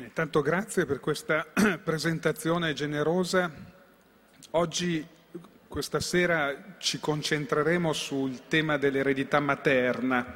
Eh, 0.00 0.12
tanto 0.12 0.42
grazie 0.42 0.86
per 0.86 1.00
questa 1.00 1.44
presentazione 1.82 2.72
generosa. 2.72 3.50
Oggi, 4.52 5.04
questa 5.66 5.98
sera, 5.98 6.76
ci 6.78 7.00
concentreremo 7.00 7.92
sul 7.92 8.46
tema 8.46 8.76
dell'eredità 8.76 9.40
materna, 9.40 10.34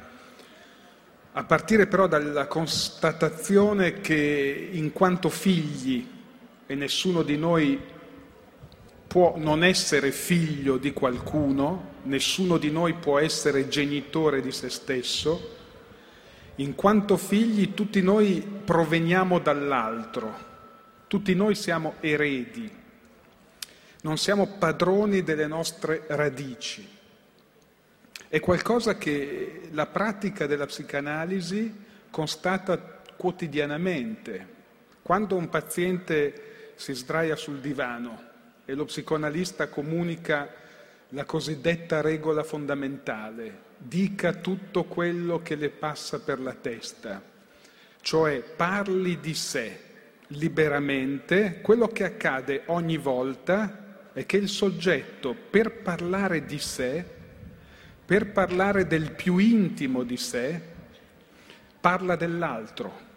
a 1.31 1.43
partire 1.45 1.87
però 1.87 2.07
dalla 2.07 2.45
constatazione 2.47 4.01
che 4.01 4.69
in 4.73 4.91
quanto 4.91 5.29
figli, 5.29 6.09
e 6.65 6.75
nessuno 6.75 7.23
di 7.23 7.37
noi 7.37 7.79
può 9.07 9.35
non 9.37 9.63
essere 9.63 10.11
figlio 10.11 10.75
di 10.75 10.91
qualcuno, 10.91 11.91
nessuno 12.03 12.57
di 12.57 12.69
noi 12.69 12.95
può 12.95 13.17
essere 13.17 13.69
genitore 13.69 14.41
di 14.41 14.51
se 14.51 14.67
stesso, 14.67 15.62
in 16.55 16.75
quanto 16.75 17.17
figli 17.17 17.73
tutti 17.73 18.01
noi 18.01 18.41
proveniamo 18.63 19.39
dall'altro, 19.39 20.51
tutti 21.07 21.33
noi 21.33 21.55
siamo 21.55 21.95
eredi, 21.99 22.71
non 24.01 24.17
siamo 24.17 24.47
padroni 24.57 25.23
delle 25.23 25.47
nostre 25.47 26.03
radici. 26.07 26.87
È 28.27 28.39
qualcosa 28.39 28.97
che 28.97 29.69
la 29.71 29.85
pratica 29.85 30.45
della 30.45 30.65
psicanalisi 30.65 31.81
constata 32.09 33.01
quotidianamente. 33.15 34.47
Quando 35.01 35.35
un 35.35 35.49
paziente 35.49 36.71
si 36.75 36.93
sdraia 36.93 37.35
sul 37.35 37.59
divano 37.59 38.21
e 38.65 38.73
lo 38.73 38.85
psicoanalista 38.85 39.67
comunica 39.67 40.49
la 41.09 41.25
cosiddetta 41.25 42.01
regola 42.01 42.43
fondamentale, 42.43 43.71
dica 43.85 44.33
tutto 44.33 44.85
quello 44.85 45.41
che 45.41 45.55
le 45.55 45.69
passa 45.69 46.19
per 46.19 46.39
la 46.39 46.53
testa, 46.53 47.21
cioè 48.01 48.41
parli 48.41 49.19
di 49.19 49.33
sé 49.33 49.79
liberamente, 50.27 51.59
quello 51.61 51.87
che 51.87 52.03
accade 52.05 52.63
ogni 52.67 52.97
volta 52.97 54.09
è 54.13 54.25
che 54.25 54.37
il 54.37 54.49
soggetto 54.49 55.33
per 55.33 55.81
parlare 55.81 56.45
di 56.45 56.59
sé, 56.59 57.03
per 58.05 58.31
parlare 58.31 58.87
del 58.87 59.11
più 59.11 59.37
intimo 59.37 60.03
di 60.03 60.17
sé, 60.17 60.61
parla 61.79 62.15
dell'altro 62.15 63.11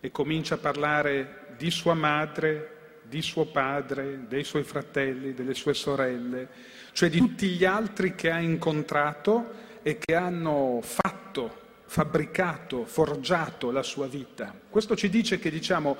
e 0.00 0.10
comincia 0.10 0.54
a 0.54 0.58
parlare 0.58 1.54
di 1.56 1.70
sua 1.70 1.94
madre, 1.94 3.00
di 3.02 3.22
suo 3.22 3.46
padre, 3.46 4.26
dei 4.28 4.44
suoi 4.44 4.62
fratelli, 4.62 5.34
delle 5.34 5.54
sue 5.54 5.74
sorelle, 5.74 6.48
cioè 6.92 7.10
di 7.10 7.18
tutti 7.18 7.48
gli 7.48 7.64
altri 7.64 8.14
che 8.14 8.30
ha 8.30 8.38
incontrato 8.38 9.62
e 9.86 9.98
che 9.98 10.14
hanno 10.14 10.80
fatto, 10.82 11.60
fabbricato, 11.84 12.86
forgiato 12.86 13.70
la 13.70 13.82
sua 13.82 14.06
vita. 14.06 14.52
Questo 14.70 14.96
ci 14.96 15.10
dice 15.10 15.38
che 15.38 15.50
diciamo, 15.50 15.94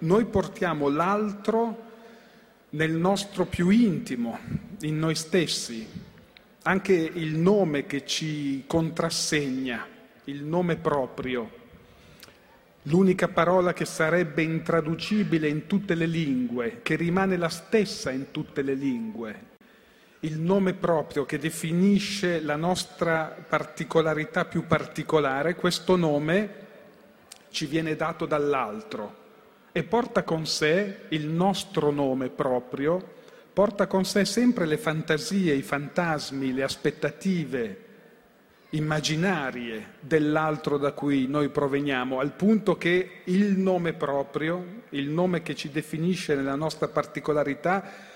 noi 0.00 0.26
portiamo 0.26 0.90
l'altro 0.90 1.88
nel 2.70 2.92
nostro 2.92 3.46
più 3.46 3.70
intimo, 3.70 4.38
in 4.82 4.98
noi 4.98 5.14
stessi, 5.14 5.88
anche 6.64 6.92
il 6.92 7.34
nome 7.36 7.86
che 7.86 8.04
ci 8.04 8.64
contrassegna, 8.66 9.86
il 10.24 10.44
nome 10.44 10.76
proprio, 10.76 11.50
l'unica 12.82 13.28
parola 13.28 13.72
che 13.72 13.86
sarebbe 13.86 14.42
intraducibile 14.42 15.48
in 15.48 15.66
tutte 15.66 15.94
le 15.94 16.06
lingue, 16.06 16.80
che 16.82 16.94
rimane 16.94 17.38
la 17.38 17.48
stessa 17.48 18.10
in 18.10 18.30
tutte 18.32 18.60
le 18.60 18.74
lingue, 18.74 19.48
il 20.20 20.38
nome 20.38 20.74
proprio 20.74 21.24
che 21.24 21.38
definisce 21.38 22.40
la 22.40 22.56
nostra 22.56 23.34
particolarità 23.48 24.44
più 24.44 24.66
particolare, 24.66 25.54
questo 25.54 25.96
nome 25.96 26.68
ci 27.50 27.66
viene 27.66 27.96
dato 27.96 28.26
dall'altro 28.26 29.16
e 29.72 29.82
porta 29.82 30.22
con 30.22 30.46
sé 30.46 31.02
il 31.08 31.26
nostro 31.26 31.90
nome 31.90 32.28
proprio, 32.28 33.02
porta 33.52 33.86
con 33.86 34.04
sé 34.04 34.24
sempre 34.24 34.66
le 34.66 34.76
fantasie, 34.76 35.54
i 35.54 35.62
fantasmi, 35.62 36.52
le 36.52 36.62
aspettative 36.64 37.84
immaginarie 38.70 39.94
dell'altro 40.00 40.76
da 40.76 40.92
cui 40.92 41.26
noi 41.26 41.48
proveniamo, 41.48 42.20
al 42.20 42.32
punto 42.32 42.76
che 42.76 43.22
il 43.24 43.58
nome 43.58 43.94
proprio, 43.94 44.82
il 44.90 45.08
nome 45.08 45.42
che 45.42 45.54
ci 45.54 45.70
definisce 45.70 46.34
nella 46.34 46.54
nostra 46.54 46.88
particolarità, 46.88 48.09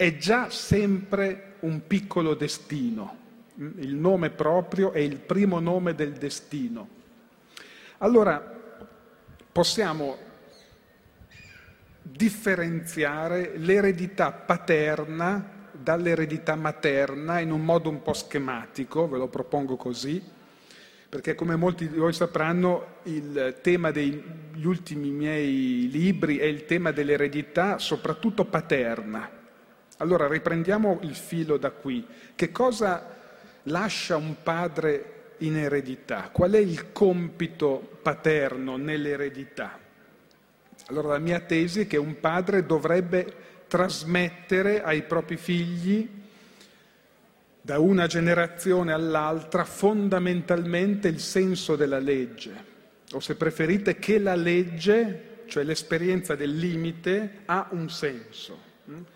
è 0.00 0.16
già 0.16 0.48
sempre 0.48 1.56
un 1.60 1.86
piccolo 1.86 2.32
destino. 2.32 3.18
Il 3.56 3.94
nome 3.96 4.30
proprio 4.30 4.92
è 4.92 4.98
il 4.98 5.16
primo 5.18 5.60
nome 5.60 5.94
del 5.94 6.12
destino. 6.12 6.88
Allora 7.98 8.42
possiamo 9.52 10.16
differenziare 12.00 13.58
l'eredità 13.58 14.32
paterna 14.32 15.68
dall'eredità 15.72 16.54
materna 16.54 17.40
in 17.40 17.50
un 17.50 17.62
modo 17.62 17.90
un 17.90 18.00
po' 18.00 18.14
schematico, 18.14 19.06
ve 19.06 19.18
lo 19.18 19.28
propongo 19.28 19.76
così, 19.76 20.22
perché 21.10 21.34
come 21.34 21.56
molti 21.56 21.90
di 21.90 21.98
voi 21.98 22.14
sapranno 22.14 23.00
il 23.02 23.58
tema 23.60 23.90
degli 23.90 24.64
ultimi 24.64 25.10
miei 25.10 25.90
libri 25.90 26.38
è 26.38 26.46
il 26.46 26.64
tema 26.64 26.90
dell'eredità 26.90 27.76
soprattutto 27.76 28.46
paterna 28.46 29.36
allora 30.00 30.26
riprendiamo 30.26 31.00
il 31.02 31.14
filo 31.14 31.56
da 31.56 31.70
qui. 31.70 32.06
Che 32.34 32.50
cosa 32.50 33.16
lascia 33.64 34.16
un 34.16 34.36
padre 34.42 35.34
in 35.38 35.56
eredità? 35.56 36.30
Qual 36.32 36.52
è 36.52 36.58
il 36.58 36.90
compito 36.92 37.98
paterno 38.02 38.76
nell'eredità? 38.76 39.78
Allora 40.86 41.08
la 41.08 41.18
mia 41.18 41.40
tesi 41.40 41.80
è 41.80 41.86
che 41.86 41.98
un 41.98 42.18
padre 42.18 42.64
dovrebbe 42.64 43.48
trasmettere 43.68 44.82
ai 44.82 45.02
propri 45.02 45.36
figli 45.36 46.08
da 47.60 47.78
una 47.78 48.06
generazione 48.06 48.92
all'altra 48.94 49.64
fondamentalmente 49.64 51.08
il 51.08 51.20
senso 51.20 51.76
della 51.76 51.98
legge, 51.98 52.64
o 53.12 53.20
se 53.20 53.36
preferite 53.36 53.98
che 53.98 54.18
la 54.18 54.34
legge, 54.34 55.42
cioè 55.46 55.62
l'esperienza 55.62 56.34
del 56.34 56.56
limite, 56.56 57.42
ha 57.44 57.68
un 57.72 57.90
senso 57.90 58.68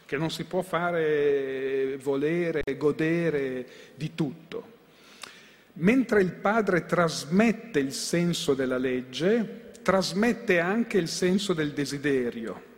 che 0.06 0.16
non 0.16 0.30
si 0.30 0.44
può 0.44 0.62
fare 0.62 1.98
volere, 2.02 2.62
godere 2.76 3.66
di 3.94 4.14
tutto. 4.14 4.72
Mentre 5.74 6.22
il 6.22 6.32
padre 6.32 6.86
trasmette 6.86 7.80
il 7.80 7.92
senso 7.92 8.54
della 8.54 8.78
legge, 8.78 9.72
trasmette 9.82 10.60
anche 10.60 10.98
il 10.98 11.08
senso 11.08 11.52
del 11.52 11.72
desiderio. 11.72 12.72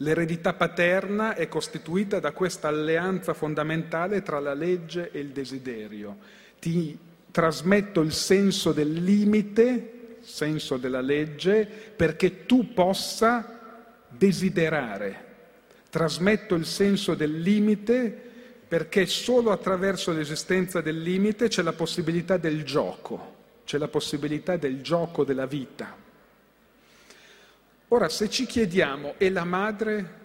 L'eredità 0.00 0.52
paterna 0.52 1.34
è 1.34 1.48
costituita 1.48 2.20
da 2.20 2.32
questa 2.32 2.68
alleanza 2.68 3.32
fondamentale 3.32 4.20
tra 4.22 4.38
la 4.40 4.52
legge 4.52 5.10
e 5.10 5.20
il 5.20 5.30
desiderio. 5.30 6.18
Ti 6.58 6.98
trasmetto 7.30 8.02
il 8.02 8.12
senso 8.12 8.72
del 8.72 8.92
limite, 8.92 10.18
senso 10.20 10.76
della 10.76 11.00
legge, 11.00 11.66
perché 11.96 12.44
tu 12.44 12.74
possa 12.74 14.04
desiderare 14.10 15.25
trasmetto 15.96 16.54
il 16.56 16.66
senso 16.66 17.14
del 17.14 17.40
limite 17.40 18.24
perché 18.68 19.06
solo 19.06 19.50
attraverso 19.50 20.12
l'esistenza 20.12 20.82
del 20.82 21.00
limite 21.00 21.48
c'è 21.48 21.62
la 21.62 21.72
possibilità 21.72 22.36
del 22.36 22.64
gioco, 22.64 23.36
c'è 23.64 23.78
la 23.78 23.88
possibilità 23.88 24.58
del 24.58 24.82
gioco 24.82 25.24
della 25.24 25.46
vita. 25.46 25.96
Ora, 27.88 28.10
se 28.10 28.28
ci 28.28 28.44
chiediamo, 28.44 29.14
e 29.16 29.30
la 29.30 29.44
madre 29.44 30.24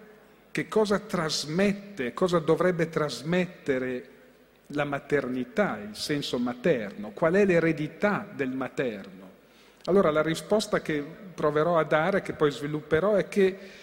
che 0.50 0.68
cosa 0.68 0.98
trasmette, 0.98 2.12
cosa 2.12 2.38
dovrebbe 2.38 2.90
trasmettere 2.90 4.08
la 4.66 4.84
maternità, 4.84 5.78
il 5.78 5.96
senso 5.96 6.38
materno, 6.38 7.12
qual 7.12 7.32
è 7.32 7.46
l'eredità 7.46 8.28
del 8.30 8.50
materno? 8.50 9.30
Allora 9.86 10.10
la 10.10 10.22
risposta 10.22 10.82
che 10.82 11.02
proverò 11.34 11.78
a 11.78 11.84
dare, 11.84 12.20
che 12.20 12.34
poi 12.34 12.50
svilupperò, 12.50 13.14
è 13.14 13.26
che 13.26 13.80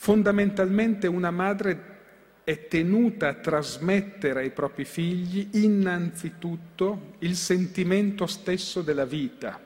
Fondamentalmente 0.00 1.08
una 1.08 1.32
madre 1.32 1.96
è 2.44 2.68
tenuta 2.68 3.28
a 3.28 3.34
trasmettere 3.34 4.42
ai 4.42 4.50
propri 4.50 4.84
figli 4.84 5.48
innanzitutto 5.64 7.14
il 7.18 7.34
sentimento 7.34 8.26
stesso 8.26 8.82
della 8.82 9.04
vita, 9.04 9.60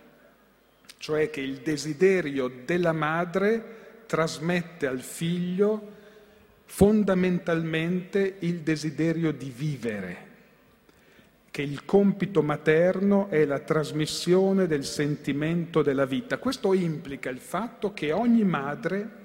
cioè 0.97 1.29
che 1.29 1.43
il 1.43 1.59
desiderio 1.59 2.51
della 2.65 2.93
madre 2.93 4.05
trasmette 4.07 4.87
al 4.87 5.01
figlio 5.01 5.91
fondamentalmente 6.65 8.37
il 8.39 8.61
desiderio 8.61 9.33
di 9.33 9.53
vivere, 9.55 10.17
che 11.51 11.61
il 11.61 11.85
compito 11.85 12.43
materno 12.43 13.29
è 13.29 13.45
la 13.45 13.59
trasmissione 13.59 14.67
del 14.67 14.87
sentimento 14.87 15.83
della 15.83 16.07
vita. 16.07 16.39
Questo 16.39 16.73
implica 16.73 17.29
il 17.29 17.39
fatto 17.39 17.93
che 17.93 18.13
ogni 18.13 18.45
madre 18.45 19.21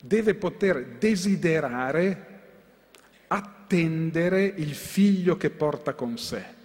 deve 0.00 0.34
poter 0.34 0.96
desiderare, 0.98 2.26
attendere 3.28 4.44
il 4.44 4.74
figlio 4.74 5.36
che 5.36 5.50
porta 5.50 5.94
con 5.94 6.18
sé. 6.18 6.58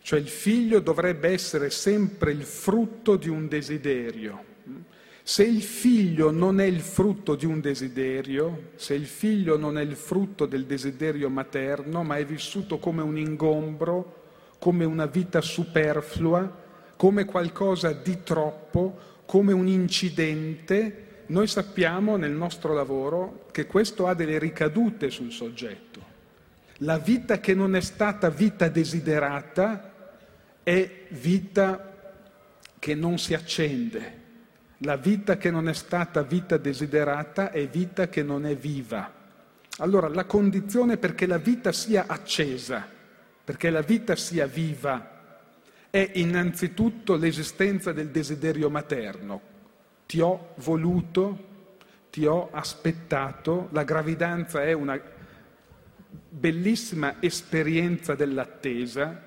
Cioè 0.00 0.18
il 0.18 0.28
figlio 0.28 0.80
dovrebbe 0.80 1.28
essere 1.28 1.70
sempre 1.70 2.32
il 2.32 2.44
frutto 2.44 3.16
di 3.16 3.28
un 3.28 3.46
desiderio. 3.46 4.44
Se 5.22 5.42
il 5.42 5.60
figlio 5.62 6.30
non 6.30 6.60
è 6.60 6.64
il 6.64 6.80
frutto 6.80 7.34
di 7.34 7.44
un 7.44 7.60
desiderio, 7.60 8.70
se 8.76 8.94
il 8.94 9.04
figlio 9.04 9.58
non 9.58 9.76
è 9.76 9.82
il 9.82 9.94
frutto 9.94 10.46
del 10.46 10.64
desiderio 10.64 11.28
materno, 11.28 12.02
ma 12.02 12.16
è 12.16 12.24
vissuto 12.24 12.78
come 12.78 13.02
un 13.02 13.18
ingombro, 13.18 14.22
come 14.58 14.86
una 14.86 15.04
vita 15.04 15.42
superflua, 15.42 16.66
come 16.96 17.26
qualcosa 17.26 17.92
di 17.92 18.22
troppo, 18.22 18.98
come 19.26 19.52
un 19.52 19.68
incidente, 19.68 21.07
noi 21.28 21.46
sappiamo 21.46 22.16
nel 22.16 22.32
nostro 22.32 22.74
lavoro 22.74 23.46
che 23.50 23.66
questo 23.66 24.06
ha 24.06 24.14
delle 24.14 24.38
ricadute 24.38 25.10
sul 25.10 25.30
soggetto. 25.30 26.06
La 26.82 26.98
vita 26.98 27.40
che 27.40 27.54
non 27.54 27.74
è 27.74 27.80
stata 27.80 28.30
vita 28.30 28.68
desiderata 28.68 30.16
è 30.62 31.06
vita 31.08 31.96
che 32.78 32.94
non 32.94 33.18
si 33.18 33.34
accende, 33.34 34.16
la 34.78 34.96
vita 34.96 35.36
che 35.36 35.50
non 35.50 35.68
è 35.68 35.74
stata 35.74 36.22
vita 36.22 36.56
desiderata 36.56 37.50
è 37.50 37.66
vita 37.66 38.08
che 38.08 38.22
non 38.22 38.46
è 38.46 38.54
viva. 38.54 39.12
Allora 39.78 40.08
la 40.08 40.24
condizione 40.24 40.96
perché 40.96 41.26
la 41.26 41.38
vita 41.38 41.72
sia 41.72 42.04
accesa, 42.06 42.86
perché 43.44 43.70
la 43.70 43.82
vita 43.82 44.14
sia 44.14 44.46
viva, 44.46 45.16
è 45.90 46.10
innanzitutto 46.14 47.16
l'esistenza 47.16 47.92
del 47.92 48.08
desiderio 48.08 48.70
materno. 48.70 49.56
Ti 50.08 50.20
ho 50.20 50.54
voluto, 50.60 51.38
ti 52.08 52.24
ho 52.24 52.48
aspettato, 52.50 53.68
la 53.72 53.82
gravidanza 53.82 54.64
è 54.64 54.72
una 54.72 54.98
bellissima 56.30 57.16
esperienza 57.20 58.14
dell'attesa, 58.14 59.22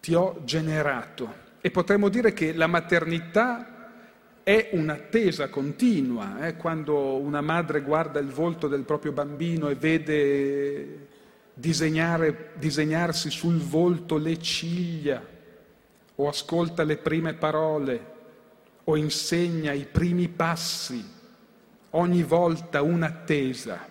ti 0.00 0.14
ho 0.14 0.40
generato. 0.44 1.48
E 1.60 1.70
potremmo 1.70 2.08
dire 2.08 2.32
che 2.32 2.54
la 2.54 2.66
maternità 2.66 3.90
è 4.42 4.70
un'attesa 4.72 5.50
continua, 5.50 6.46
eh? 6.46 6.56
quando 6.56 7.18
una 7.18 7.42
madre 7.42 7.82
guarda 7.82 8.20
il 8.20 8.30
volto 8.30 8.68
del 8.68 8.84
proprio 8.84 9.12
bambino 9.12 9.68
e 9.68 9.74
vede 9.74 11.08
disegnarsi 11.52 13.28
sul 13.28 13.58
volto 13.58 14.16
le 14.16 14.38
ciglia, 14.38 15.22
o 16.14 16.26
ascolta 16.26 16.84
le 16.84 16.96
prime 16.96 17.34
parole, 17.34 18.18
o 18.84 18.96
insegna 18.96 19.72
i 19.72 19.86
primi 19.90 20.28
passi, 20.28 21.04
ogni 21.90 22.22
volta 22.22 22.82
un'attesa. 22.82 23.88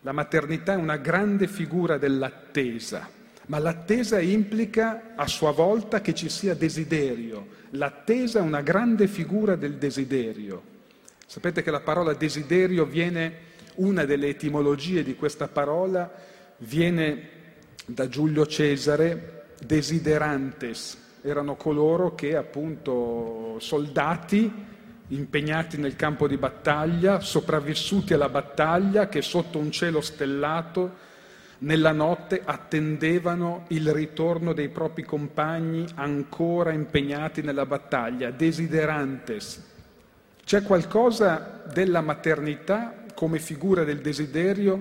La 0.00 0.12
maternità 0.12 0.74
è 0.74 0.76
una 0.76 0.96
grande 0.96 1.46
figura 1.46 1.98
dell'attesa, 1.98 3.08
ma 3.46 3.58
l'attesa 3.58 4.20
implica 4.20 5.14
a 5.14 5.26
sua 5.26 5.52
volta 5.52 6.00
che 6.00 6.14
ci 6.14 6.28
sia 6.28 6.54
desiderio, 6.54 7.54
L'attesa 7.70 8.38
è 8.38 8.42
una 8.42 8.62
grande 8.62 9.08
figura 9.08 9.56
del 9.56 9.74
desiderio. 9.74 10.74
Sapete 11.26 11.62
che 11.62 11.70
la 11.70 11.80
parola 11.80 12.14
desiderio 12.14 12.84
viene, 12.84 13.44
una 13.76 14.04
delle 14.04 14.28
etimologie 14.28 15.02
di 15.02 15.16
questa 15.16 15.48
parola 15.48 16.10
viene 16.58 17.28
da 17.84 18.08
Giulio 18.08 18.46
Cesare, 18.46 19.46
desiderantes. 19.64 21.04
Erano 21.26 21.56
coloro 21.56 22.14
che 22.14 22.36
appunto 22.36 23.56
soldati 23.58 24.48
impegnati 25.08 25.76
nel 25.76 25.96
campo 25.96 26.28
di 26.28 26.36
battaglia, 26.36 27.18
sopravvissuti 27.18 28.14
alla 28.14 28.28
battaglia, 28.28 29.08
che 29.08 29.22
sotto 29.22 29.58
un 29.58 29.72
cielo 29.72 30.00
stellato 30.00 31.04
nella 31.58 31.90
notte 31.90 32.42
attendevano 32.44 33.64
il 33.70 33.92
ritorno 33.92 34.52
dei 34.52 34.68
propri 34.68 35.02
compagni 35.02 35.84
ancora 35.96 36.70
impegnati 36.70 37.42
nella 37.42 37.66
battaglia, 37.66 38.30
desiderantes. 38.30 39.64
C'è 40.44 40.62
qualcosa 40.62 41.64
della 41.72 42.02
maternità 42.02 43.02
come 43.14 43.40
figura 43.40 43.82
del 43.82 43.98
desiderio 43.98 44.80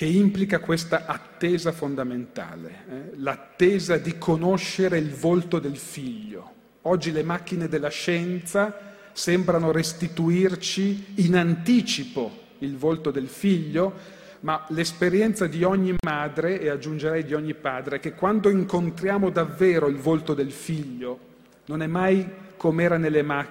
che 0.00 0.06
implica 0.06 0.60
questa 0.60 1.04
attesa 1.04 1.72
fondamentale, 1.72 2.70
eh? 2.88 3.10
l'attesa 3.16 3.98
di 3.98 4.16
conoscere 4.16 4.96
il 4.96 5.10
volto 5.10 5.58
del 5.58 5.76
figlio. 5.76 6.52
Oggi 6.84 7.12
le 7.12 7.22
macchine 7.22 7.68
della 7.68 7.90
scienza 7.90 8.94
sembrano 9.12 9.70
restituirci 9.72 11.16
in 11.16 11.36
anticipo 11.36 12.34
il 12.60 12.78
volto 12.78 13.10
del 13.10 13.28
figlio, 13.28 13.92
ma 14.40 14.64
l'esperienza 14.68 15.46
di 15.46 15.64
ogni 15.64 15.94
madre, 16.02 16.58
e 16.58 16.70
aggiungerei 16.70 17.22
di 17.22 17.34
ogni 17.34 17.52
padre, 17.52 17.96
è 17.96 18.00
che 18.00 18.14
quando 18.14 18.48
incontriamo 18.48 19.28
davvero 19.28 19.86
il 19.86 19.96
volto 19.96 20.32
del 20.32 20.50
figlio, 20.50 21.18
non 21.66 21.82
è 21.82 21.86
mai 21.86 22.26
come 22.56 22.84
era, 22.84 22.96
ma- 23.22 23.46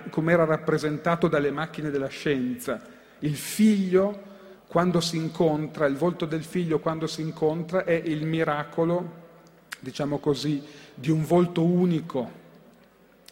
rappresentato 0.46 1.28
dalle 1.28 1.52
macchine 1.52 1.92
della 1.92 2.08
scienza. 2.08 2.82
Il 3.20 3.36
figlio, 3.36 4.29
quando 4.70 5.02
si 5.02 5.18
incontra, 5.18 5.86
il 5.88 5.98
volto 5.98 6.26
del 6.26 6.46
figlio 6.46 6.80
quando 6.80 7.08
si 7.08 7.22
incontra, 7.22 7.84
è 7.84 7.92
il 7.92 8.26
miracolo, 8.26 9.12
diciamo 9.82 10.20
così, 10.20 10.64
di 10.94 11.12
un 11.12 11.26
volto 11.26 11.66
unico 11.66 12.38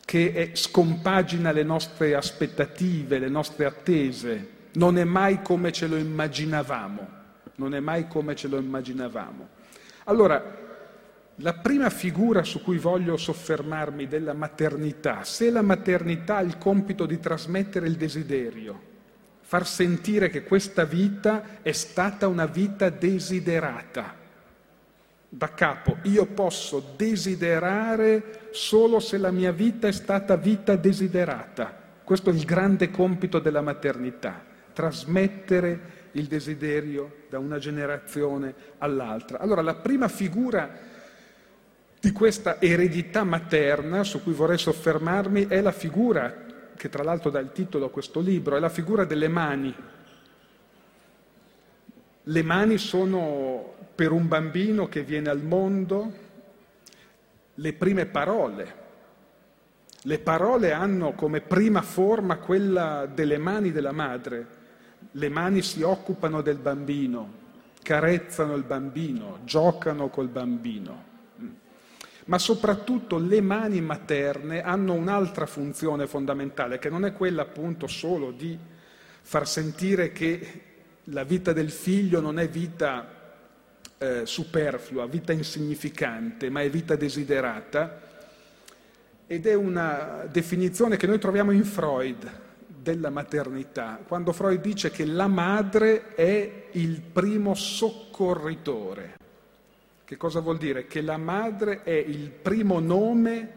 che 0.03 0.33
è, 0.33 0.49
scompagina 0.55 1.53
le 1.53 1.63
nostre 1.63 2.13
aspettative, 2.15 3.19
le 3.19 3.29
nostre 3.29 3.63
attese, 3.63 4.49
non 4.73 4.97
è 4.97 5.05
mai 5.05 5.41
come 5.41 5.71
ce 5.71 5.87
lo 5.87 5.95
immaginavamo 5.95 7.15
non 7.57 7.73
è 7.73 7.79
mai 7.79 8.07
come 8.07 8.35
ce 8.35 8.47
lo 8.47 8.57
immaginavamo. 8.57 9.47
Allora, 10.05 10.65
la 11.35 11.53
prima 11.53 11.89
figura 11.89 12.43
su 12.43 12.61
cui 12.61 12.77
voglio 12.77 13.17
soffermarmi 13.17 14.07
della 14.07 14.33
maternità, 14.33 15.23
se 15.23 15.51
la 15.51 15.61
maternità 15.61 16.37
ha 16.37 16.41
il 16.41 16.57
compito 16.57 17.05
di 17.05 17.19
trasmettere 17.19 17.87
il 17.87 17.95
desiderio, 17.95 18.95
far 19.47 19.65
sentire 19.65 20.29
che 20.29 20.43
questa 20.43 20.83
vita 20.83 21.61
è 21.61 21.71
stata 21.71 22.27
una 22.27 22.45
vita 22.45 22.89
desiderata, 22.89 24.13
da 25.29 25.53
capo, 25.53 25.99
io 26.01 26.25
posso 26.25 26.95
desiderare 26.97 28.49
solo 28.51 28.99
se 28.99 29.17
la 29.17 29.31
mia 29.31 29.53
vita 29.53 29.87
è 29.87 29.93
stata 29.93 30.35
vita 30.35 30.75
desiderata. 30.75 31.73
Questo 32.03 32.29
è 32.29 32.33
il 32.33 32.43
grande 32.43 32.91
compito 32.91 33.39
della 33.39 33.61
maternità, 33.61 34.43
trasmettere 34.73 36.09
il 36.11 36.25
desiderio 36.25 37.23
da 37.29 37.39
una 37.39 37.57
generazione 37.57 38.53
all'altra. 38.79 39.39
Allora 39.39 39.61
la 39.61 39.75
prima 39.75 40.09
figura 40.09 40.69
di 42.01 42.11
questa 42.11 42.59
eredità 42.59 43.23
materna 43.23 44.03
su 44.03 44.21
cui 44.21 44.33
vorrei 44.33 44.57
soffermarmi 44.57 45.47
è 45.47 45.61
la 45.61 45.71
figura, 45.71 46.46
che 46.77 46.87
tra 46.87 47.03
l'altro 47.03 47.29
dà 47.29 47.39
il 47.39 47.51
titolo 47.51 47.87
a 47.87 47.89
questo 47.89 48.21
libro, 48.21 48.55
è 48.55 48.59
la 48.59 48.69
figura 48.69 49.03
delle 49.03 49.27
mani. 49.27 49.75
Le 52.23 52.43
mani 52.43 52.77
sono 52.77 53.73
per 53.93 54.11
un 54.11 54.27
bambino 54.27 54.87
che 54.87 55.03
viene 55.03 55.29
al 55.29 55.41
mondo 55.41 56.13
le 57.55 57.73
prime 57.73 58.05
parole. 58.05 58.85
Le 60.03 60.19
parole 60.19 60.71
hanno 60.71 61.11
come 61.13 61.41
prima 61.41 61.81
forma 61.81 62.37
quella 62.37 63.05
delle 63.05 63.37
mani 63.37 63.71
della 63.71 63.91
madre 63.91 64.55
le 65.11 65.29
mani 65.29 65.61
si 65.61 65.81
occupano 65.81 66.41
del 66.41 66.57
bambino, 66.57 67.45
carezzano 67.81 68.55
il 68.55 68.63
bambino, 68.63 69.39
giocano 69.43 70.09
col 70.09 70.27
bambino. 70.27 71.15
Ma 72.27 72.37
soprattutto 72.37 73.17
le 73.17 73.41
mani 73.41 73.81
materne 73.81 74.61
hanno 74.61 74.93
un'altra 74.93 75.45
funzione 75.45 76.07
fondamentale, 76.07 76.79
che 76.79 76.89
non 76.89 77.03
è 77.03 77.11
quella 77.11 77.41
appunto 77.41 77.87
solo 77.87 78.31
di 78.31 78.57
far 79.21 79.47
sentire 79.47 80.11
che 80.13 80.61
la 81.05 81.23
vita 81.23 81.51
del 81.51 81.71
figlio 81.71 82.21
non 82.21 82.39
è 82.39 82.47
vita 82.47 83.15
eh, 83.97 84.25
superflua, 84.25 85.05
vita 85.07 85.33
insignificante, 85.33 86.49
ma 86.49 86.61
è 86.61 86.69
vita 86.69 86.95
desiderata. 86.95 88.01
Ed 89.25 89.45
è 89.45 89.53
una 89.53 90.25
definizione 90.31 90.95
che 90.95 91.07
noi 91.07 91.19
troviamo 91.19 91.51
in 91.51 91.65
Freud, 91.65 92.45
della 92.87 93.09
maternità, 93.09 93.99
quando 94.07 94.31
Freud 94.31 94.61
dice 94.61 94.91
che 94.91 95.05
la 95.05 95.27
madre 95.27 96.15
è 96.15 96.67
il 96.71 97.01
primo 97.01 97.53
soccorritore. 97.53 99.26
Che 100.07 100.15
cosa 100.15 100.39
vuol 100.39 100.57
dire? 100.57 100.87
Che 100.87 101.01
la 101.01 101.17
madre 101.17 101.83
è 101.83 101.91
il 101.91 102.29
primo 102.29 102.79
nome 102.79 103.51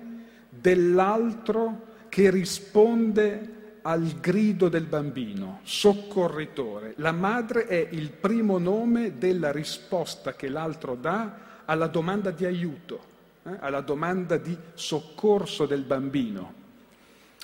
dell'altro 0.48 1.82
che 2.08 2.28
risponde 2.28 3.78
al 3.82 4.16
grido 4.20 4.68
del 4.68 4.86
bambino, 4.86 5.60
soccorritore. 5.62 6.94
La 6.96 7.12
madre 7.12 7.68
è 7.68 7.86
il 7.92 8.10
primo 8.10 8.58
nome 8.58 9.16
della 9.16 9.52
risposta 9.52 10.34
che 10.34 10.48
l'altro 10.48 10.96
dà 10.96 11.62
alla 11.66 11.86
domanda 11.86 12.32
di 12.32 12.44
aiuto, 12.44 13.00
eh? 13.44 13.52
alla 13.60 13.80
domanda 13.80 14.36
di 14.36 14.56
soccorso 14.74 15.66
del 15.66 15.82
bambino. 15.82 16.54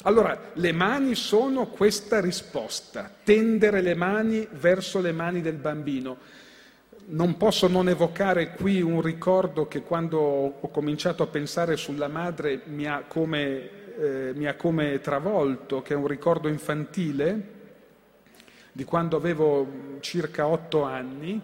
Allora, 0.03 0.51
le 0.55 0.73
mani 0.73 1.15
sono 1.15 1.69
questa 1.69 2.21
risposta, 2.21 3.09
tendere 3.23 3.83
le 3.83 3.95
mani 3.95 4.49
verso 4.51 5.01
le 5.01 5.13
mani 5.13 5.43
del 5.43 5.59
bambino. 5.59 6.19
Non 7.09 7.37
posso 7.37 7.69
non 7.69 7.89
evocare 7.89 8.51
qui 8.51 8.83
un 8.83 9.01
ricordo 9.01 9.69
che 9.69 9.83
quando 9.83 10.19
ho 10.19 10.69
cominciato 10.69 11.23
a 11.23 11.27
pensare 11.27 11.77
sulla 11.77 12.09
madre 12.09 12.63
mi 12.67 12.87
ha 12.87 13.05
come 13.07 13.85
eh, 13.99 14.33
mi 14.35 14.47
ha 14.47 14.55
come 14.55 15.01
travolto, 15.01 15.83
che 15.83 15.95
è 15.95 15.97
un 15.97 16.07
ricordo 16.07 16.49
infantile 16.49 17.55
di 18.73 18.85
quando 18.85 19.17
avevo 19.17 19.99
circa 20.01 20.47
otto 20.47 20.83
anni 20.83 21.41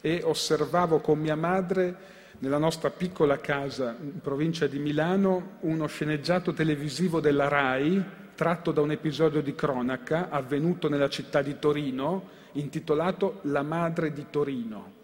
e 0.00 0.20
osservavo 0.24 0.98
con 0.98 1.18
mia 1.20 1.36
madre 1.36 2.10
nella 2.40 2.58
nostra 2.58 2.90
piccola 2.90 3.38
casa 3.38 3.96
in 4.00 4.20
provincia 4.20 4.66
di 4.66 4.80
Milano 4.80 5.58
uno 5.60 5.86
sceneggiato 5.86 6.52
televisivo 6.52 7.20
della 7.20 7.46
RAI 7.46 8.04
tratto 8.34 8.72
da 8.72 8.80
un 8.80 8.90
episodio 8.90 9.40
di 9.42 9.54
cronaca 9.54 10.28
avvenuto 10.28 10.88
nella 10.88 11.08
città 11.08 11.40
di 11.40 11.56
Torino 11.60 12.40
intitolato 12.52 13.38
La 13.42 13.62
madre 13.62 14.12
di 14.12 14.26
Torino. 14.28 15.01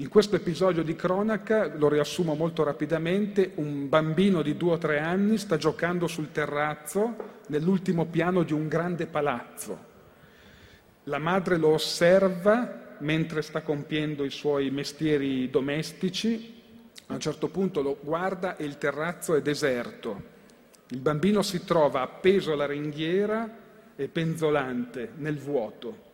In 0.00 0.08
questo 0.08 0.34
episodio 0.34 0.82
di 0.82 0.96
cronaca, 0.96 1.74
lo 1.76 1.90
riassumo 1.90 2.34
molto 2.34 2.62
rapidamente, 2.62 3.52
un 3.56 3.86
bambino 3.86 4.40
di 4.40 4.56
due 4.56 4.72
o 4.72 4.78
tre 4.78 4.98
anni 4.98 5.36
sta 5.36 5.58
giocando 5.58 6.06
sul 6.06 6.32
terrazzo 6.32 7.42
nell'ultimo 7.48 8.06
piano 8.06 8.42
di 8.42 8.54
un 8.54 8.66
grande 8.66 9.04
palazzo. 9.04 9.78
La 11.04 11.18
madre 11.18 11.58
lo 11.58 11.74
osserva 11.74 12.96
mentre 13.00 13.42
sta 13.42 13.60
compiendo 13.60 14.24
i 14.24 14.30
suoi 14.30 14.70
mestieri 14.70 15.50
domestici, 15.50 16.62
a 17.08 17.12
un 17.12 17.20
certo 17.20 17.48
punto 17.48 17.82
lo 17.82 17.98
guarda 18.00 18.56
e 18.56 18.64
il 18.64 18.78
terrazzo 18.78 19.34
è 19.34 19.42
deserto. 19.42 20.22
Il 20.88 21.00
bambino 21.00 21.42
si 21.42 21.62
trova 21.62 22.00
appeso 22.00 22.52
alla 22.52 22.66
ringhiera 22.66 23.54
e 23.96 24.08
penzolante 24.08 25.10
nel 25.16 25.36
vuoto 25.36 26.08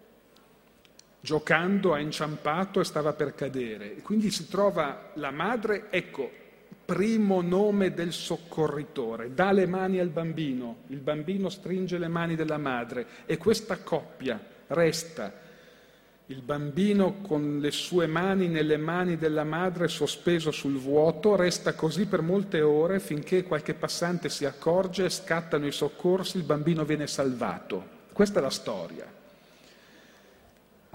giocando 1.27 1.93
ha 1.93 1.99
inciampato 1.99 2.79
e 2.79 2.85
stava 2.85 3.13
per 3.13 3.35
cadere. 3.35 3.97
Quindi 3.97 4.31
si 4.31 4.49
trova 4.49 5.11
la 5.15 5.33
madre, 5.33 5.87
ecco, 5.91 6.31
primo 6.85 7.41
nome 7.41 7.93
del 7.93 8.13
soccorritore, 8.13 9.35
dà 9.35 9.51
le 9.51 9.67
mani 9.67 9.99
al 9.99 10.09
bambino, 10.09 10.85
il 10.87 11.01
bambino 11.01 11.49
stringe 11.49 11.99
le 11.99 12.07
mani 12.07 12.37
della 12.37 12.59
madre 12.59 13.07
e 13.27 13.39
questa 13.39 13.79
coppia 13.79 14.41
resta. 14.69 15.45
Il 16.27 16.43
bambino 16.43 17.21
con 17.23 17.59
le 17.59 17.73
sue 17.73 18.07
mani 18.07 18.47
nelle 18.47 18.77
mani 18.77 19.17
della 19.17 19.45
madre 19.45 19.89
sospeso 19.89 20.53
sul 20.53 20.79
vuoto 20.79 21.35
resta 21.35 21.75
così 21.75 22.07
per 22.07 22.21
molte 22.21 22.61
ore 22.61 23.01
finché 23.01 23.43
qualche 23.43 23.75
passante 23.75 24.29
si 24.29 24.45
accorge, 24.45 25.09
scattano 25.09 25.67
i 25.67 25.73
soccorsi, 25.73 26.37
il 26.37 26.45
bambino 26.45 26.85
viene 26.85 27.09
salvato. 27.09 27.85
Questa 28.13 28.39
è 28.39 28.43
la 28.43 28.51
storia. 28.51 29.17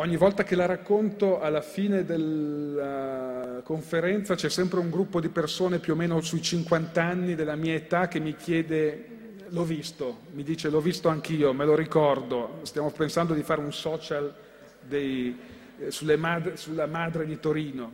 Ogni 0.02 0.18
volta 0.18 0.44
che 0.44 0.56
la 0.56 0.66
racconto, 0.66 1.40
alla 1.40 1.62
fine 1.62 2.04
della 2.04 3.62
conferenza 3.64 4.34
c'è 4.34 4.50
sempre 4.50 4.80
un 4.80 4.90
gruppo 4.90 5.22
di 5.22 5.30
persone 5.30 5.78
più 5.78 5.94
o 5.94 5.96
meno 5.96 6.22
sui 6.22 6.42
50 6.42 7.04
anni 7.04 7.36
della 7.36 7.56
mia 7.56 7.76
età 7.76 8.08
che 8.08 8.20
mi 8.20 8.36
chiede, 8.36 9.36
l'ho 9.50 9.64
visto, 9.64 10.22
mi 10.32 10.42
dice 10.42 10.72
l'ho 10.72 10.82
visto 10.82 11.08
anch'io, 11.08 11.54
me 11.54 11.66
lo 11.66 11.76
ricordo, 11.76 12.62
stiamo 12.64 12.90
pensando 12.90 13.36
di 13.36 13.44
fare 13.44 13.62
un 13.62 13.72
social 13.72 14.34
dei, 14.80 15.38
eh, 15.78 16.18
madre, 16.18 16.58
sulla 16.58 16.88
madre 16.88 17.24
di 17.28 17.40
Torino. 17.40 17.92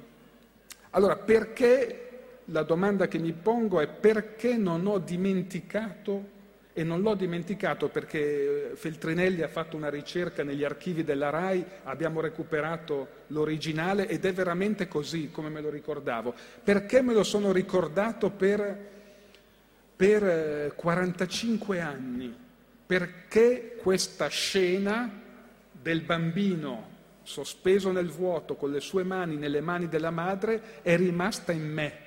Allora, 0.91 1.17
perché, 1.17 2.03
la 2.45 2.63
domanda 2.63 3.09
che 3.09 3.17
mi 3.17 3.33
pongo 3.33 3.81
è 3.81 3.87
perché 3.87 4.55
non 4.55 4.87
ho 4.87 4.97
dimenticato 4.97 6.35
e 6.77 6.83
non 6.83 7.01
l'ho 7.01 7.15
dimenticato 7.15 7.87
perché 7.87 8.73
Feltrinelli 8.75 9.41
ha 9.41 9.47
fatto 9.47 9.75
una 9.75 9.89
ricerca 9.89 10.43
negli 10.43 10.63
archivi 10.63 11.03
della 11.03 11.31
RAI, 11.31 11.65
abbiamo 11.85 12.21
recuperato 12.21 13.07
l'originale 13.29 14.07
ed 14.07 14.25
è 14.25 14.31
veramente 14.31 14.87
così 14.87 15.31
come 15.31 15.49
me 15.49 15.59
lo 15.59 15.71
ricordavo. 15.71 16.35
Perché 16.63 17.01
me 17.01 17.15
lo 17.15 17.23
sono 17.23 17.51
ricordato 17.51 18.29
per, 18.29 18.77
per 19.95 20.73
45 20.75 21.77
eh, 21.77 21.79
anni? 21.79 22.37
Perché 22.85 23.79
questa 23.81 24.27
scena 24.27 25.11
del 25.71 26.01
bambino 26.01 26.89
sospeso 27.23 27.91
nel 27.91 28.11
vuoto 28.11 28.53
con 28.53 28.69
le 28.69 28.81
sue 28.81 29.01
mani 29.01 29.35
nelle 29.35 29.61
mani 29.61 29.87
della 29.87 30.11
madre 30.11 30.83
è 30.83 30.95
rimasta 30.95 31.51
in 31.51 31.73
me. 31.73 31.97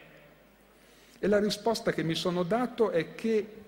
E 1.19 1.27
la 1.27 1.41
risposta 1.41 1.91
che 1.91 2.05
mi 2.05 2.15
sono 2.15 2.45
dato 2.45 2.91
è 2.91 3.17
che 3.17 3.61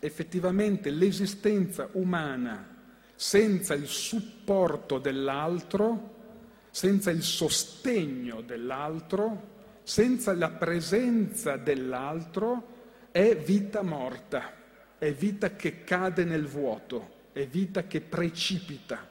effettivamente 0.00 0.90
l'esistenza 0.90 1.88
umana 1.92 2.78
senza 3.14 3.74
il 3.74 3.86
supporto 3.86 4.98
dell'altro, 4.98 6.16
senza 6.70 7.10
il 7.10 7.22
sostegno 7.22 8.40
dell'altro, 8.40 9.48
senza 9.82 10.32
la 10.32 10.48
presenza 10.50 11.56
dell'altro, 11.56 12.78
è 13.10 13.36
vita 13.36 13.82
morta, 13.82 14.52
è 14.96 15.12
vita 15.12 15.50
che 15.54 15.84
cade 15.84 16.24
nel 16.24 16.46
vuoto, 16.46 17.18
è 17.32 17.46
vita 17.46 17.84
che 17.84 18.00
precipita. 18.00 19.06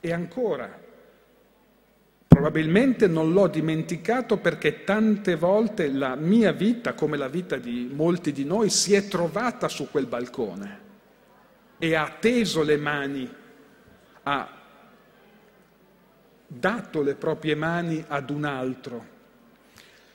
E 0.00 0.12
ancora, 0.12 0.86
Probabilmente 2.38 3.08
non 3.08 3.32
l'ho 3.32 3.48
dimenticato 3.48 4.36
perché 4.36 4.84
tante 4.84 5.34
volte 5.34 5.90
la 5.90 6.14
mia 6.14 6.52
vita, 6.52 6.92
come 6.92 7.16
la 7.16 7.26
vita 7.26 7.56
di 7.56 7.90
molti 7.92 8.30
di 8.30 8.44
noi, 8.44 8.70
si 8.70 8.94
è 8.94 9.08
trovata 9.08 9.66
su 9.66 9.90
quel 9.90 10.06
balcone 10.06 10.80
e 11.78 11.96
ha 11.96 12.14
teso 12.20 12.62
le 12.62 12.76
mani, 12.76 13.28
ha 14.22 14.56
dato 16.46 17.02
le 17.02 17.16
proprie 17.16 17.56
mani 17.56 18.04
ad 18.06 18.30
un 18.30 18.44
altro, 18.44 19.04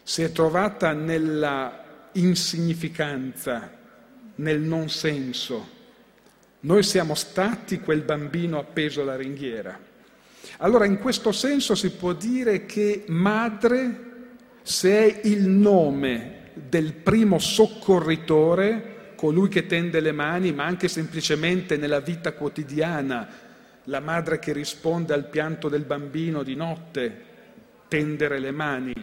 si 0.02 0.22
è 0.24 0.32
trovata 0.32 0.94
nella 0.94 2.08
insignificanza, 2.14 3.70
nel 4.36 4.62
non 4.62 4.88
senso. 4.88 5.68
Noi 6.62 6.84
siamo 6.84 7.16
stati 7.16 7.82
quel 7.82 8.04
bambino 8.04 8.60
appeso 8.60 9.02
alla 9.02 9.18
ringhiera. 9.18 9.92
Allora 10.58 10.86
in 10.86 11.00
questo 11.00 11.32
senso 11.32 11.76
si 11.76 11.92
può 11.92 12.14
dire 12.14 12.66
che 12.66 13.04
madre, 13.08 14.12
se 14.62 15.22
è 15.22 15.28
il 15.28 15.48
nome 15.48 16.52
del 16.54 16.94
primo 16.94 17.40
soccorritore, 17.40 19.14
colui 19.16 19.48
che 19.48 19.66
tende 19.66 20.00
le 20.00 20.12
mani, 20.12 20.52
ma 20.52 20.66
anche 20.66 20.88
semplicemente 20.88 21.78
nella 21.78 22.02
vita 22.02 22.34
quotidiana, 22.34 23.28
la 23.86 24.00
madre 24.00 24.40
che 24.40 24.54
risponde 24.54 25.14
al 25.14 25.28
pianto 25.30 25.70
del 25.70 25.84
bambino 25.84 26.44
di 26.44 26.56
notte, 26.56 27.32
tendere 27.88 28.40
le 28.40 28.52
mani. 28.52 28.94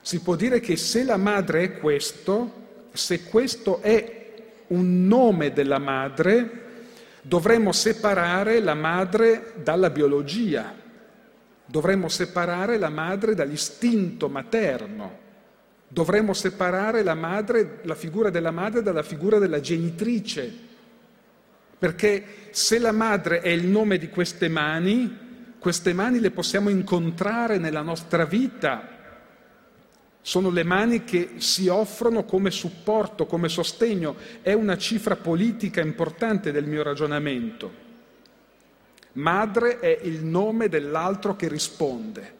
Si 0.00 0.20
può 0.20 0.36
dire 0.36 0.60
che 0.60 0.76
se 0.76 1.04
la 1.04 1.16
madre 1.16 1.62
è 1.62 1.78
questo, 1.78 2.88
se 2.92 3.24
questo 3.24 3.80
è 3.80 4.32
un 4.68 5.06
nome 5.06 5.52
della 5.52 5.78
madre, 5.78 6.63
dovremmo 7.26 7.72
separare 7.72 8.60
la 8.60 8.74
madre 8.74 9.54
dalla 9.62 9.88
biologia, 9.88 10.74
dovremmo 11.64 12.08
separare 12.08 12.76
la 12.76 12.90
madre 12.90 13.34
dall'istinto 13.34 14.28
materno, 14.28 15.18
dovremmo 15.88 16.34
separare 16.34 17.02
la, 17.02 17.14
madre, 17.14 17.80
la 17.84 17.94
figura 17.94 18.28
della 18.28 18.50
madre 18.50 18.82
dalla 18.82 19.02
figura 19.02 19.38
della 19.38 19.60
genitrice, 19.60 20.52
perché 21.78 22.24
se 22.50 22.78
la 22.78 22.92
madre 22.92 23.40
è 23.40 23.48
il 23.48 23.66
nome 23.66 23.96
di 23.96 24.10
queste 24.10 24.48
mani, 24.48 25.22
queste 25.58 25.94
mani 25.94 26.20
le 26.20 26.30
possiamo 26.30 26.68
incontrare 26.68 27.56
nella 27.56 27.82
nostra 27.82 28.26
vita, 28.26 28.93
sono 30.26 30.48
le 30.48 30.64
mani 30.64 31.04
che 31.04 31.34
si 31.36 31.68
offrono 31.68 32.24
come 32.24 32.50
supporto, 32.50 33.26
come 33.26 33.50
sostegno. 33.50 34.16
È 34.40 34.54
una 34.54 34.78
cifra 34.78 35.16
politica 35.16 35.82
importante 35.82 36.50
del 36.50 36.64
mio 36.64 36.82
ragionamento. 36.82 37.70
Madre 39.12 39.80
è 39.80 40.00
il 40.02 40.24
nome 40.24 40.70
dell'altro 40.70 41.36
che 41.36 41.46
risponde, 41.46 42.34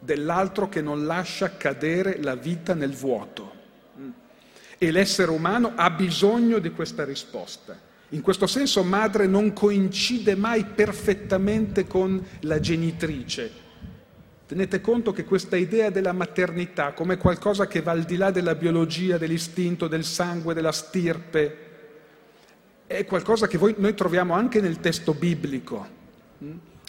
dell'altro 0.00 0.68
che 0.68 0.82
non 0.82 1.06
lascia 1.06 1.56
cadere 1.56 2.20
la 2.20 2.34
vita 2.34 2.74
nel 2.74 2.94
vuoto. 2.96 3.52
E 4.76 4.90
l'essere 4.90 5.30
umano 5.30 5.74
ha 5.76 5.88
bisogno 5.90 6.58
di 6.58 6.72
questa 6.72 7.04
risposta. 7.04 7.78
In 8.08 8.22
questo 8.22 8.48
senso 8.48 8.82
madre 8.82 9.28
non 9.28 9.52
coincide 9.52 10.34
mai 10.34 10.64
perfettamente 10.64 11.86
con 11.86 12.20
la 12.40 12.58
genitrice, 12.58 13.68
Tenete 14.50 14.80
conto 14.80 15.12
che 15.12 15.22
questa 15.22 15.54
idea 15.54 15.90
della 15.90 16.10
maternità 16.10 16.90
come 16.90 17.18
qualcosa 17.18 17.68
che 17.68 17.82
va 17.82 17.92
al 17.92 18.02
di 18.02 18.16
là 18.16 18.32
della 18.32 18.56
biologia, 18.56 19.16
dell'istinto, 19.16 19.86
del 19.86 20.02
sangue, 20.02 20.54
della 20.54 20.72
stirpe, 20.72 21.56
è 22.84 23.04
qualcosa 23.04 23.46
che 23.46 23.58
voi, 23.58 23.76
noi 23.78 23.94
troviamo 23.94 24.34
anche 24.34 24.60
nel 24.60 24.80
testo 24.80 25.14
biblico. 25.14 25.86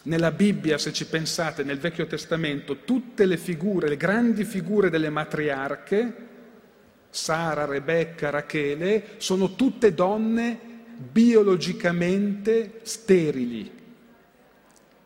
Nella 0.05 0.31
Bibbia, 0.31 0.79
se 0.79 0.91
ci 0.91 1.05
pensate, 1.05 1.61
nel 1.61 1.77
Vecchio 1.77 2.07
Testamento, 2.07 2.77
tutte 2.83 3.27
le 3.27 3.37
figure, 3.37 3.89
le 3.89 3.97
grandi 3.97 4.43
figure 4.43 4.89
delle 4.89 5.11
matriarche, 5.11 6.15
Sara, 7.11 7.65
Rebecca, 7.65 8.31
Rachele, 8.31 9.03
sono 9.17 9.53
tutte 9.53 9.93
donne 9.93 10.59
biologicamente 10.97 12.79
sterili, 12.81 13.80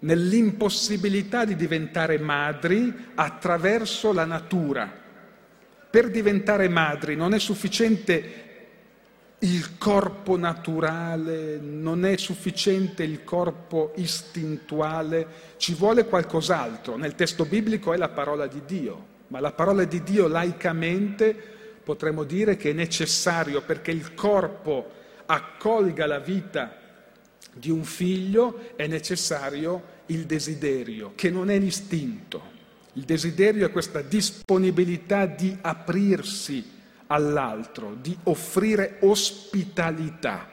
nell'impossibilità 0.06 1.46
di 1.46 1.56
diventare 1.56 2.20
madri 2.20 2.94
attraverso 3.16 4.14
la 4.14 4.26
natura. 4.26 5.04
Per 5.90 6.10
diventare 6.12 6.70
madri 6.70 7.16
non 7.16 7.34
è 7.34 7.40
sufficiente 7.40 8.44
il 9.40 9.78
corpo 9.78 10.38
naturale, 10.38 11.58
non 11.58 12.06
è 12.06 12.18
sufficiente 12.18 13.04
il 13.04 13.24
corpo 13.24 13.94
istintuale, 13.96 15.28
ci 15.58 15.74
vuole 15.74 16.06
qualcos'altro. 16.06 16.98
Nel 16.98 17.16
testo 17.16 17.46
biblico 17.46 17.92
è 17.92 17.98
la 17.98 18.10
parola 18.10 18.46
di 18.46 18.62
Dio, 18.66 19.06
ma 19.28 19.40
la 19.40 19.54
parola 19.54 19.86
di 19.86 20.04
Dio 20.04 20.28
laicamente 20.28 21.36
potremmo 21.84 22.24
dire 22.24 22.58
che 22.58 22.72
è 22.72 22.74
necessario 22.74 23.62
perché 23.62 23.92
il 23.92 24.14
corpo 24.14 24.92
accolga 25.26 26.06
la 26.06 26.20
vita 26.20 26.84
di 27.58 27.72
un 27.72 27.84
figlio, 27.84 28.72
è 28.76 28.86
necessario 28.86 29.94
il 30.08 30.26
desiderio, 30.26 31.14
che 31.16 31.30
non 31.30 31.50
è 31.50 31.58
l'istinto. 31.58 32.54
Il 32.94 33.04
desiderio 33.04 33.66
è 33.66 33.72
questa 33.72 34.02
disponibilità 34.02 35.26
di 35.26 35.58
aprirsi 35.62 36.72
all'altro, 37.08 37.96
di 38.00 38.16
offrire 38.24 38.98
ospitalità. 39.02 40.52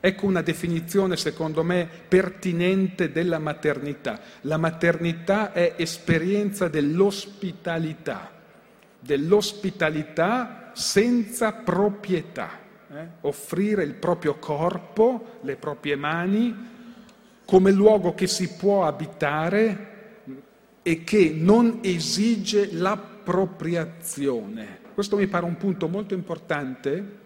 Ecco 0.00 0.26
una 0.26 0.42
definizione, 0.42 1.16
secondo 1.16 1.62
me, 1.62 1.88
pertinente 2.08 3.12
della 3.12 3.38
maternità. 3.38 4.20
La 4.42 4.56
maternità 4.56 5.52
è 5.52 5.74
esperienza 5.76 6.66
dell'ospitalità, 6.66 8.32
dell'ospitalità 8.98 10.72
senza 10.74 11.52
proprietà. 11.52 12.61
Eh? 12.92 13.06
Offrire 13.22 13.84
il 13.84 13.94
proprio 13.94 14.34
corpo, 14.34 15.38
le 15.40 15.56
proprie 15.56 15.96
mani, 15.96 16.54
come 17.46 17.70
luogo 17.70 18.14
che 18.14 18.26
si 18.26 18.52
può 18.52 18.84
abitare 18.84 19.88
e 20.82 21.04
che 21.04 21.32
non 21.34 21.78
esige 21.80 22.70
l'appropriazione. 22.72 24.80
Questo 24.92 25.16
mi 25.16 25.26
pare 25.26 25.46
un 25.46 25.56
punto 25.56 25.88
molto 25.88 26.12
importante 26.12 27.20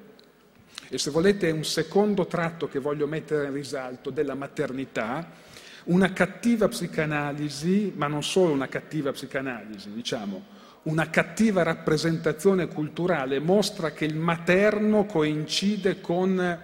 e 0.88 0.98
se 0.98 1.10
volete 1.10 1.48
è 1.48 1.52
un 1.52 1.64
secondo 1.64 2.26
tratto 2.26 2.68
che 2.68 2.78
voglio 2.78 3.08
mettere 3.08 3.46
in 3.46 3.52
risalto 3.52 4.10
della 4.10 4.34
maternità, 4.34 5.28
una 5.86 6.12
cattiva 6.12 6.68
psicanalisi, 6.68 7.92
ma 7.96 8.06
non 8.06 8.22
solo 8.22 8.52
una 8.52 8.68
cattiva 8.68 9.12
psicanalisi, 9.12 9.92
diciamo, 9.92 10.54
una 10.84 11.10
cattiva 11.10 11.62
rappresentazione 11.62 12.68
culturale 12.68 13.40
mostra 13.40 13.90
che 13.90 14.04
il 14.04 14.16
materno 14.16 15.04
coincide 15.04 16.00
con 16.00 16.58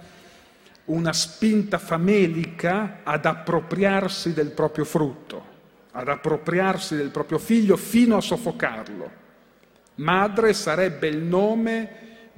una 0.84 1.12
spinta 1.12 1.78
famelica 1.78 3.00
ad 3.02 3.24
appropriarsi 3.24 4.32
del 4.32 4.50
proprio 4.50 4.84
frutto, 4.84 5.44
ad 5.92 6.08
appropriarsi 6.08 6.96
del 6.96 7.10
proprio 7.10 7.38
figlio 7.38 7.76
fino 7.76 8.16
a 8.16 8.20
soffocarlo. 8.20 9.20
Madre 9.96 10.52
sarebbe 10.52 11.08
il 11.08 11.18
nome 11.18 11.90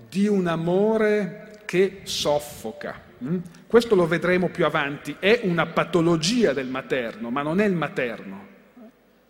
di 0.09 0.27
un 0.27 0.47
amore 0.47 1.61
che 1.65 2.01
soffoca. 2.05 3.01
Mm? 3.25 3.39
Questo 3.67 3.95
lo 3.95 4.07
vedremo 4.07 4.49
più 4.49 4.67
avanti, 4.67 5.17
è 5.19 5.41
una 5.45 5.67
patologia 5.67 6.53
del 6.53 6.67
materno, 6.69 7.31
ma 7.31 7.43
non 7.43 7.61
è 7.61 7.65
il 7.65 7.75
materno. 7.75 8.53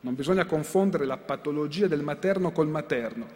Non 0.01 0.15
bisogna 0.15 0.45
confondere 0.45 1.07
la 1.07 1.17
patologia 1.17 1.87
del 1.87 2.03
materno 2.03 2.53
col 2.53 2.69
materno. 2.69 3.27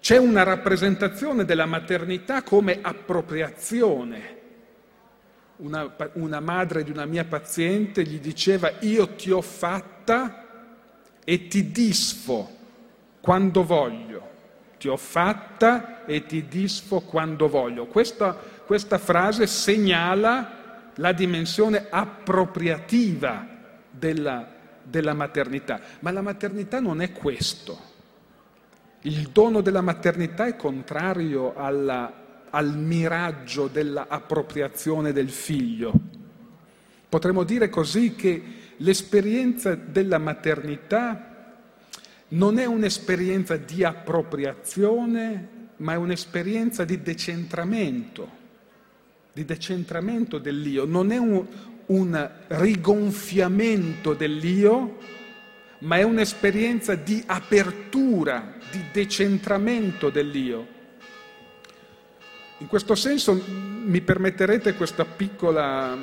C'è 0.00 0.16
una 0.16 0.42
rappresentazione 0.42 1.44
della 1.44 1.66
maternità 1.66 2.42
come 2.42 2.78
appropriazione. 2.80 4.38
Una, 5.56 5.94
una, 6.14 6.40
madre 6.40 6.82
di 6.82 6.90
una 6.90 7.04
mia 7.04 7.24
paziente 7.24 8.02
gli 8.02 8.18
diceva 8.18 8.72
io 8.80 9.10
ti 9.10 9.30
ho 9.30 9.42
fatta 9.42 10.46
e 11.22 11.48
ti 11.48 11.70
disfo 11.70 12.56
quando 13.20 13.62
voglio, 13.62 14.28
ti 14.78 14.88
ho 14.88 14.96
fatta 14.96 16.06
e 16.06 16.24
ti 16.24 16.48
disfo 16.48 17.00
quando 17.00 17.46
voglio. 17.46 17.86
Questa, 17.86 18.36
questa 18.70 18.98
frase 18.98 19.48
segnala 19.48 20.92
la 20.94 21.10
dimensione 21.10 21.86
appropriativa 21.90 23.44
della, 23.90 24.48
della 24.84 25.12
maternità, 25.12 25.80
ma 25.98 26.12
la 26.12 26.22
maternità 26.22 26.78
non 26.78 27.02
è 27.02 27.10
questo. 27.10 27.80
Il 29.00 29.30
dono 29.32 29.60
della 29.60 29.80
maternità 29.80 30.46
è 30.46 30.54
contrario 30.54 31.56
alla, 31.56 32.46
al 32.48 32.76
miraggio 32.76 33.66
dell'appropriazione 33.66 35.12
del 35.12 35.30
figlio. 35.30 35.92
Potremmo 37.08 37.42
dire 37.42 37.68
così 37.70 38.14
che 38.14 38.42
l'esperienza 38.76 39.74
della 39.74 40.18
maternità 40.18 41.56
non 42.28 42.60
è 42.60 42.66
un'esperienza 42.66 43.56
di 43.56 43.82
appropriazione, 43.82 45.48
ma 45.78 45.94
è 45.94 45.96
un'esperienza 45.96 46.84
di 46.84 47.02
decentramento, 47.02 48.38
di 49.32 49.44
decentramento 49.44 50.38
dell'io. 50.38 50.84
Non 50.84 51.12
è 51.12 51.18
un, 51.18 51.44
un 51.86 52.30
rigonfiamento 52.48 54.14
dell'io, 54.14 54.98
ma 55.80 55.96
è 55.96 56.02
un'esperienza 56.02 56.94
di 56.94 57.22
apertura, 57.26 58.54
di 58.70 58.84
decentramento 58.92 60.10
dell'io. 60.10 60.78
In 62.58 62.66
questo 62.66 62.94
senso 62.94 63.42
mi 63.42 64.00
permetterete 64.02 64.74
piccola, 65.16 65.96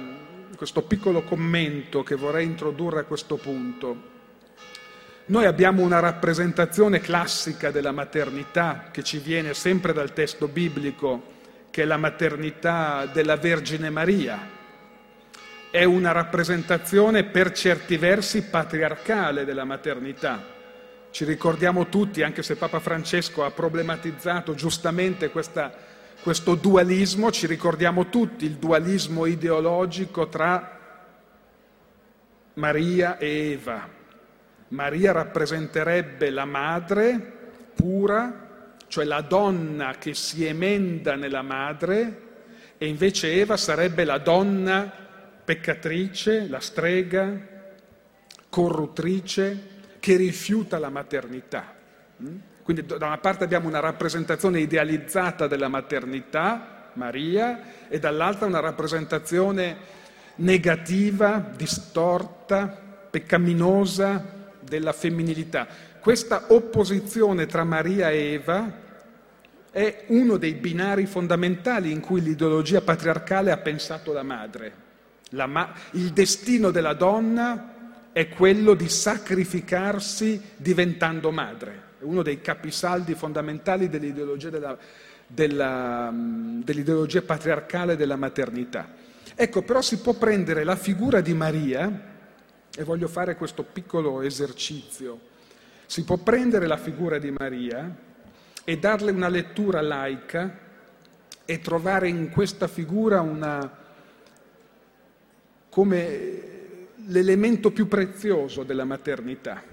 questo 0.55 0.81
piccolo 0.81 1.21
commento 1.21 2.01
che 2.01 2.15
vorrei 2.15 2.45
introdurre 2.45 3.01
a 3.01 3.03
questo 3.03 3.35
punto. 3.35 4.15
Noi 5.27 5.45
abbiamo 5.45 5.83
una 5.83 5.99
rappresentazione 5.99 6.99
classica 6.99 7.69
della 7.69 7.91
maternità 7.91 8.87
che 8.91 9.03
ci 9.03 9.19
viene 9.19 9.53
sempre 9.53 9.93
dal 9.93 10.13
testo 10.13 10.47
biblico, 10.47 11.35
che 11.77 11.83
è 11.83 11.85
la 11.85 11.97
maternità 11.97 13.05
della 13.05 13.37
Vergine 13.37 13.91
Maria. 13.91 14.49
È 15.69 15.83
una 15.83 16.11
rappresentazione 16.11 17.23
per 17.23 17.51
certi 17.51 17.97
versi 17.97 18.45
patriarcale 18.45 19.45
della 19.45 19.63
maternità. 19.63 20.43
Ci 21.11 21.23
ricordiamo 21.23 21.85
tutti, 21.85 22.23
anche 22.23 22.41
se 22.41 22.55
Papa 22.55 22.79
Francesco 22.79 23.45
ha 23.45 23.51
problematizzato 23.51 24.55
giustamente 24.55 25.29
questa, 25.29 25.71
questo 26.23 26.55
dualismo, 26.55 27.29
ci 27.29 27.45
ricordiamo 27.45 28.09
tutti 28.09 28.45
il 28.45 28.55
dualismo 28.55 29.27
ideologico 29.27 30.29
tra 30.29 30.79
Maria 32.55 33.19
e 33.19 33.51
Eva 33.51 33.87
Maria 34.69 35.11
rappresenterebbe 35.11 36.31
la 36.31 36.45
madre 36.45 37.35
pura, 37.75 38.46
cioè 38.87 39.05
la 39.05 39.21
donna 39.21 39.95
che 39.97 40.13
si 40.13 40.45
emenda 40.45 41.15
nella 41.15 41.41
madre, 41.41 42.21
e 42.77 42.87
invece 42.87 43.33
Eva 43.33 43.57
sarebbe 43.57 44.03
la 44.03 44.17
donna 44.17 44.91
peccatrice, 45.43 46.47
la 46.47 46.59
strega, 46.59 47.55
corruttrice, 48.49 49.75
che 49.99 50.15
rifiuta 50.15 50.77
la 50.77 50.89
maternità. 50.89 51.73
Mm? 52.21 52.35
Quindi 52.63 52.85
da 52.85 53.05
una 53.05 53.17
parte 53.17 53.43
abbiamo 53.45 53.67
una 53.67 53.79
rappresentazione 53.79 54.59
idealizzata 54.59 55.47
della 55.47 55.69
maternità, 55.69 56.91
Maria, 56.93 57.87
e 57.87 57.97
dall'altra 57.99 58.45
una 58.45 58.59
rappresentazione 58.59 59.77
negativa, 60.35 61.51
distorta, 61.55 62.67
peccaminosa, 63.09 64.35
della 64.67 64.91
femminilità. 64.91 65.67
Questa 66.07 66.45
opposizione 66.53 67.47
tra 67.47 67.65
Maria 67.65 68.11
e 68.11 68.31
Eva 68.31 68.71
è 69.69 70.05
uno 70.07 70.37
dei 70.37 70.53
binari 70.53 71.05
fondamentali 71.05 71.91
in 71.91 71.99
cui 71.99 72.21
l'ideologia 72.21 72.79
patriarcale 72.79 73.51
ha 73.51 73.57
pensato 73.57 74.13
la 74.13 74.23
madre. 74.23 74.71
La 75.31 75.47
ma- 75.47 75.73
il 75.91 76.13
destino 76.13 76.71
della 76.71 76.93
donna 76.93 78.07
è 78.13 78.29
quello 78.29 78.73
di 78.73 78.87
sacrificarsi 78.87 80.41
diventando 80.55 81.29
madre. 81.31 81.81
È 81.99 82.03
uno 82.03 82.23
dei 82.23 82.39
capisaldi 82.39 83.13
fondamentali 83.13 83.89
dell'ideologia, 83.89 84.49
della, 84.49 84.77
della, 85.27 86.09
dell'ideologia 86.13 87.21
patriarcale 87.21 87.97
della 87.97 88.15
maternità. 88.15 88.87
Ecco, 89.35 89.61
però 89.61 89.81
si 89.81 89.99
può 89.99 90.13
prendere 90.13 90.63
la 90.63 90.77
figura 90.77 91.19
di 91.19 91.33
Maria 91.33 92.15
e 92.73 92.83
voglio 92.85 93.09
fare 93.09 93.35
questo 93.35 93.63
piccolo 93.63 94.21
esercizio. 94.21 95.35
Si 95.87 96.03
può 96.03 96.17
prendere 96.17 96.67
la 96.67 96.75
figura 96.75 97.17
di 97.17 97.31
Maria 97.31 97.89
e 98.63 98.77
darle 98.77 99.11
una 99.11 99.29
lettura 99.29 99.81
laica 99.81 100.59
e 101.45 101.59
trovare 101.61 102.09
in 102.09 102.29
questa 102.29 102.67
figura 102.67 103.21
una, 103.21 103.71
come 105.69 106.41
l'elemento 107.05 107.71
più 107.71 107.87
prezioso 107.87 108.63
della 108.63 108.83
maternità. 108.83 109.63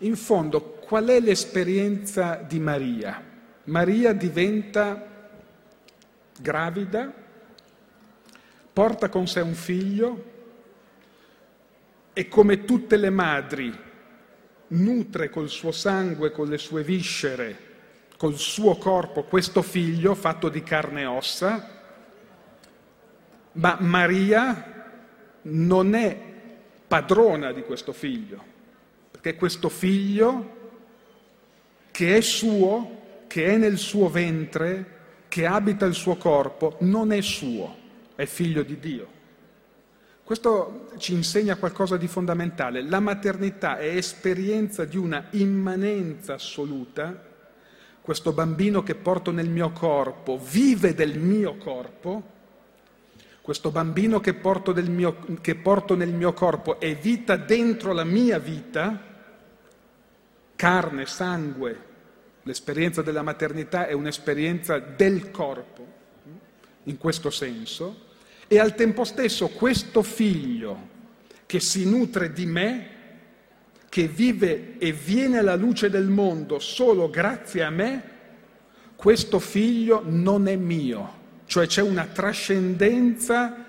In 0.00 0.14
fondo, 0.14 0.60
qual 0.60 1.06
è 1.06 1.18
l'esperienza 1.20 2.34
di 2.36 2.60
Maria? 2.60 3.22
Maria 3.64 4.12
diventa 4.12 5.06
gravida, 6.38 7.10
porta 8.74 9.08
con 9.08 9.26
sé 9.26 9.40
un 9.40 9.54
figlio, 9.54 10.24
e 12.12 12.28
come 12.28 12.64
tutte 12.64 12.96
le 12.98 13.10
madri 13.10 13.88
nutre 14.70 15.30
col 15.30 15.48
suo 15.48 15.72
sangue, 15.72 16.30
con 16.30 16.48
le 16.48 16.58
sue 16.58 16.82
viscere, 16.82 17.68
col 18.16 18.36
suo 18.36 18.76
corpo 18.76 19.24
questo 19.24 19.62
figlio 19.62 20.14
fatto 20.14 20.48
di 20.48 20.62
carne 20.62 21.02
e 21.02 21.06
ossa, 21.06 21.78
Ma 23.52 23.76
Maria 23.80 24.98
non 25.42 25.94
è 25.94 26.16
padrona 26.86 27.52
di 27.52 27.62
questo 27.62 27.92
figlio, 27.92 28.42
perché 29.10 29.34
questo 29.34 29.68
figlio 29.68 30.58
che 31.90 32.16
è 32.16 32.20
suo, 32.20 33.24
che 33.26 33.46
è 33.46 33.56
nel 33.56 33.78
suo 33.78 34.08
ventre, 34.08 34.98
che 35.28 35.46
abita 35.46 35.86
il 35.86 35.94
suo 35.94 36.16
corpo, 36.16 36.76
non 36.80 37.12
è 37.12 37.20
suo, 37.20 37.76
è 38.14 38.24
figlio 38.26 38.62
di 38.62 38.78
Dio. 38.78 39.18
Questo 40.30 40.90
ci 40.98 41.12
insegna 41.12 41.56
qualcosa 41.56 41.96
di 41.96 42.06
fondamentale. 42.06 42.82
La 42.82 43.00
maternità 43.00 43.78
è 43.78 43.86
esperienza 43.96 44.84
di 44.84 44.96
una 44.96 45.26
immanenza 45.30 46.34
assoluta. 46.34 47.20
Questo 48.00 48.30
bambino 48.30 48.84
che 48.84 48.94
porto 48.94 49.32
nel 49.32 49.48
mio 49.48 49.72
corpo 49.72 50.38
vive 50.38 50.94
del 50.94 51.18
mio 51.18 51.56
corpo. 51.56 52.22
Questo 53.40 53.72
bambino 53.72 54.20
che 54.20 54.34
porto, 54.34 54.72
mio, 54.72 55.16
che 55.40 55.56
porto 55.56 55.96
nel 55.96 56.12
mio 56.12 56.32
corpo 56.32 56.78
è 56.78 56.94
vita 56.94 57.34
dentro 57.34 57.92
la 57.92 58.04
mia 58.04 58.38
vita, 58.38 59.02
carne, 60.54 61.06
sangue. 61.06 61.84
L'esperienza 62.44 63.02
della 63.02 63.22
maternità 63.22 63.88
è 63.88 63.94
un'esperienza 63.94 64.78
del 64.78 65.32
corpo, 65.32 65.84
in 66.84 66.98
questo 66.98 67.30
senso 67.30 68.09
e 68.52 68.58
al 68.58 68.74
tempo 68.74 69.04
stesso 69.04 69.46
questo 69.46 70.02
figlio 70.02 70.88
che 71.46 71.60
si 71.60 71.88
nutre 71.88 72.32
di 72.32 72.46
me, 72.46 72.88
che 73.88 74.08
vive 74.08 74.76
e 74.78 74.90
viene 74.90 75.38
alla 75.38 75.54
luce 75.54 75.88
del 75.88 76.08
mondo 76.08 76.58
solo 76.58 77.08
grazie 77.08 77.62
a 77.62 77.70
me, 77.70 78.02
questo 78.96 79.38
figlio 79.38 80.02
non 80.04 80.48
è 80.48 80.56
mio, 80.56 81.12
cioè 81.44 81.68
c'è 81.68 81.80
una 81.80 82.06
trascendenza 82.06 83.66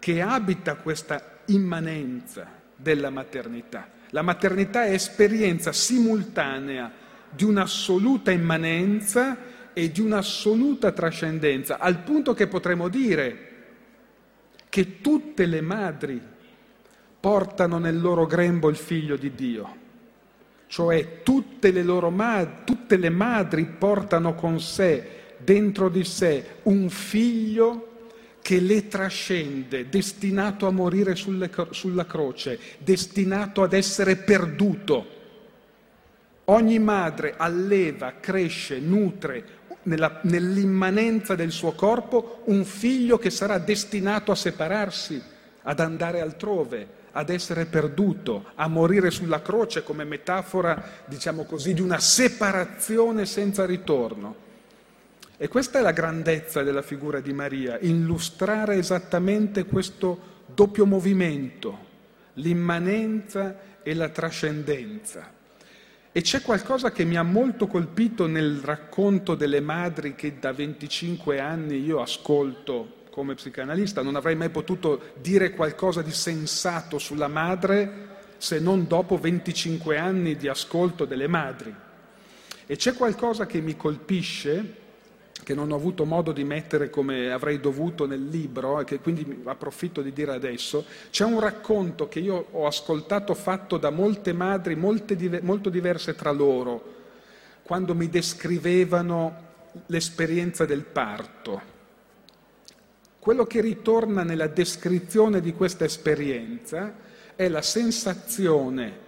che 0.00 0.20
abita 0.20 0.74
questa 0.74 1.42
immanenza 1.44 2.48
della 2.74 3.10
maternità. 3.10 3.90
La 4.10 4.22
maternità 4.22 4.86
è 4.86 4.92
esperienza 4.92 5.70
simultanea 5.70 6.90
di 7.30 7.44
un'assoluta 7.44 8.32
immanenza 8.32 9.36
e 9.72 9.92
di 9.92 10.00
un'assoluta 10.00 10.90
trascendenza, 10.90 11.78
al 11.78 12.00
punto 12.00 12.34
che 12.34 12.48
potremmo 12.48 12.88
dire 12.88 13.45
che 14.76 15.00
tutte 15.00 15.46
le 15.46 15.62
madri 15.62 16.20
portano 17.18 17.78
nel 17.78 17.98
loro 17.98 18.26
grembo 18.26 18.68
il 18.68 18.76
figlio 18.76 19.16
di 19.16 19.34
Dio, 19.34 19.76
cioè 20.66 21.22
tutte 21.22 21.70
le, 21.70 21.82
loro 21.82 22.10
mad- 22.10 22.64
tutte 22.64 22.98
le 22.98 23.08
madri 23.08 23.64
portano 23.64 24.34
con 24.34 24.60
sé, 24.60 25.34
dentro 25.38 25.88
di 25.88 26.04
sé, 26.04 26.56
un 26.64 26.90
figlio 26.90 28.10
che 28.42 28.60
le 28.60 28.86
trascende, 28.86 29.88
destinato 29.88 30.66
a 30.66 30.72
morire 30.72 31.14
sulle, 31.14 31.50
sulla 31.70 32.04
croce, 32.04 32.58
destinato 32.76 33.62
ad 33.62 33.72
essere 33.72 34.16
perduto. 34.16 35.06
Ogni 36.44 36.78
madre 36.78 37.32
alleva, 37.38 38.16
cresce, 38.20 38.78
nutre 38.78 39.42
nella, 39.86 40.20
nell'immanenza 40.22 41.34
del 41.34 41.50
suo 41.50 41.72
corpo 41.72 42.42
un 42.44 42.64
figlio 42.64 43.18
che 43.18 43.30
sarà 43.30 43.58
destinato 43.58 44.32
a 44.32 44.36
separarsi, 44.36 45.20
ad 45.62 45.80
andare 45.80 46.20
altrove, 46.20 47.04
ad 47.12 47.30
essere 47.30 47.64
perduto, 47.64 48.50
a 48.54 48.68
morire 48.68 49.10
sulla 49.10 49.42
croce 49.42 49.82
come 49.82 50.04
metafora, 50.04 50.82
diciamo 51.06 51.44
così, 51.44 51.74
di 51.74 51.80
una 51.80 51.98
separazione 51.98 53.26
senza 53.26 53.64
ritorno. 53.64 54.44
E 55.38 55.48
questa 55.48 55.78
è 55.78 55.82
la 55.82 55.92
grandezza 55.92 56.62
della 56.62 56.82
figura 56.82 57.20
di 57.20 57.32
Maria, 57.32 57.78
illustrare 57.80 58.76
esattamente 58.76 59.64
questo 59.64 60.34
doppio 60.46 60.86
movimento, 60.86 61.78
l'immanenza 62.34 63.58
e 63.82 63.94
la 63.94 64.08
trascendenza. 64.08 65.35
E 66.16 66.22
c'è 66.22 66.40
qualcosa 66.40 66.92
che 66.92 67.04
mi 67.04 67.18
ha 67.18 67.22
molto 67.22 67.66
colpito 67.66 68.26
nel 68.26 68.60
racconto 68.64 69.34
delle 69.34 69.60
madri 69.60 70.14
che 70.14 70.38
da 70.38 70.50
25 70.50 71.38
anni 71.40 71.84
io 71.84 72.00
ascolto 72.00 73.02
come 73.10 73.34
psicanalista. 73.34 74.00
Non 74.00 74.16
avrei 74.16 74.34
mai 74.34 74.48
potuto 74.48 75.12
dire 75.20 75.50
qualcosa 75.50 76.00
di 76.00 76.12
sensato 76.12 76.96
sulla 76.96 77.28
madre 77.28 78.32
se 78.38 78.58
non 78.60 78.86
dopo 78.86 79.18
25 79.18 79.98
anni 79.98 80.36
di 80.36 80.48
ascolto 80.48 81.04
delle 81.04 81.26
madri. 81.26 81.74
E 82.64 82.76
c'è 82.76 82.94
qualcosa 82.94 83.44
che 83.44 83.60
mi 83.60 83.76
colpisce 83.76 84.85
che 85.46 85.54
non 85.54 85.70
ho 85.70 85.76
avuto 85.76 86.04
modo 86.04 86.32
di 86.32 86.42
mettere 86.42 86.90
come 86.90 87.30
avrei 87.30 87.60
dovuto 87.60 88.04
nel 88.04 88.26
libro 88.26 88.80
e 88.80 88.84
che 88.84 88.98
quindi 88.98 89.42
approfitto 89.44 90.02
di 90.02 90.12
dire 90.12 90.32
adesso, 90.32 90.84
c'è 91.10 91.24
un 91.24 91.38
racconto 91.38 92.08
che 92.08 92.18
io 92.18 92.48
ho 92.50 92.66
ascoltato 92.66 93.32
fatto 93.32 93.76
da 93.76 93.90
molte 93.90 94.32
madri 94.32 94.74
molte, 94.74 95.40
molto 95.42 95.70
diverse 95.70 96.16
tra 96.16 96.32
loro, 96.32 96.94
quando 97.62 97.94
mi 97.94 98.08
descrivevano 98.08 99.44
l'esperienza 99.86 100.64
del 100.64 100.82
parto. 100.82 101.62
Quello 103.20 103.46
che 103.46 103.60
ritorna 103.60 104.24
nella 104.24 104.48
descrizione 104.48 105.40
di 105.40 105.52
questa 105.52 105.84
esperienza 105.84 106.92
è 107.36 107.46
la 107.46 107.62
sensazione 107.62 109.04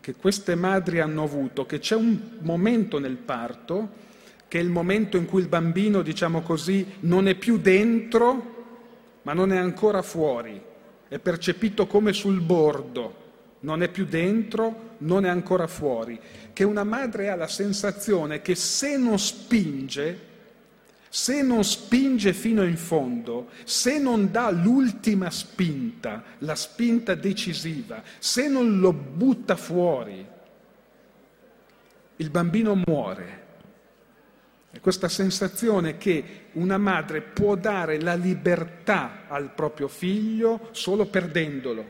che 0.00 0.14
queste 0.14 0.56
madri 0.56 1.00
hanno 1.00 1.22
avuto, 1.22 1.64
che 1.64 1.78
c'è 1.78 1.94
un 1.94 2.36
momento 2.40 2.98
nel 2.98 3.16
parto 3.16 4.12
che 4.54 4.60
è 4.60 4.62
il 4.62 4.70
momento 4.70 5.16
in 5.16 5.26
cui 5.26 5.40
il 5.40 5.48
bambino, 5.48 6.00
diciamo 6.00 6.40
così, 6.42 6.86
non 7.00 7.26
è 7.26 7.34
più 7.34 7.58
dentro, 7.58 9.18
ma 9.22 9.32
non 9.32 9.50
è 9.50 9.56
ancora 9.56 10.00
fuori, 10.00 10.62
è 11.08 11.18
percepito 11.18 11.88
come 11.88 12.12
sul 12.12 12.40
bordo, 12.40 13.14
non 13.60 13.82
è 13.82 13.88
più 13.88 14.04
dentro, 14.04 14.94
non 14.98 15.24
è 15.24 15.28
ancora 15.28 15.66
fuori, 15.66 16.20
che 16.52 16.62
una 16.62 16.84
madre 16.84 17.30
ha 17.30 17.34
la 17.34 17.48
sensazione 17.48 18.42
che 18.42 18.54
se 18.54 18.96
non 18.96 19.18
spinge, 19.18 20.18
se 21.08 21.42
non 21.42 21.64
spinge 21.64 22.32
fino 22.32 22.62
in 22.62 22.76
fondo, 22.76 23.48
se 23.64 23.98
non 23.98 24.30
dà 24.30 24.52
l'ultima 24.52 25.30
spinta, 25.30 26.22
la 26.38 26.54
spinta 26.54 27.16
decisiva, 27.16 28.04
se 28.20 28.46
non 28.46 28.78
lo 28.78 28.92
butta 28.92 29.56
fuori, 29.56 30.24
il 32.14 32.30
bambino 32.30 32.80
muore. 32.86 33.42
Questa 34.80 35.08
sensazione 35.08 35.96
che 35.96 36.48
una 36.52 36.78
madre 36.78 37.20
può 37.22 37.54
dare 37.54 38.00
la 38.00 38.14
libertà 38.14 39.22
al 39.28 39.50
proprio 39.54 39.88
figlio 39.88 40.68
solo 40.72 41.06
perdendolo, 41.06 41.84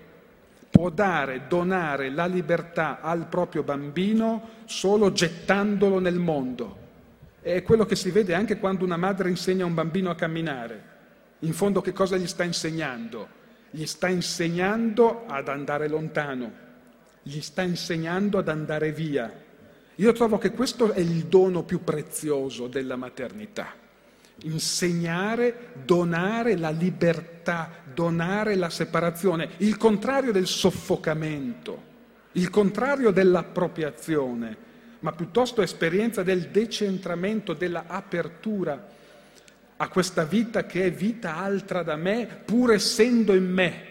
può 0.70 0.90
dare, 0.90 1.42
donare 1.48 2.10
la 2.10 2.26
libertà 2.26 3.00
al 3.00 3.26
proprio 3.26 3.62
bambino 3.62 4.48
solo 4.64 5.12
gettandolo 5.12 5.98
nel 5.98 6.18
mondo. 6.18 6.82
È 7.40 7.62
quello 7.62 7.84
che 7.84 7.94
si 7.94 8.10
vede 8.10 8.34
anche 8.34 8.58
quando 8.58 8.84
una 8.84 8.96
madre 8.96 9.28
insegna 9.28 9.64
a 9.64 9.66
un 9.66 9.74
bambino 9.74 10.10
a 10.10 10.14
camminare. 10.14 10.82
In 11.40 11.52
fondo 11.52 11.80
che 11.80 11.92
cosa 11.92 12.16
gli 12.16 12.26
sta 12.26 12.42
insegnando? 12.42 13.28
Gli 13.70 13.84
sta 13.86 14.08
insegnando 14.08 15.26
ad 15.26 15.48
andare 15.48 15.88
lontano, 15.88 16.52
gli 17.22 17.40
sta 17.40 17.62
insegnando 17.62 18.38
ad 18.38 18.48
andare 18.48 18.92
via, 18.92 19.43
io 19.96 20.12
trovo 20.12 20.38
che 20.38 20.50
questo 20.50 20.92
è 20.92 20.98
il 20.98 21.26
dono 21.26 21.62
più 21.62 21.84
prezioso 21.84 22.66
della 22.66 22.96
maternità. 22.96 23.72
Insegnare, 24.42 25.68
donare 25.84 26.56
la 26.56 26.70
libertà, 26.70 27.70
donare 27.94 28.56
la 28.56 28.70
separazione, 28.70 29.50
il 29.58 29.76
contrario 29.76 30.32
del 30.32 30.48
soffocamento, 30.48 31.92
il 32.32 32.50
contrario 32.50 33.12
dell'appropriazione, 33.12 34.56
ma 35.00 35.12
piuttosto 35.12 35.62
esperienza 35.62 36.24
del 36.24 36.48
decentramento, 36.48 37.52
della 37.52 37.84
apertura 37.86 38.88
a 39.76 39.88
questa 39.88 40.24
vita 40.24 40.66
che 40.66 40.86
è 40.86 40.92
vita 40.92 41.36
altra 41.36 41.84
da 41.84 41.94
me, 41.94 42.42
pur 42.44 42.72
essendo 42.72 43.34
in 43.34 43.48
me, 43.48 43.84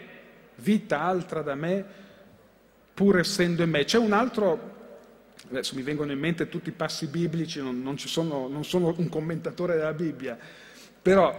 vita 0.56 1.00
altra 1.00 1.40
da 1.40 1.54
me, 1.54 1.84
pur 2.92 3.20
essendo 3.20 3.62
in 3.62 3.70
me. 3.70 3.84
C'è 3.84 3.98
un 3.98 4.12
altro 4.12 4.73
Adesso 5.50 5.74
mi 5.74 5.82
vengono 5.82 6.12
in 6.12 6.18
mente 6.18 6.48
tutti 6.48 6.70
i 6.70 6.72
passi 6.72 7.06
biblici, 7.06 7.60
non, 7.60 7.82
non, 7.82 7.98
sono, 7.98 8.48
non 8.48 8.64
sono 8.64 8.94
un 8.96 9.08
commentatore 9.08 9.76
della 9.76 9.92
Bibbia, 9.92 10.38
però 11.00 11.30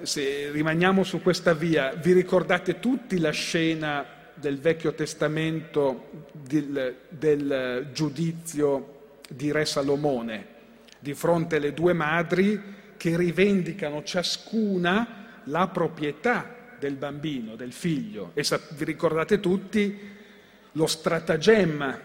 eh, 0.00 0.06
se 0.06 0.50
rimaniamo 0.50 1.02
su 1.02 1.20
questa 1.20 1.54
via, 1.54 1.92
vi 1.94 2.12
ricordate 2.12 2.78
tutti 2.78 3.18
la 3.18 3.30
scena 3.30 4.06
del 4.34 4.58
Vecchio 4.58 4.94
Testamento 4.94 6.08
del, 6.32 6.96
del 7.08 7.88
giudizio 7.92 8.96
di 9.28 9.50
Re 9.50 9.64
Salomone, 9.64 10.46
di 11.00 11.14
fronte 11.14 11.56
alle 11.56 11.74
due 11.74 11.92
madri 11.92 12.76
che 12.96 13.16
rivendicano 13.16 14.02
ciascuna 14.02 15.40
la 15.44 15.68
proprietà 15.68 16.54
del 16.78 16.94
bambino, 16.94 17.56
del 17.56 17.72
figlio. 17.72 18.30
E 18.34 18.44
vi 18.76 18.84
ricordate 18.84 19.40
tutti 19.40 20.16
lo 20.72 20.86
stratagemma 20.86 22.00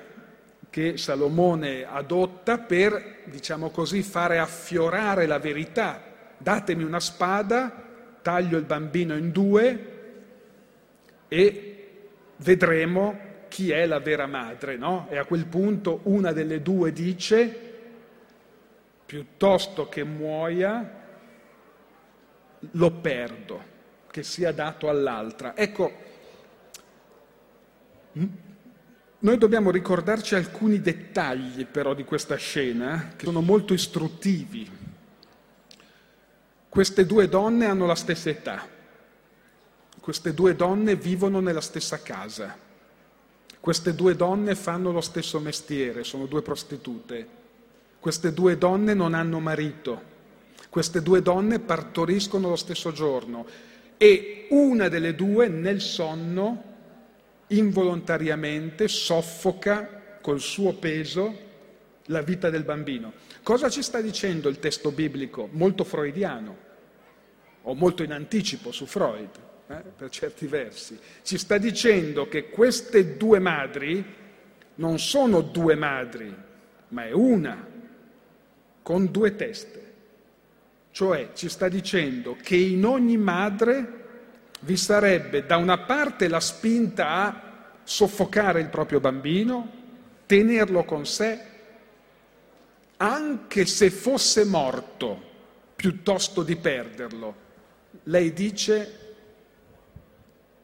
che 0.73 0.97
Salomone 0.97 1.85
adotta 1.85 2.57
per, 2.57 3.19
diciamo 3.25 3.69
così, 3.69 4.01
fare 4.01 4.39
affiorare 4.39 5.27
la 5.27 5.37
verità. 5.37 6.01
Datemi 6.35 6.81
una 6.81 6.99
spada 6.99 7.71
taglio 8.23 8.57
il 8.57 8.63
bambino 8.63 9.15
in 9.15 9.29
due 9.29 9.91
e 11.27 11.87
vedremo 12.37 13.19
chi 13.49 13.69
è 13.69 13.85
la 13.85 13.99
vera 13.99 14.25
madre, 14.25 14.75
no? 14.75 15.05
E 15.11 15.19
a 15.19 15.25
quel 15.25 15.45
punto 15.45 15.99
una 16.05 16.31
delle 16.31 16.63
due 16.63 16.91
dice, 16.91 17.55
piuttosto 19.05 19.87
che 19.89 20.03
muoia, 20.03 21.01
lo 22.71 22.91
perdo, 22.93 23.63
che 24.09 24.23
sia 24.23 24.51
dato 24.51 24.89
all'altra. 24.89 25.55
Ecco, 25.55 25.91
noi 29.23 29.37
dobbiamo 29.37 29.71
ricordarci 29.71 30.35
alcuni 30.35 30.81
dettagli 30.81 31.65
però 31.65 31.93
di 31.93 32.03
questa 32.03 32.35
scena 32.35 33.13
che 33.15 33.25
sono 33.25 33.41
molto 33.41 33.73
istruttivi. 33.73 34.69
Queste 36.67 37.05
due 37.05 37.29
donne 37.29 37.65
hanno 37.65 37.85
la 37.85 37.95
stessa 37.95 38.29
età, 38.29 38.67
queste 39.99 40.33
due 40.33 40.55
donne 40.55 40.95
vivono 40.95 41.39
nella 41.39 41.61
stessa 41.61 42.01
casa, 42.01 42.57
queste 43.59 43.95
due 43.95 44.15
donne 44.15 44.55
fanno 44.55 44.91
lo 44.91 45.01
stesso 45.01 45.39
mestiere, 45.39 46.03
sono 46.03 46.25
due 46.25 46.41
prostitute, 46.41 47.27
queste 47.99 48.33
due 48.33 48.57
donne 48.57 48.93
non 48.93 49.13
hanno 49.13 49.39
marito, 49.39 50.01
queste 50.69 51.01
due 51.01 51.21
donne 51.21 51.59
partoriscono 51.59 52.49
lo 52.49 52.57
stesso 52.57 52.91
giorno 52.91 53.45
e 53.95 54.47
una 54.49 54.89
delle 54.89 55.15
due 55.15 55.47
nel 55.47 55.79
sonno 55.79 56.71
involontariamente 57.47 58.87
soffoca 58.87 60.17
col 60.21 60.39
suo 60.39 60.73
peso 60.73 61.51
la 62.05 62.21
vita 62.21 62.49
del 62.49 62.63
bambino. 62.63 63.13
Cosa 63.43 63.69
ci 63.69 63.81
sta 63.81 64.01
dicendo 64.01 64.49
il 64.49 64.59
testo 64.59 64.91
biblico? 64.91 65.49
Molto 65.51 65.83
freudiano, 65.83 66.57
o 67.63 67.73
molto 67.75 68.03
in 68.03 68.11
anticipo 68.11 68.71
su 68.71 68.85
Freud, 68.85 69.29
eh, 69.67 69.83
per 69.95 70.09
certi 70.09 70.47
versi. 70.47 70.97
Ci 71.21 71.37
sta 71.37 71.57
dicendo 71.57 72.27
che 72.27 72.49
queste 72.49 73.17
due 73.17 73.39
madri 73.39 74.03
non 74.75 74.99
sono 74.99 75.41
due 75.41 75.75
madri, 75.75 76.33
ma 76.89 77.05
è 77.05 77.11
una, 77.11 77.67
con 78.81 79.11
due 79.11 79.35
teste. 79.35 79.81
Cioè 80.91 81.29
ci 81.33 81.49
sta 81.49 81.69
dicendo 81.69 82.37
che 82.41 82.55
in 82.55 82.85
ogni 82.85 83.17
madre 83.17 84.02
vi 84.63 84.77
sarebbe 84.77 85.45
da 85.45 85.57
una 85.57 85.77
parte 85.79 86.27
la 86.27 86.39
spinta 86.39 87.09
a 87.09 87.41
soffocare 87.83 88.61
il 88.61 88.69
proprio 88.69 88.99
bambino, 88.99 89.81
tenerlo 90.25 90.85
con 90.85 91.05
sé, 91.05 91.51
anche 92.97 93.65
se 93.65 93.89
fosse 93.89 94.45
morto, 94.45 95.31
piuttosto 95.75 96.43
di 96.43 96.55
perderlo. 96.55 97.35
Lei 98.03 98.31
dice, 98.31 98.99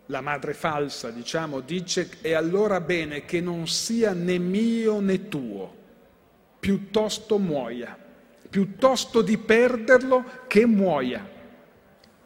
la 0.05 0.21
madre 0.21 0.53
falsa, 0.53 1.09
diciamo, 1.09 1.59
dice, 1.59 2.09
e 2.21 2.33
allora 2.33 2.79
bene 2.79 3.25
che 3.25 3.41
non 3.41 3.67
sia 3.67 4.13
né 4.13 4.37
mio 4.37 5.01
né 5.01 5.27
tuo, 5.27 5.75
piuttosto 6.57 7.37
muoia, 7.37 7.97
piuttosto 8.49 9.21
di 9.21 9.37
perderlo 9.37 10.23
che 10.47 10.65
muoia 10.65 11.37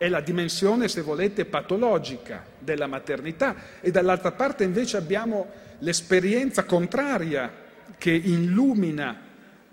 è 0.03 0.09
la 0.09 0.19
dimensione, 0.19 0.89
se 0.89 0.99
volete, 0.99 1.45
patologica 1.45 2.43
della 2.59 2.87
maternità 2.87 3.55
e 3.79 3.89
dall'altra 3.89 4.33
parte 4.33 4.65
invece 4.65 4.97
abbiamo 4.97 5.49
l'esperienza 5.79 6.65
contraria 6.65 7.49
che 7.97 8.11
illumina 8.11 9.17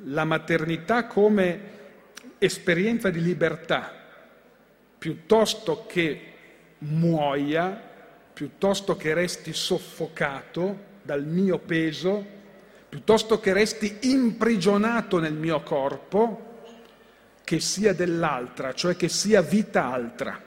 la 0.04 0.22
maternità 0.22 1.06
come 1.06 1.60
esperienza 2.38 3.10
di 3.10 3.20
libertà, 3.20 3.92
piuttosto 4.96 5.84
che 5.88 6.20
muoia, 6.78 7.82
piuttosto 8.32 8.94
che 8.94 9.12
resti 9.14 9.52
soffocato 9.52 10.78
dal 11.02 11.24
mio 11.24 11.58
peso, 11.58 12.24
piuttosto 12.88 13.40
che 13.40 13.52
resti 13.52 13.98
imprigionato 14.02 15.18
nel 15.18 15.34
mio 15.34 15.60
corpo, 15.62 16.49
che 17.50 17.58
sia 17.58 17.92
dell'altra, 17.92 18.72
cioè 18.74 18.94
che 18.94 19.08
sia 19.08 19.42
vita 19.42 19.90
altra. 19.90 20.40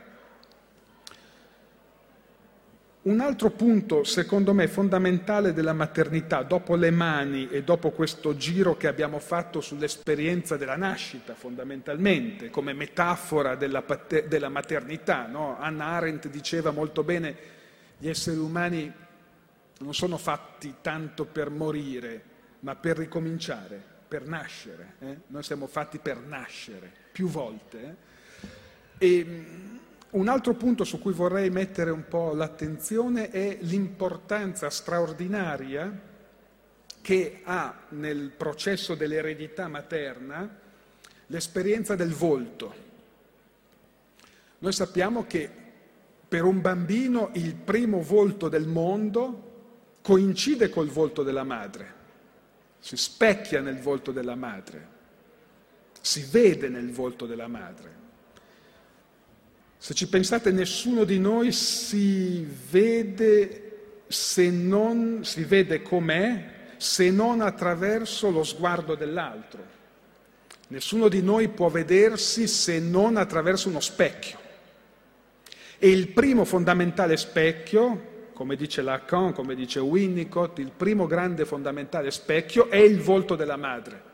Un 3.02 3.20
altro 3.20 3.50
punto, 3.50 4.06
secondo 4.06 4.54
me, 4.54 4.70
fondamentale 4.70 5.52
della 5.52 5.74
maternità, 5.74 6.44
dopo 6.44 6.78
le 6.78 6.92
mani 6.92 7.50
e 7.50 7.62
dopo 7.62 7.92
questo 7.92 8.38
giro 8.38 8.78
che 8.78 8.88
abbiamo 8.88 9.20
fatto 9.20 9.60
sull'esperienza 9.60 10.56
della 10.56 10.78
nascita, 10.78 11.34
fondamentalmente, 11.34 12.50
come 12.50 12.72
metafora 12.72 13.56
della, 13.56 13.84
della 14.26 14.48
maternità, 14.48 15.28
no? 15.28 15.58
Anna 15.60 15.88
Arendt 15.88 16.30
diceva 16.30 16.72
molto 16.72 17.04
bene, 17.04 17.36
gli 17.98 18.08
esseri 18.08 18.38
umani 18.38 18.90
non 19.80 19.94
sono 19.94 20.18
fatti 20.18 20.76
tanto 20.80 21.26
per 21.26 21.50
morire, 21.50 22.24
ma 22.62 22.78
per 22.78 22.98
ricominciare 22.98 23.92
per 24.14 24.28
nascere, 24.28 24.94
eh? 25.00 25.18
noi 25.26 25.42
siamo 25.42 25.66
fatti 25.66 25.98
per 25.98 26.18
nascere 26.18 26.92
più 27.12 27.30
volte. 27.30 27.98
Eh? 29.00 29.08
E 29.08 29.26
mm, 29.26 29.78
un 30.12 30.28
altro 30.28 30.54
punto 30.54 30.84
su 30.84 31.00
cui 31.00 31.14
vorrei 31.14 31.50
mettere 31.50 31.90
un 31.90 32.08
po' 32.08 32.32
l'attenzione 32.36 33.32
è 33.32 33.58
l'importanza 33.62 34.70
straordinaria 34.70 36.00
che 37.02 37.42
ha 37.44 37.86
nel 37.90 38.30
processo 38.38 38.94
dell'eredità 38.94 39.68
materna 39.68 40.60
l'esperienza 41.26 41.96
del 41.96 42.14
volto. 42.14 42.76
Noi 44.60 44.74
sappiamo 44.74 45.26
che 45.26 45.50
per 46.28 46.44
un 46.44 46.62
bambino 46.62 47.32
il 47.34 47.56
primo 47.56 48.00
volto 48.04 48.48
del 48.48 48.68
mondo 48.68 49.96
coincide 50.04 50.70
col 50.70 50.90
volto 50.90 51.24
della 51.24 51.44
madre 51.44 52.02
si 52.84 52.98
specchia 52.98 53.62
nel 53.62 53.80
volto 53.80 54.12
della 54.12 54.36
madre, 54.36 54.88
si 56.02 56.28
vede 56.30 56.68
nel 56.68 56.92
volto 56.92 57.26
della 57.26 57.48
madre. 57.48 58.02
Se 59.78 59.94
ci 59.94 60.10
pensate, 60.10 60.52
nessuno 60.52 61.06
di 61.06 61.18
noi 61.18 61.54
si 61.54 62.46
vede 62.70 64.02
se 64.08 64.50
non 64.50 65.24
si 65.24 65.46
vede 65.46 65.82
com'è 65.82 66.52
se 66.76 67.10
non 67.10 67.40
attraverso 67.40 68.30
lo 68.30 68.44
sguardo 68.44 68.96
dell'altro. 68.96 69.64
Nessuno 70.68 71.08
di 71.08 71.22
noi 71.22 71.48
può 71.48 71.70
vedersi 71.70 72.50
se 72.50 72.80
non 72.80 73.16
attraverso 73.16 73.70
uno 73.70 73.80
specchio. 73.80 74.38
E 75.78 75.90
il 75.90 76.10
primo 76.10 76.44
fondamentale 76.44 77.16
specchio 77.16 78.12
come 78.34 78.56
dice 78.56 78.82
Lacan, 78.82 79.34
come 79.34 79.56
dice 79.56 79.80
Winnicott, 79.80 80.60
il 80.60 80.72
primo 80.76 81.08
grande 81.08 81.46
fondamentale 81.46 82.12
specchio 82.12 82.70
è 82.70 82.78
il 82.78 83.00
volto 83.00 83.36
della 83.36 83.58
madre. 83.58 84.12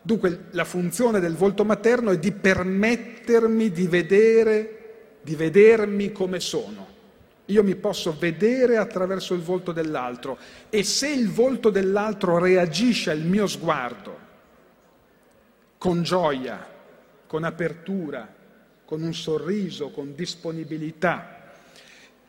Dunque 0.00 0.44
la 0.52 0.64
funzione 0.64 1.18
del 1.18 1.34
volto 1.34 1.64
materno 1.64 2.12
è 2.12 2.18
di 2.18 2.32
permettermi 2.32 3.70
di 3.70 3.86
vedere, 3.88 5.18
di 5.20 5.34
vedermi 5.34 6.12
come 6.12 6.38
sono. 6.38 6.94
Io 7.46 7.62
mi 7.62 7.74
posso 7.76 8.16
vedere 8.18 8.76
attraverso 8.76 9.34
il 9.34 9.40
volto 9.40 9.72
dell'altro 9.72 10.38
e 10.70 10.82
se 10.82 11.08
il 11.08 11.30
volto 11.30 11.70
dell'altro 11.70 12.38
reagisce 12.38 13.10
al 13.10 13.20
mio 13.20 13.46
sguardo 13.46 14.18
con 15.78 16.02
gioia, 16.02 16.66
con 17.26 17.44
apertura, 17.44 18.32
con 18.84 19.02
un 19.02 19.14
sorriso, 19.14 19.90
con 19.90 20.14
disponibilità, 20.14 21.35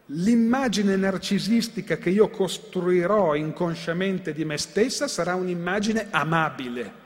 l'immagine 0.08 0.96
narcisistica 0.96 1.98
che 1.98 2.10
io 2.10 2.30
costruirò 2.30 3.36
inconsciamente 3.36 4.34
di 4.34 4.46
me 4.46 4.58
stessa 4.58 5.08
sarà 5.08 5.36
un'immagine 5.36 6.08
amabile. 6.12 7.06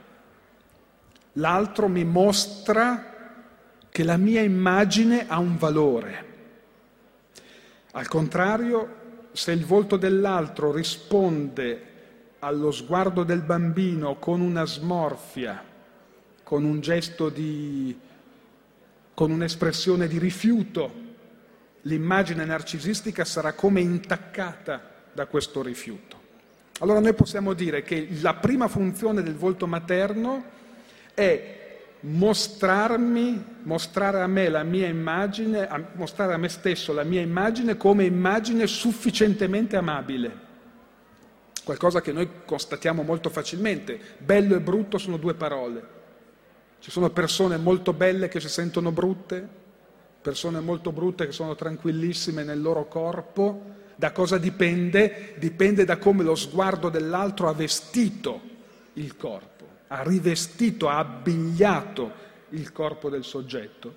L'altro 1.34 1.88
mi 1.88 2.04
mostra 2.04 3.10
che 3.88 4.04
la 4.04 4.16
mia 4.16 4.42
immagine 4.42 5.26
ha 5.28 5.38
un 5.38 5.56
valore. 5.56 6.30
Al 7.92 8.06
contrario, 8.08 9.00
se 9.32 9.52
il 9.52 9.64
volto 9.64 9.96
dell'altro 9.96 10.72
risponde 10.72 11.90
allo 12.38 12.70
sguardo 12.70 13.24
del 13.24 13.42
bambino 13.42 14.16
con 14.16 14.40
una 14.40 14.64
smorfia, 14.64 15.62
con 16.42 16.64
un 16.64 16.80
gesto 16.80 17.28
di, 17.28 17.98
con 19.14 19.30
un'espressione 19.30 20.06
di 20.06 20.18
rifiuto, 20.18 21.01
l'immagine 21.82 22.44
narcisistica 22.44 23.24
sarà 23.24 23.52
come 23.52 23.80
intaccata 23.80 24.80
da 25.12 25.26
questo 25.26 25.62
rifiuto. 25.62 26.20
Allora 26.78 27.00
noi 27.00 27.14
possiamo 27.14 27.52
dire 27.52 27.82
che 27.82 28.08
la 28.20 28.34
prima 28.34 28.68
funzione 28.68 29.22
del 29.22 29.36
volto 29.36 29.66
materno 29.66 30.44
è 31.14 31.60
mostrarmi, 32.00 33.44
mostrare 33.62 34.20
a 34.20 34.26
me 34.26 34.48
la 34.48 34.64
mia 34.64 34.88
immagine, 34.88 35.68
mostrare 35.94 36.34
a 36.34 36.38
me 36.38 36.48
stesso 36.48 36.92
la 36.92 37.04
mia 37.04 37.20
immagine 37.20 37.76
come 37.76 38.04
immagine 38.04 38.66
sufficientemente 38.66 39.76
amabile. 39.76 40.50
Qualcosa 41.62 42.00
che 42.00 42.10
noi 42.10 42.28
constatiamo 42.44 43.02
molto 43.04 43.30
facilmente. 43.30 44.00
Bello 44.18 44.56
e 44.56 44.60
brutto 44.60 44.98
sono 44.98 45.16
due 45.16 45.34
parole. 45.34 46.00
Ci 46.80 46.90
sono 46.90 47.10
persone 47.10 47.56
molto 47.56 47.92
belle 47.92 48.26
che 48.26 48.40
si 48.40 48.48
sentono 48.48 48.90
brutte, 48.90 49.48
persone 50.22 50.60
molto 50.60 50.92
brutte 50.92 51.26
che 51.26 51.32
sono 51.32 51.54
tranquillissime 51.54 52.44
nel 52.44 52.62
loro 52.62 52.86
corpo. 52.86 53.80
Da 53.96 54.12
cosa 54.12 54.38
dipende? 54.38 55.34
Dipende 55.36 55.84
da 55.84 55.98
come 55.98 56.22
lo 56.22 56.36
sguardo 56.36 56.88
dell'altro 56.88 57.48
ha 57.48 57.52
vestito 57.52 58.40
il 58.94 59.16
corpo, 59.16 59.66
ha 59.88 60.02
rivestito, 60.02 60.88
ha 60.88 60.98
abbigliato 60.98 62.12
il 62.50 62.72
corpo 62.72 63.10
del 63.10 63.24
soggetto. 63.24 63.94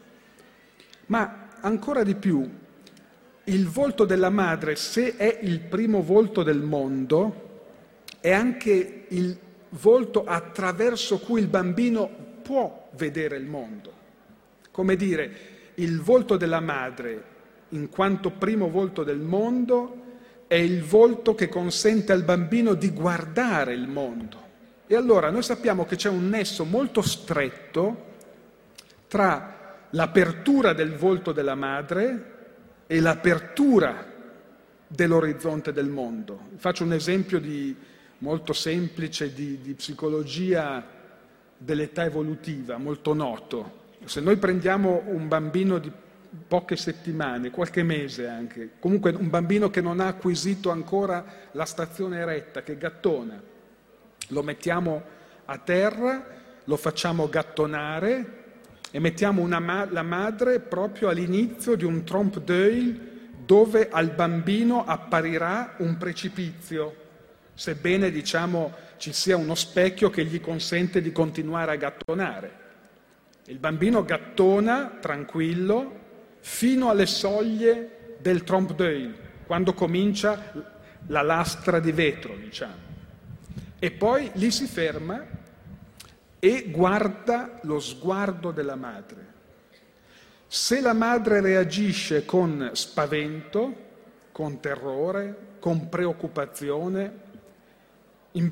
Ma 1.08 1.50
ancora 1.62 2.04
di 2.04 2.16
più, 2.16 2.50
il 3.46 3.68
volto 3.68 4.06
della 4.06 4.30
madre, 4.30 4.76
se 4.76 5.16
è 5.16 5.40
il 5.44 5.60
primo 5.60 6.02
volto 6.02 6.42
del 6.42 6.62
mondo, 6.62 7.44
è 8.20 8.32
anche 8.32 9.06
il 9.08 9.38
volto 9.70 10.26
attraverso 10.26 11.20
cui 11.20 11.42
il 11.42 11.48
bambino 11.48 12.10
può 12.42 12.90
vedere 12.94 13.38
il 13.38 13.46
mondo. 13.46 13.94
Come 14.72 14.96
dire, 14.96 15.54
il 15.76 16.02
volto 16.02 16.38
della 16.38 16.60
madre, 16.60 17.24
in 17.70 17.90
quanto 17.90 18.32
primo 18.32 18.70
volto 18.70 19.04
del 19.04 19.20
mondo, 19.20 20.04
è 20.48 20.56
il 20.56 20.84
volto 20.84 21.34
che 21.36 21.50
consente 21.50 22.12
al 22.12 22.24
bambino 22.24 22.74
di 22.74 22.92
guardare 22.92 23.74
il 23.74 23.88
mondo. 23.88 24.44
E 24.88 24.96
allora 24.96 25.32
noi 25.32 25.42
sappiamo 25.42 25.86
che 25.86 25.96
c'è 25.96 26.10
un 26.10 26.30
nesso 26.30 26.64
molto 26.64 27.02
stretto 27.02 28.14
tra 29.08 29.88
l'apertura 29.90 30.74
del 30.74 30.96
volto 30.96 31.32
della 31.32 31.56
madre 31.56 32.34
e 32.88 33.00
l'apertura 33.00 34.14
dell'orizzonte 34.88 35.72
del 35.74 35.88
mondo. 35.88 36.40
Faccio 36.58 36.84
un 36.84 36.94
esempio 36.94 37.40
di, 37.40 37.76
molto 38.20 38.54
semplice 38.54 39.34
di, 39.34 39.60
di 39.62 39.74
psicologia 39.74 40.86
dell'età 41.58 42.06
evolutiva, 42.06 42.78
molto 42.78 43.14
noto. 43.14 43.84
Se 44.06 44.22
noi 44.22 44.38
prendiamo 44.38 45.04
un 45.08 45.28
bambino 45.28 45.78
di 45.78 45.92
poche 46.48 46.76
settimane, 46.76 47.50
qualche 47.50 47.84
mese 47.84 48.28
anche, 48.28 48.72
comunque 48.80 49.12
un 49.12 49.30
bambino 49.30 49.70
che 49.70 49.82
non 49.82 50.00
ha 50.00 50.08
acquisito 50.08 50.70
ancora 50.70 51.24
la 51.52 51.66
stazione 51.66 52.20
eretta, 52.20 52.62
che 52.62 52.78
gattona, 52.78 53.42
lo 54.30 54.44
mettiamo 54.44 55.04
a 55.46 55.58
terra, 55.58 56.26
lo 56.64 56.78
facciamo 56.78 57.30
gattonare 57.30 58.44
e 58.92 59.00
mettiamo 59.00 59.46
ma- 59.46 59.88
la 59.90 60.04
madre 60.04 60.60
proprio 60.60 61.10
all'inizio 61.10 61.76
di 61.76 61.84
un 61.84 62.04
trompe 62.04 62.44
d'œil 62.44 63.14
dove 63.46 63.90
al 63.90 64.10
bambino 64.12 64.86
apparirà 64.86 65.76
un 65.78 65.98
precipizio 65.98 67.04
sebbene 67.54 68.12
diciamo 68.12 68.74
ci 68.98 69.14
sia 69.14 69.38
uno 69.38 69.56
specchio 69.56 70.10
che 70.10 70.26
gli 70.26 70.42
consente 70.42 71.02
di 71.02 71.12
continuare 71.12 71.72
a 71.72 71.76
gattonare. 71.76 72.64
Il 73.48 73.60
bambino 73.60 74.04
gattona 74.04 74.98
tranquillo 75.00 76.04
fino 76.40 76.90
alle 76.90 77.06
soglie 77.06 78.18
del 78.20 78.44
trompe 78.44 78.74
d'œil, 78.74 79.16
quando 79.46 79.74
comincia 79.74 80.52
la 81.08 81.22
lastra 81.22 81.80
di 81.80 81.92
vetro, 81.92 82.36
diciamo. 82.36 82.74
E 83.78 83.92
poi 83.92 84.32
lì 84.34 84.50
si 84.50 84.66
ferma 84.66 85.24
e 86.40 86.66
guarda 86.72 87.60
lo 87.64 87.80
sguardo 87.80 88.50
della 88.50 88.76
madre. 88.76 89.34
Se 90.48 90.82
la 90.82 90.94
madre 90.94 91.40
reagisce 91.40 92.26
con 92.26 92.72
spavento, 92.74 93.84
con 94.32 94.60
terrore, 94.60 95.54
con 95.60 95.88
preoccupazione, 95.88 97.20
in, 98.32 98.52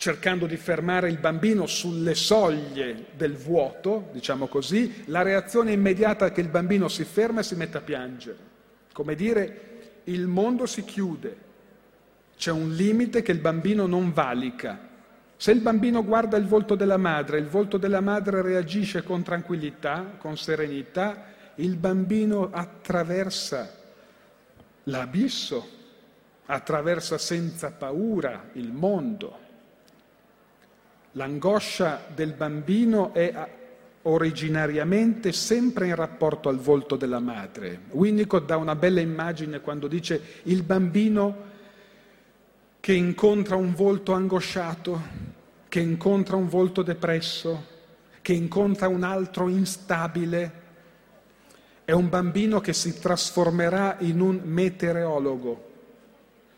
cercando 0.00 0.46
di 0.46 0.56
fermare 0.56 1.10
il 1.10 1.18
bambino 1.18 1.66
sulle 1.66 2.14
soglie 2.14 3.08
del 3.18 3.36
vuoto, 3.36 4.08
diciamo 4.12 4.46
così, 4.46 5.04
la 5.08 5.20
reazione 5.20 5.72
immediata 5.72 6.24
è 6.24 6.32
che 6.32 6.40
il 6.40 6.48
bambino 6.48 6.88
si 6.88 7.04
ferma 7.04 7.40
e 7.40 7.42
si 7.42 7.54
mette 7.54 7.76
a 7.76 7.82
piangere. 7.82 8.38
Come 8.94 9.14
dire, 9.14 10.00
il 10.04 10.26
mondo 10.26 10.64
si 10.64 10.86
chiude, 10.86 11.36
c'è 12.34 12.50
un 12.50 12.72
limite 12.72 13.20
che 13.20 13.32
il 13.32 13.40
bambino 13.40 13.84
non 13.84 14.10
valica. 14.10 14.88
Se 15.36 15.50
il 15.50 15.60
bambino 15.60 16.02
guarda 16.02 16.38
il 16.38 16.46
volto 16.46 16.76
della 16.76 16.96
madre, 16.96 17.38
il 17.38 17.48
volto 17.48 17.76
della 17.76 18.00
madre 18.00 18.40
reagisce 18.40 19.02
con 19.02 19.22
tranquillità, 19.22 20.14
con 20.16 20.38
serenità, 20.38 21.26
il 21.56 21.76
bambino 21.76 22.48
attraversa 22.50 23.76
l'abisso 24.84 25.76
attraversa 26.46 27.16
senza 27.16 27.70
paura 27.70 28.48
il 28.54 28.72
mondo. 28.72 29.49
L'angoscia 31.14 32.04
del 32.14 32.34
bambino 32.34 33.12
è 33.12 33.34
originariamente 34.02 35.32
sempre 35.32 35.88
in 35.88 35.96
rapporto 35.96 36.48
al 36.48 36.58
volto 36.58 36.94
della 36.94 37.18
madre. 37.18 37.80
Winnicott 37.90 38.46
dà 38.46 38.56
una 38.56 38.76
bella 38.76 39.00
immagine 39.00 39.60
quando 39.60 39.88
dice 39.88 40.20
il 40.44 40.62
bambino 40.62 41.48
che 42.78 42.92
incontra 42.92 43.56
un 43.56 43.74
volto 43.74 44.12
angosciato, 44.12 45.02
che 45.68 45.80
incontra 45.80 46.36
un 46.36 46.48
volto 46.48 46.82
depresso, 46.82 47.66
che 48.22 48.32
incontra 48.32 48.86
un 48.86 49.02
altro 49.02 49.48
instabile. 49.48 50.52
È 51.84 51.92
un 51.92 52.08
bambino 52.08 52.60
che 52.60 52.72
si 52.72 52.98
trasformerà 53.00 53.96
in 53.98 54.20
un 54.20 54.40
meteorologo, 54.44 55.68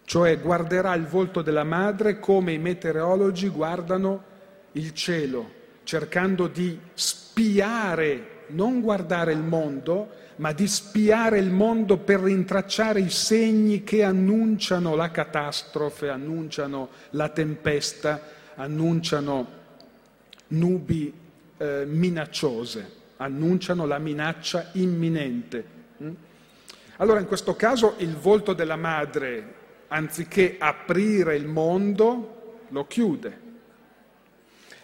cioè 0.05 0.39
guarderà 0.39 0.95
il 0.95 1.07
volto 1.07 1.41
della 1.41 1.65
madre 1.65 2.21
come 2.21 2.53
i 2.53 2.59
meteorologi 2.59 3.49
guardano 3.49 4.31
il 4.73 4.93
cielo, 4.93 5.51
cercando 5.85 6.47
di 6.47 6.79
spiare, 6.95 8.45
non 8.49 8.81
guardare 8.81 9.33
il 9.33 9.43
mondo, 9.43 10.21
ma 10.37 10.53
di 10.53 10.67
spiare 10.67 11.39
il 11.39 11.51
mondo 11.51 11.99
per 11.99 12.21
rintracciare 12.21 13.01
i 13.01 13.11
segni 13.11 13.85
che 13.85 14.03
annunciano 14.03 14.95
la 14.95 15.11
catastrofe, 15.11 16.09
annunciano 16.09 16.89
la 17.11 17.29
tempesta, 17.29 18.21
annunciano 18.55 19.61
nubi 20.49 21.13
eh, 21.57 21.85
minacciose, 21.87 22.91
annunciano 23.19 23.87
la 23.87 23.99
minaccia 23.99 24.71
imminente. 24.73 25.65
Mm? 26.03 26.11
Allora 26.97 27.21
in 27.21 27.27
questo 27.27 27.55
caso 27.55 27.95
il 27.99 28.17
volto 28.17 28.53
della 28.53 28.77
madre 28.77 29.61
anziché 29.89 30.57
aprire 30.59 31.37
il 31.37 31.47
mondo, 31.47 32.61
lo 32.69 32.87
chiude. 32.87 33.42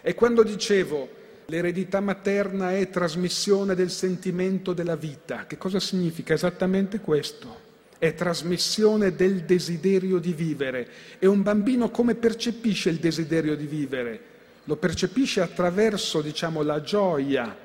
E 0.01 0.13
quando 0.13 0.43
dicevo 0.43 1.17
l'eredità 1.45 1.99
materna 1.99 2.75
è 2.75 2.89
trasmissione 2.89 3.75
del 3.75 3.89
sentimento 3.89 4.73
della 4.73 4.95
vita, 4.95 5.45
che 5.45 5.57
cosa 5.57 5.79
significa? 5.79 6.33
Esattamente 6.33 6.99
questo. 6.99 7.67
È 7.97 8.13
trasmissione 8.13 9.13
del 9.13 9.43
desiderio 9.43 10.19
di 10.19 10.31
vivere. 10.31 10.87
E 11.19 11.27
un 11.27 11.41
bambino 11.41 11.89
come 11.89 12.15
percepisce 12.15 12.89
il 12.89 12.97
desiderio 12.97 13.57
di 13.57 13.65
vivere? 13.65 14.21
Lo 14.63 14.77
percepisce 14.77 15.41
attraverso, 15.41 16.21
diciamo, 16.21 16.61
la 16.61 16.81
gioia 16.81 17.57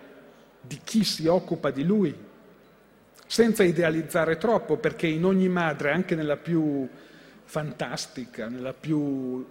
di 0.61 0.81
chi 0.83 1.05
si 1.05 1.27
occupa 1.27 1.70
di 1.70 1.85
lui, 1.85 2.12
senza 3.27 3.62
idealizzare 3.62 4.38
troppo, 4.38 4.77
perché 4.77 5.07
in 5.07 5.25
ogni 5.25 5.49
madre, 5.49 5.92
anche 5.92 6.14
nella 6.14 6.37
più 6.37 6.88
fantastica, 7.44 8.49
nella 8.49 8.73
più 8.73 9.47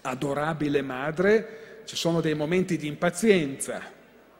adorabile 0.00 0.82
madre, 0.82 1.71
ci 1.84 1.96
sono 1.96 2.20
dei 2.20 2.34
momenti 2.34 2.76
di 2.76 2.86
impazienza, 2.86 3.82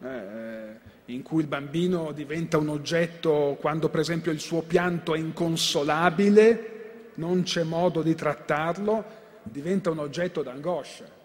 eh, 0.01 0.81
in 1.07 1.23
cui 1.23 1.43
il 1.43 1.49
bambino 1.49 2.13
diventa 2.13 2.59
un 2.59 2.69
oggetto 2.69 3.57
quando 3.61 3.89
per 3.89 4.01
esempio 4.01 4.33
il 4.33 4.41
suo 4.41 4.63
pianto 4.63 5.15
è 5.15 5.19
inconsolabile, 5.19 6.71
non 7.15 7.43
c'è 7.43 7.63
modo 7.63 8.03
di 8.03 8.15
trattarlo, 8.15 9.05
diventa 9.43 9.91
un 9.91 9.99
oggetto 9.99 10.43
d'angoscia. 10.43 11.21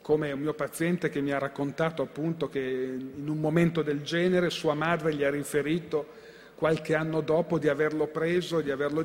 Come 0.00 0.32
un 0.32 0.40
mio 0.40 0.54
paziente 0.54 1.10
che 1.10 1.20
mi 1.20 1.32
ha 1.32 1.38
raccontato 1.38 2.02
appunto 2.02 2.48
che 2.48 2.60
in 2.60 3.28
un 3.28 3.38
momento 3.38 3.82
del 3.82 4.02
genere 4.02 4.48
sua 4.48 4.74
madre 4.74 5.14
gli 5.14 5.22
ha 5.22 5.30
riferito 5.30 6.16
qualche 6.54 6.94
anno 6.94 7.20
dopo 7.20 7.58
di 7.58 7.68
averlo 7.68 8.06
preso, 8.06 8.60
di 8.60 8.70
averlo 8.70 9.04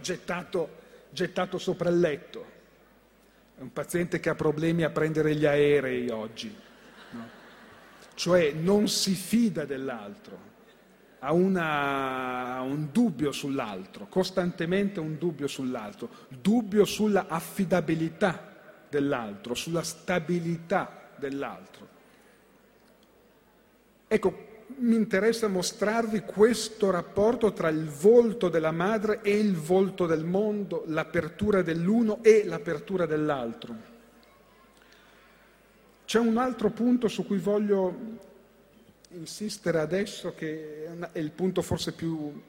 gettato, 0.00 0.68
gettato 1.10 1.58
sopra 1.58 1.88
il 1.88 1.98
letto. 1.98 2.49
È 3.60 3.62
un 3.62 3.74
paziente 3.74 4.20
che 4.20 4.30
ha 4.30 4.34
problemi 4.34 4.84
a 4.84 4.88
prendere 4.88 5.34
gli 5.34 5.44
aerei 5.44 6.08
oggi, 6.08 6.50
no? 7.10 7.28
cioè 8.14 8.52
non 8.52 8.88
si 8.88 9.12
fida 9.12 9.66
dell'altro, 9.66 10.38
ha, 11.18 11.30
una, 11.34 12.62
un 12.62 12.88
dubbio 12.90 13.32
sull'altro, 13.32 14.06
costantemente 14.06 14.98
un 14.98 15.18
dubbio 15.18 15.46
sull'altro, 15.46 16.08
dubbio 16.28 16.86
sulla 16.86 17.26
affidabilità 17.28 18.86
dell'altro, 18.88 19.54
sulla 19.54 19.82
stabilità 19.82 21.10
dell'altro. 21.18 21.88
Ecco, 24.08 24.49
mi 24.80 24.96
interessa 24.96 25.46
mostrarvi 25.48 26.20
questo 26.20 26.90
rapporto 26.90 27.52
tra 27.52 27.68
il 27.68 27.86
volto 27.86 28.48
della 28.48 28.70
madre 28.70 29.20
e 29.22 29.38
il 29.38 29.54
volto 29.54 30.06
del 30.06 30.24
mondo, 30.24 30.84
l'apertura 30.86 31.62
dell'uno 31.62 32.22
e 32.22 32.44
l'apertura 32.44 33.04
dell'altro. 33.04 33.88
C'è 36.04 36.18
un 36.18 36.38
altro 36.38 36.70
punto 36.70 37.08
su 37.08 37.26
cui 37.26 37.38
voglio 37.38 38.18
insistere 39.10 39.80
adesso 39.80 40.34
che 40.34 40.88
è 41.12 41.18
il 41.18 41.30
punto 41.30 41.62
forse 41.62 41.92
più, 41.92 42.40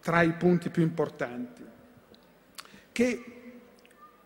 tra 0.00 0.22
i 0.22 0.32
punti 0.32 0.70
più 0.70 0.82
importanti, 0.82 1.64
che 2.92 3.24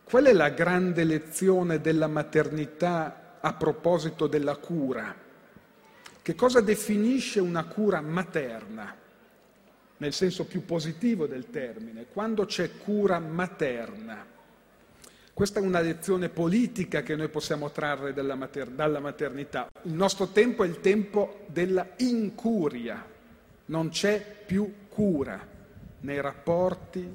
qual 0.04 0.24
è 0.24 0.32
la 0.32 0.50
grande 0.50 1.04
lezione 1.04 1.80
della 1.80 2.06
maternità 2.06 3.38
a 3.40 3.52
proposito 3.54 4.26
della 4.26 4.56
cura? 4.56 5.30
Che 6.22 6.36
cosa 6.36 6.60
definisce 6.60 7.40
una 7.40 7.64
cura 7.64 8.00
materna, 8.00 8.96
nel 9.96 10.12
senso 10.12 10.44
più 10.44 10.64
positivo 10.64 11.26
del 11.26 11.50
termine? 11.50 12.06
Quando 12.12 12.44
c'è 12.44 12.76
cura 12.78 13.18
materna? 13.18 14.24
Questa 15.34 15.58
è 15.58 15.62
una 15.64 15.80
lezione 15.80 16.28
politica 16.28 17.02
che 17.02 17.16
noi 17.16 17.28
possiamo 17.28 17.72
trarre 17.72 18.12
mater- 18.12 18.70
dalla 18.70 19.00
maternità. 19.00 19.68
Il 19.82 19.94
nostro 19.94 20.28
tempo 20.28 20.62
è 20.62 20.68
il 20.68 20.78
tempo 20.78 21.40
della 21.46 21.88
incuria, 21.96 23.04
non 23.66 23.88
c'è 23.88 24.24
più 24.46 24.72
cura 24.88 25.44
nei 26.02 26.20
rapporti, 26.20 27.14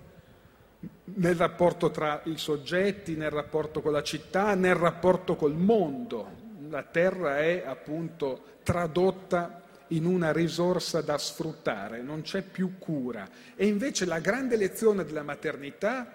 nel 1.05 1.36
rapporto 1.36 1.91
tra 1.91 2.20
i 2.26 2.38
soggetti, 2.38 3.16
nel 3.16 3.32
rapporto 3.32 3.82
con 3.82 3.93
la 3.93 4.03
città, 4.03 4.53
nel 4.53 4.76
rapporto 4.76 5.38
col 5.38 5.55
mondo. 5.55 6.45
La 6.70 6.84
terra 6.84 7.39
è 7.39 7.63
appunto 7.65 8.59
tradotta 8.63 9.63
in 9.89 10.05
una 10.05 10.32
risorsa 10.32 11.01
da 11.01 11.18
sfruttare, 11.18 12.01
non 12.01 12.22
c'è 12.22 12.41
più 12.41 12.78
cura. 12.78 13.28
E 13.55 13.68
invece 13.68 14.05
la 14.05 14.20
grande 14.20 14.57
lezione 14.57 15.05
della 15.05 15.24
maternità 15.24 16.13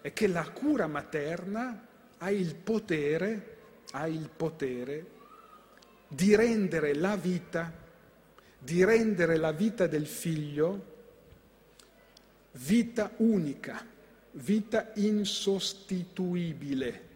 è 0.00 0.12
che 0.12 0.26
la 0.26 0.48
cura 0.50 0.86
materna 0.86 1.86
ha 2.18 2.30
il 2.30 2.54
potere, 2.54 3.56
ha 3.92 4.06
il 4.06 4.30
potere 4.34 5.12
di 6.08 6.34
rendere 6.34 6.94
la 6.94 7.16
vita, 7.16 7.72
di 8.58 8.84
rendere 8.84 9.36
la 9.36 9.52
vita 9.52 9.86
del 9.86 10.06
figlio 10.06 10.92
vita 12.58 13.10
unica, 13.16 13.84
vita 14.32 14.92
insostituibile. 14.94 17.12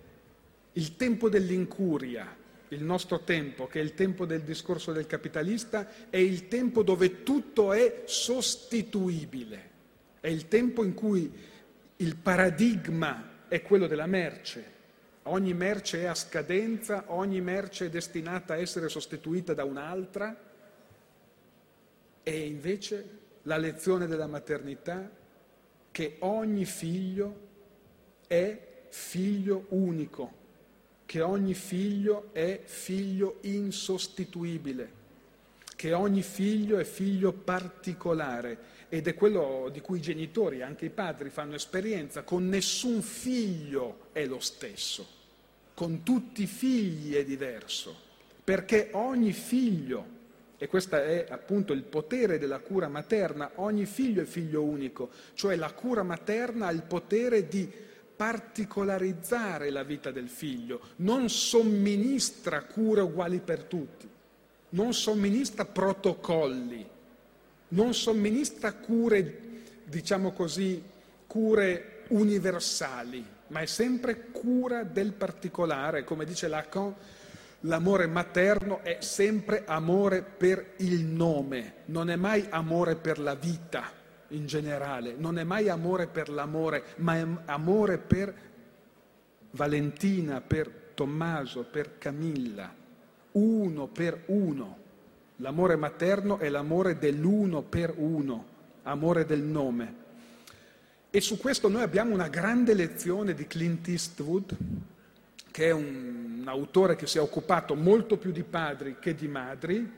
Il 0.73 0.97
tempo 0.97 1.29
dell'incuria, 1.29 2.37
il 2.69 2.83
nostro 2.83 3.21
tempo, 3.21 3.67
che 3.67 3.81
è 3.81 3.83
il 3.83 3.95
tempo 3.95 4.27
del 4.27 4.43
discorso 4.43 4.93
del 4.93 5.07
capitalista, 5.07 5.89
è 6.11 6.17
il 6.17 6.49
tempo 6.49 6.83
dove 6.83 7.23
tutto 7.23 7.73
è 7.73 8.03
sostituibile, 8.05 9.71
è 10.21 10.29
il 10.29 10.49
tempo 10.49 10.85
in 10.85 10.95
cui 10.95 11.33
il 11.97 12.17
paradigma 12.17 13.47
è 13.49 13.63
quello 13.63 13.87
della 13.87 14.07
merce. 14.07 14.77
Ogni 15.25 15.53
merce 15.53 16.03
è 16.03 16.05
a 16.05 16.15
scadenza, 16.15 17.05
ogni 17.09 17.41
merce 17.41 17.87
è 17.87 17.91
destinata 17.91 18.55
a 18.55 18.59
essere 18.59 18.89
sostituita 18.89 19.53
da 19.55 19.65
un'altra. 19.65 20.47
E 22.23 22.47
invece 22.47 23.19
la 23.43 23.57
lezione 23.57 24.07
della 24.07 24.27
maternità 24.27 25.11
che 25.91 26.17
ogni 26.21 26.65
figlio 26.65 27.47
è 28.27 28.87
figlio 28.89 29.67
unico, 29.71 30.33
che 31.09 31.23
ogni 31.23 31.55
figlio 31.55 32.29
è 32.33 32.61
figlio 32.63 33.39
insostituibile, 33.41 34.93
che 35.75 35.95
ogni 35.95 36.21
figlio 36.23 36.77
è 36.77 36.85
figlio 36.85 37.33
particolare. 37.33 38.77
Ed 38.91 39.09
è 39.09 39.15
quello 39.15 39.71
di 39.73 39.81
cui 39.81 39.97
i 39.99 40.03
genitori, 40.03 40.61
anche 40.61 40.85
i 40.85 40.91
padri, 40.91 41.31
fanno 41.31 41.55
esperienza. 41.55 42.25
Con 42.25 42.47
nessun 42.51 43.01
figlio 43.01 44.09
è 44.13 44.27
lo 44.27 44.39
stesso, 44.39 45.07
con 45.73 46.03
tutti 46.03 46.43
i 46.43 46.47
figli 46.47 47.15
è 47.15 47.25
diverso, 47.25 47.97
perché 48.45 48.91
ogni 48.93 49.33
figlio, 49.33 50.07
e 50.59 50.69
questo 50.69 50.97
è 50.97 51.25
appunto 51.31 51.73
il 51.73 51.85
potere 51.85 52.37
della 52.37 52.59
cura 52.59 52.89
materna, 52.89 53.53
ogni 53.55 53.87
figlio 53.87 54.21
è 54.21 54.27
figlio 54.27 54.63
unico, 54.63 55.09
cioè 55.33 55.57
la 55.57 55.73
cura 55.73 56.03
materna 56.03 56.67
ha 56.67 56.71
il 56.71 56.83
potere 56.83 57.49
di 57.49 57.87
particolarizzare 58.19 59.71
la 59.71 59.85
vita 59.85 60.11
del 60.11 60.29
figlio, 60.29 60.81
non 60.97 61.31
somministra 61.31 62.65
cure 62.65 63.01
uguali 63.01 63.39
per 63.39 63.63
tutti, 63.63 64.07
non 64.71 64.93
somministra 64.93 65.65
protocolli 65.65 66.97
non 67.69 67.93
somministra 67.93 68.73
cure, 68.73 69.41
diciamo 69.85 70.33
così, 70.33 70.83
cure 71.27 72.05
universali, 72.09 73.25
ma 73.49 73.61
è 73.61 73.67
sempre 73.67 74.31
cura 74.31 74.85
del 74.85 75.13
particolare. 75.13 76.05
Come 76.05 76.25
dice 76.25 76.49
Lacan, 76.49 76.95
l'amore 77.61 78.07
materno 78.07 78.83
è 78.83 78.99
sempre 79.01 79.65
amore 79.67 80.23
per 80.23 80.75
il 80.77 81.05
nome, 81.05 81.75
non 81.87 82.09
è 82.09 82.17
mai 82.17 82.47
amore 82.49 82.97
per 82.97 83.19
la 83.19 83.35
vita 83.35 83.97
in 84.29 84.47
generale, 84.47 85.15
non 85.17 85.39
è 85.39 85.45
mai 85.45 85.69
amore 85.69 86.07
per 86.07 86.29
l'amore, 86.29 86.85
ma 86.97 87.17
è 87.17 87.27
amore 87.47 87.99
per 87.99 88.35
Valentina, 89.53 90.41
per 90.41 90.69
Tommaso, 90.95 91.65
per 91.65 91.99
Camilla, 91.99 92.75
uno 93.33 93.87
per 93.87 94.23
uno. 94.27 94.77
L'amore 95.37 95.77
materno 95.77 96.39
è 96.39 96.49
l'amore 96.49 96.99
dell'uno 96.99 97.63
per 97.63 97.95
uno, 97.97 98.45
amore 98.83 99.25
del 99.25 99.43
nome. 99.43 100.07
E 101.11 101.21
su 101.21 101.39
questo 101.39 101.69
noi 101.69 101.83
abbiamo 101.83 102.13
una 102.13 102.29
grande 102.29 102.75
lezione 102.75 103.35
di 103.35 103.47
Clint 103.47 103.89
Eastwood, 103.89 104.57
che 105.51 105.67
è 105.67 105.71
un, 105.71 106.43
autore 106.45 106.97
che 106.97 107.07
si 107.07 107.19
è 107.19 107.21
occupato 107.21 107.75
molto 107.75 108.17
più 108.17 108.31
di 108.33 108.43
padri 108.43 108.97
che 108.99 109.15
di 109.15 109.29
madri, 109.29 109.98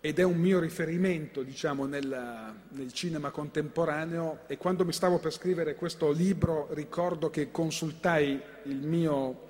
ed 0.00 0.18
è 0.18 0.22
un 0.22 0.38
mio 0.38 0.60
riferimento, 0.60 1.42
diciamo, 1.42 1.84
nel, 1.86 2.54
nel, 2.68 2.92
cinema 2.92 3.30
contemporaneo 3.30 4.40
e 4.46 4.56
quando 4.56 4.84
mi 4.84 4.92
stavo 4.92 5.18
per 5.18 5.32
scrivere 5.32 5.74
questo 5.74 6.12
libro 6.12 6.68
ricordo 6.70 7.30
che 7.30 7.50
consultai 7.50 8.40
il 8.64 8.76
mio 8.76 9.46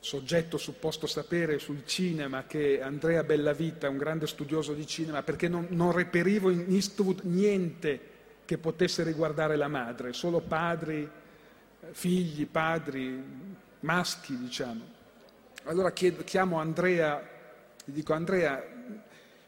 soggetto 0.00 0.58
supposto 0.58 1.06
sapere 1.06 1.60
sul 1.60 1.86
cinema 1.86 2.44
che 2.44 2.82
Andrea 2.82 3.22
Bellavita, 3.22 3.88
un 3.88 3.98
grande 3.98 4.26
studioso 4.26 4.72
di 4.72 4.84
cinema, 4.84 5.22
perché 5.22 5.46
non, 5.46 5.68
non 5.70 5.92
reperivo 5.92 6.50
in 6.50 6.64
Eastwood 6.68 7.20
niente 7.22 8.10
che 8.44 8.58
potesse 8.58 9.04
riguardare 9.04 9.54
la 9.54 9.68
madre, 9.68 10.12
solo 10.12 10.40
padri, 10.40 11.08
figli, 11.92 12.46
padri, 12.46 13.22
maschi, 13.80 14.36
diciamo. 14.36 14.80
Allora 15.64 15.92
chiedo, 15.92 16.24
chiamo 16.24 16.58
Andrea, 16.58 17.22
gli 17.84 17.92
dico 17.92 18.12
Andrea, 18.12 18.60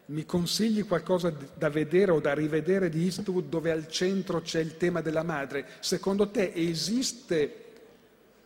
mi 0.07 0.27
consigli 0.27 0.87
qualcosa 0.87 1.33
da 1.55 1.71
vedere 1.71 2.11
o 2.11 2.21
da 2.21 2.35
rivedere 2.35 2.91
di 2.91 3.05
Eastwood 3.05 3.49
dove 3.49 3.71
al 3.71 3.89
centro 3.89 4.43
c'è 4.43 4.61
il 4.61 4.77
tema 4.77 5.01
della 5.01 5.23
madre? 5.23 5.67
Secondo 5.81 6.29
te 6.29 6.53
esiste 6.55 7.63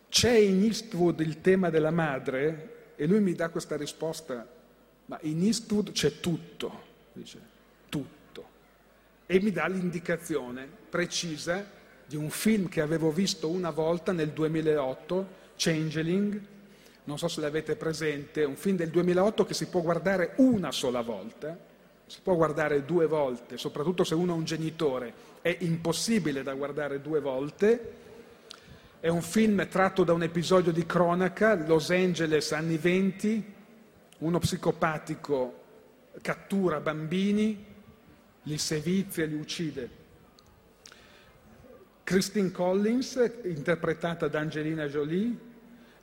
c'è 0.09 0.31
in 0.31 0.63
Eastwood 0.63 1.19
il 1.19 1.41
tema 1.41 1.69
della 1.69 1.91
madre? 1.91 2.93
E 2.95 3.05
lui 3.05 3.19
mi 3.19 3.33
dà 3.33 3.49
questa 3.49 3.77
risposta, 3.77 4.47
ma 5.05 5.17
in 5.21 5.43
Eastwood 5.43 5.91
c'è 5.91 6.19
tutto, 6.19 6.81
dice, 7.13 7.39
tutto. 7.89 8.47
E 9.25 9.39
mi 9.41 9.51
dà 9.51 9.67
l'indicazione 9.67 10.67
precisa 10.89 11.77
di 12.05 12.15
un 12.15 12.29
film 12.29 12.67
che 12.67 12.81
avevo 12.81 13.11
visto 13.11 13.49
una 13.49 13.69
volta 13.69 14.11
nel 14.11 14.29
2008, 14.29 15.37
Changeling, 15.55 16.41
non 17.09 17.17
so 17.17 17.27
se 17.27 17.41
l'avete 17.41 17.75
presente, 17.75 18.43
un 18.43 18.55
film 18.55 18.77
del 18.77 18.91
2008 18.91 19.43
che 19.43 19.55
si 19.55 19.65
può 19.65 19.81
guardare 19.81 20.33
una 20.35 20.71
sola 20.71 21.01
volta, 21.01 21.57
si 22.05 22.19
può 22.21 22.35
guardare 22.35 22.85
due 22.85 23.07
volte, 23.07 23.57
soprattutto 23.57 24.03
se 24.03 24.13
uno 24.13 24.33
è 24.33 24.37
un 24.37 24.43
genitore, 24.43 25.11
è 25.41 25.57
impossibile 25.61 26.43
da 26.43 26.53
guardare 26.53 27.01
due 27.01 27.19
volte, 27.19 27.93
è 28.99 29.07
un 29.07 29.23
film 29.23 29.67
tratto 29.67 30.03
da 30.03 30.13
un 30.13 30.21
episodio 30.21 30.71
di 30.71 30.85
cronaca, 30.85 31.55
Los 31.55 31.89
Angeles 31.89 32.51
anni 32.51 32.77
20, 32.77 33.53
uno 34.19 34.37
psicopatico 34.37 35.61
cattura 36.21 36.79
bambini, 36.79 37.65
li 38.43 38.57
sevizia 38.59 39.25
li 39.25 39.33
uccide. 39.33 39.89
Christine 42.03 42.51
Collins, 42.51 43.31
interpretata 43.45 44.27
da 44.27 44.39
Angelina 44.39 44.85
Jolie, 44.85 45.47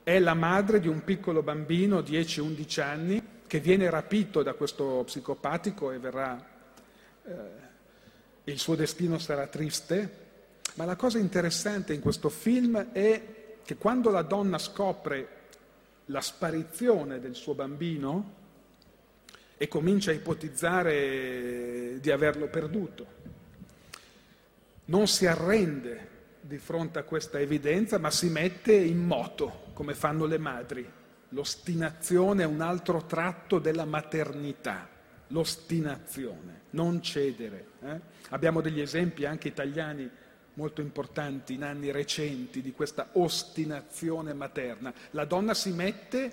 è 0.06 0.20
la 0.20 0.34
madre 0.34 0.78
di 0.78 0.86
un 0.86 1.02
piccolo 1.02 1.42
bambino, 1.42 1.98
10-11 1.98 2.80
anni, 2.80 3.22
che 3.44 3.58
viene 3.58 3.90
rapito 3.90 4.44
da 4.44 4.52
questo 4.52 5.02
psicopatico 5.04 5.90
e 5.90 5.98
verrà, 5.98 6.48
eh, 7.24 7.32
il 8.44 8.56
suo 8.60 8.76
destino 8.76 9.18
sarà 9.18 9.48
triste, 9.48 10.10
ma 10.74 10.84
la 10.84 10.94
cosa 10.94 11.18
interessante 11.18 11.92
in 11.92 12.00
questo 12.00 12.28
film 12.28 12.92
è 12.92 13.22
che 13.64 13.76
quando 13.76 14.10
la 14.10 14.22
donna 14.22 14.58
scopre 14.58 15.28
la 16.04 16.20
sparizione 16.20 17.18
del 17.18 17.34
suo 17.34 17.54
bambino 17.54 18.34
e 19.56 19.66
comincia 19.66 20.12
a 20.12 20.14
ipotizzare 20.14 21.98
di 22.00 22.10
averlo 22.12 22.46
perduto, 22.46 23.06
non 24.84 25.08
si 25.08 25.26
arrende 25.26 26.08
di 26.42 26.58
fronte 26.58 27.00
a 27.00 27.02
questa 27.02 27.40
evidenza, 27.40 27.98
ma 27.98 28.12
si 28.12 28.28
mette 28.28 28.72
in 28.72 29.04
moto, 29.04 29.65
come 29.76 29.92
fanno 29.92 30.24
le 30.24 30.38
madri. 30.38 30.90
L'ostinazione 31.30 32.44
è 32.44 32.46
un 32.46 32.62
altro 32.62 33.04
tratto 33.04 33.58
della 33.58 33.84
maternità. 33.84 34.88
l'ostinazione, 35.30 36.62
non 36.70 37.02
cedere. 37.02 37.66
Eh? 37.82 38.00
Abbiamo 38.30 38.60
degli 38.60 38.80
esempi 38.80 39.24
anche 39.24 39.48
italiani 39.48 40.08
molto 40.54 40.80
importanti 40.80 41.54
in 41.54 41.64
anni 41.64 41.90
recenti 41.90 42.62
di 42.62 42.70
questa 42.70 43.08
ostinazione 43.14 44.32
materna. 44.34 44.94
La 45.10 45.24
donna 45.24 45.52
si 45.52 45.72
mette 45.72 46.32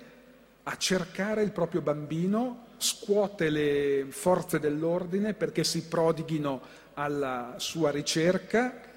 a 0.62 0.76
cercare 0.76 1.42
il 1.42 1.50
proprio 1.50 1.82
bambino, 1.82 2.68
scuote 2.78 3.50
le 3.50 4.06
forze 4.10 4.60
dell'ordine 4.60 5.34
perché 5.34 5.64
si 5.64 5.82
prodighino 5.82 6.62
alla 6.94 7.56
sua 7.58 7.90
ricerca 7.90 8.92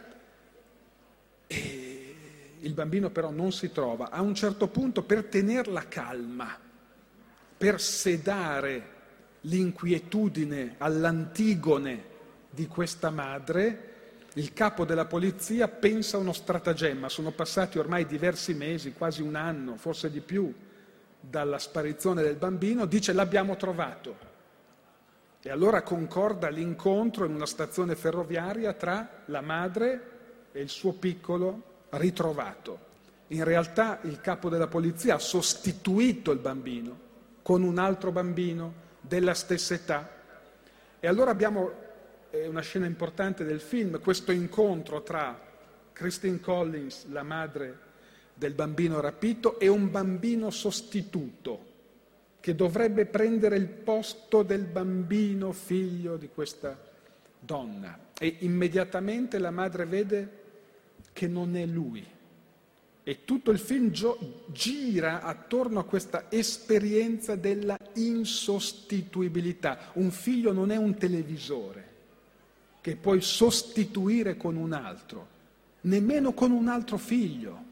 il 2.61 2.73
bambino 2.73 3.09
però 3.09 3.29
non 3.29 3.51
si 3.51 3.71
trova. 3.71 4.09
A 4.09 4.21
un 4.21 4.33
certo 4.35 4.67
punto 4.67 5.03
per 5.03 5.25
tenerla 5.25 5.87
calma, 5.87 6.57
per 7.57 7.81
sedare 7.81 8.95
l'inquietudine 9.41 10.75
all'antigone 10.77 12.15
di 12.49 12.67
questa 12.67 13.09
madre, 13.09 13.83
il 14.33 14.53
capo 14.53 14.85
della 14.85 15.05
polizia 15.05 15.67
pensa 15.67 16.17
a 16.17 16.19
uno 16.19 16.33
stratagemma. 16.33 17.09
Sono 17.09 17.31
passati 17.31 17.79
ormai 17.79 18.05
diversi 18.05 18.53
mesi, 18.53 18.93
quasi 18.93 19.21
un 19.21 19.35
anno, 19.35 19.77
forse 19.77 20.11
di 20.11 20.21
più, 20.21 20.53
dalla 21.19 21.59
sparizione 21.59 22.21
del 22.21 22.35
bambino, 22.35 22.85
dice 22.85 23.13
l'abbiamo 23.13 23.55
trovato. 23.55 24.25
E 25.41 25.49
allora 25.49 25.81
concorda 25.81 26.49
l'incontro 26.49 27.25
in 27.25 27.33
una 27.33 27.45
stazione 27.45 27.95
ferroviaria 27.95 28.73
tra 28.73 29.23
la 29.25 29.41
madre 29.41 30.15
e 30.51 30.61
il 30.61 30.69
suo 30.69 30.93
piccolo 30.93 31.75
ritrovato. 31.97 32.85
In 33.27 33.43
realtà 33.43 33.99
il 34.03 34.21
capo 34.21 34.49
della 34.49 34.67
polizia 34.67 35.15
ha 35.15 35.19
sostituito 35.19 36.31
il 36.31 36.39
bambino 36.39 37.05
con 37.41 37.63
un 37.63 37.77
altro 37.77 38.11
bambino 38.11 38.85
della 39.01 39.33
stessa 39.33 39.73
età. 39.73 40.09
E 40.99 41.07
allora 41.07 41.31
abbiamo 41.31 41.85
è 42.29 42.45
una 42.45 42.61
scena 42.61 42.85
importante 42.85 43.43
del 43.43 43.59
film, 43.61 43.99
questo 44.01 44.31
incontro 44.31 45.01
tra 45.01 45.39
Christine 45.93 46.39
Collins, 46.39 47.07
la 47.09 47.23
madre 47.23 47.85
del 48.33 48.53
bambino 48.53 48.99
rapito, 48.99 49.59
e 49.59 49.67
un 49.67 49.89
bambino 49.89 50.49
sostituto 50.49 51.65
che 52.39 52.53
dovrebbe 52.55 53.05
prendere 53.05 53.55
il 53.55 53.67
posto 53.67 54.43
del 54.43 54.63
bambino 54.63 55.51
figlio 55.51 56.17
di 56.17 56.29
questa 56.33 56.77
donna. 57.39 57.97
E 58.17 58.37
immediatamente 58.39 59.39
la 59.39 59.51
madre 59.51 59.85
vede 59.85 60.45
che 61.17 61.27
non 61.27 61.55
è 61.55 61.65
lui 61.65 62.05
e 63.03 63.23
tutto 63.25 63.49
il 63.49 63.57
film 63.57 63.89
gio- 63.89 64.43
gira 64.51 65.23
attorno 65.23 65.79
a 65.79 65.85
questa 65.85 66.25
esperienza 66.29 67.35
della 67.35 67.75
insostituibilità. 67.93 69.91
Un 69.93 70.11
figlio 70.11 70.51
non 70.51 70.69
è 70.69 70.75
un 70.75 70.95
televisore 70.95 71.85
che 72.81 72.95
puoi 72.97 73.21
sostituire 73.21 74.37
con 74.37 74.57
un 74.57 74.73
altro, 74.73 75.27
nemmeno 75.81 76.33
con 76.33 76.51
un 76.51 76.67
altro 76.67 76.97
figlio. 76.97 77.63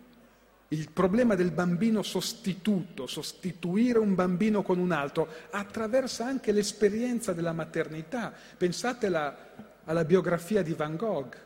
Il 0.69 0.89
problema 0.89 1.35
del 1.35 1.51
bambino 1.51 2.01
sostituto, 2.01 3.05
sostituire 3.05 3.99
un 3.99 4.15
bambino 4.15 4.63
con 4.63 4.79
un 4.79 4.91
altro, 4.91 5.27
attraversa 5.51 6.25
anche 6.25 6.51
l'esperienza 6.51 7.33
della 7.33 7.53
maternità. 7.53 8.33
Pensate 8.57 9.05
alla, 9.05 9.37
alla 9.83 10.05
biografia 10.05 10.63
di 10.63 10.73
Van 10.73 10.95
Gogh. 10.95 11.44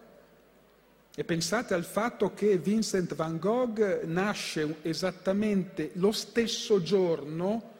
E 1.15 1.23
pensate 1.23 1.73
al 1.73 1.83
fatto 1.83 2.33
che 2.33 2.57
Vincent 2.57 3.13
van 3.15 3.39
Gogh 3.39 4.03
nasce 4.03 4.77
esattamente 4.83 5.91
lo 5.93 6.11
stesso 6.11 6.81
giorno, 6.81 7.71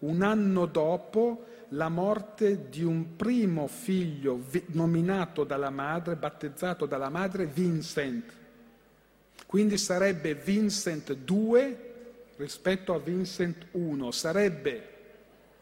un 0.00 0.22
anno 0.22 0.66
dopo, 0.66 1.44
la 1.72 1.88
morte 1.88 2.68
di 2.70 2.82
un 2.82 3.16
primo 3.16 3.66
figlio 3.66 4.42
nominato 4.68 5.44
dalla 5.44 5.70
madre, 5.70 6.16
battezzato 6.16 6.86
dalla 6.86 7.10
madre, 7.10 7.44
Vincent. 7.46 8.32
Quindi 9.46 9.76
sarebbe 9.76 10.34
Vincent 10.34 11.12
2 11.12 11.88
rispetto 12.36 12.94
a 12.94 12.98
Vincent 12.98 13.66
1, 13.72 14.10
sarebbe 14.12 14.88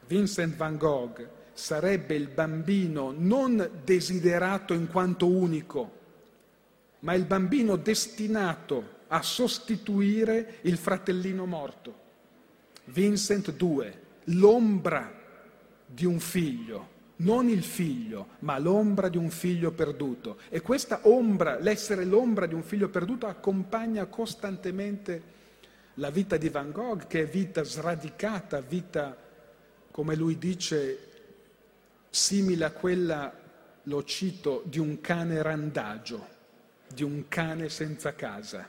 Vincent 0.06 0.54
van 0.54 0.76
Gogh, 0.76 1.28
sarebbe 1.52 2.14
il 2.14 2.28
bambino 2.28 3.12
non 3.16 3.68
desiderato 3.82 4.74
in 4.74 4.88
quanto 4.88 5.28
unico, 5.28 5.95
ma 7.00 7.14
il 7.14 7.24
bambino 7.24 7.76
destinato 7.76 8.94
a 9.08 9.22
sostituire 9.22 10.58
il 10.62 10.76
fratellino 10.76 11.46
morto. 11.46 12.04
Vincent 12.86 13.52
2, 13.52 14.00
l'ombra 14.24 15.12
di 15.86 16.04
un 16.04 16.18
figlio, 16.18 16.94
non 17.16 17.48
il 17.48 17.62
figlio, 17.62 18.28
ma 18.40 18.58
l'ombra 18.58 19.08
di 19.08 19.16
un 19.16 19.30
figlio 19.30 19.72
perduto. 19.72 20.38
E 20.48 20.60
questa 20.60 21.00
ombra, 21.04 21.58
l'essere 21.58 22.04
l'ombra 22.04 22.46
di 22.46 22.54
un 22.54 22.62
figlio 22.62 22.88
perduto, 22.88 23.26
accompagna 23.26 24.06
costantemente 24.06 25.34
la 25.94 26.10
vita 26.10 26.36
di 26.36 26.48
Van 26.48 26.72
Gogh, 26.72 27.06
che 27.06 27.22
è 27.22 27.26
vita 27.26 27.62
sradicata, 27.62 28.60
vita, 28.60 29.16
come 29.90 30.14
lui 30.14 30.38
dice, 30.38 30.98
simile 32.10 32.64
a 32.64 32.70
quella, 32.70 33.32
lo 33.84 34.04
cito, 34.04 34.62
di 34.66 34.78
un 34.78 35.00
cane 35.00 35.40
randagio 35.42 36.34
di 36.92 37.02
un 37.02 37.28
cane 37.28 37.68
senza 37.68 38.14
casa, 38.14 38.68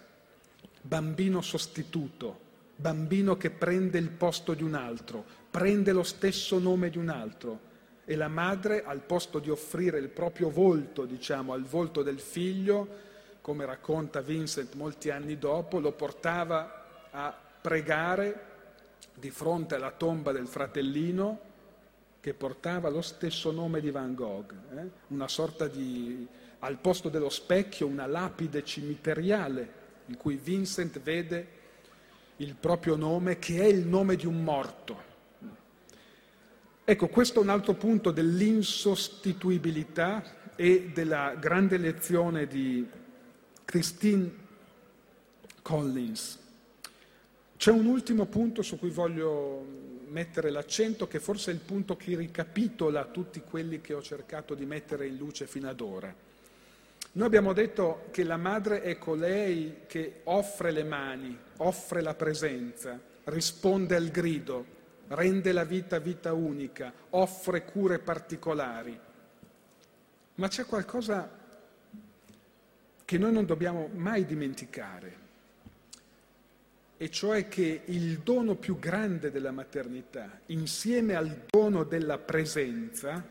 bambino 0.82 1.42
sostituto, 1.42 2.40
bambino 2.76 3.38
che 3.38 3.50
prende 3.50 3.98
il 3.98 4.10
posto 4.10 4.54
di 4.54 4.64
un 4.64 4.74
altro, 4.74 5.24
prende 5.50 5.92
lo 5.92 6.04
stesso 6.04 6.60
nome 6.60 6.90
di 6.90 6.98
un 6.98 7.10
altro 7.10 7.66
e 8.06 8.16
la 8.16 8.28
madre 8.28 8.84
al 8.84 9.02
posto 9.02 9.40
di 9.40 9.50
offrire 9.50 10.00
il 10.00 10.10
proprio 10.10 10.50
volto, 10.50 11.06
diciamo, 11.06 11.54
al 11.54 11.64
volto 11.64 12.04
del 12.04 12.20
figlio, 12.20 13.06
come 13.42 13.66
racconta 13.66 14.22
Vincent 14.22 14.76
molti 14.76 15.10
anni 15.10 15.38
dopo, 15.38 15.80
lo 15.80 15.92
portava 15.92 17.10
a 17.12 17.36
pregare 17.62 18.46
di 19.14 19.30
fronte 19.30 19.76
alla 19.76 19.92
tomba 19.92 20.32
del 20.32 20.48
fratellino 20.48 21.40
che 22.20 22.34
portava 22.34 22.90
lo 22.90 23.02
stesso 23.02 23.52
nome 23.52 23.80
di 23.80 23.90
Van 23.90 24.14
Gogh, 24.14 24.54
eh? 24.76 24.90
una 25.08 25.28
sorta 25.28 25.68
di 25.68 26.28
al 26.60 26.78
posto 26.78 27.10
dello 27.10 27.30
specchio 27.30 27.88
una 27.88 28.08
lapide 28.08 28.64
cimiteriale 28.64 29.74
in 30.08 30.18
cui 30.18 30.36
Vincent 30.36 31.00
vede 31.00 31.56
il 32.38 32.56
proprio 32.56 32.96
nome 32.96 33.38
che 33.40 33.62
è 33.62 33.66
il 33.66 33.86
nome 33.86 34.16
di 34.16 34.26
un 34.26 34.42
morto. 34.44 35.04
Ecco, 36.84 37.08
questo 37.08 37.40
è 37.40 37.44
un 37.44 37.50
altro 37.50 37.74
punto 37.74 38.12
dell'insostituibilità 38.12 40.24
e 40.56 40.92
della 40.94 41.36
grande 41.38 41.78
lezione 41.78 42.48
di 42.48 42.88
Christine 43.66 44.32
Collins. 45.62 46.40
C'è 47.58 47.72
un 47.72 47.88
ultimo 47.88 48.26
punto 48.28 48.62
su 48.62 48.80
cui 48.80 48.90
voglio 48.90 49.66
mettere 50.08 50.50
l'accento, 50.50 51.08
che 51.08 51.20
forse 51.20 51.52
è 51.52 51.54
il 51.54 51.60
punto 51.60 51.98
che 51.98 52.16
ricapitola 52.16 53.04
tutti 53.06 53.42
quelli 53.42 53.82
che 53.82 53.94
ho 53.94 54.02
cercato 54.02 54.56
di 54.56 54.66
mettere 54.66 55.08
in 55.08 55.18
luce 55.18 55.46
fino 55.46 55.68
ad 55.68 55.82
ora. 55.82 56.16
Noi 57.18 57.26
abbiamo 57.26 57.52
detto 57.52 58.10
che 58.12 58.24
la 58.24 58.38
madre 58.38 58.84
è 58.84 59.00
colei 59.00 59.86
che 59.88 60.22
offre 60.26 60.70
le 60.70 60.84
mani, 60.84 61.36
offre 61.58 62.02
la 62.02 62.14
presenza, 62.14 63.02
risponde 63.24 63.96
al 63.96 64.10
grido, 64.10 64.64
rende 65.08 65.52
la 65.52 65.64
vita 65.64 65.98
vita 65.98 66.34
unica, 66.34 66.94
offre 67.10 67.66
cure 67.66 67.98
particolari. 67.98 69.00
Ma 70.36 70.48
c'è 70.48 70.68
qualcosa 70.68 71.28
che 73.04 73.18
noi 73.18 73.32
non 73.32 73.48
dobbiamo 73.48 73.90
mai 73.94 74.24
dimenticare, 74.24 75.18
e 76.98 77.10
cioè 77.10 77.48
che 77.48 77.82
il 77.86 78.20
dono 78.20 78.54
più 78.54 78.78
grande 78.78 79.32
della 79.32 79.52
maternità, 79.52 80.42
insieme 80.48 81.16
al 81.16 81.46
dono 81.50 81.84
della 81.84 82.20
presenza, 82.20 83.26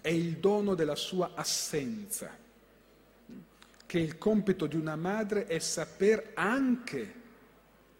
è 0.00 0.10
il 0.10 0.36
dono 0.36 0.76
della 0.76 0.94
sua 0.94 1.32
assenza 1.34 2.46
che 3.88 3.98
il 3.98 4.18
compito 4.18 4.66
di 4.66 4.76
una 4.76 4.96
madre 4.96 5.46
è 5.46 5.58
saper 5.60 6.32
anche 6.34 7.14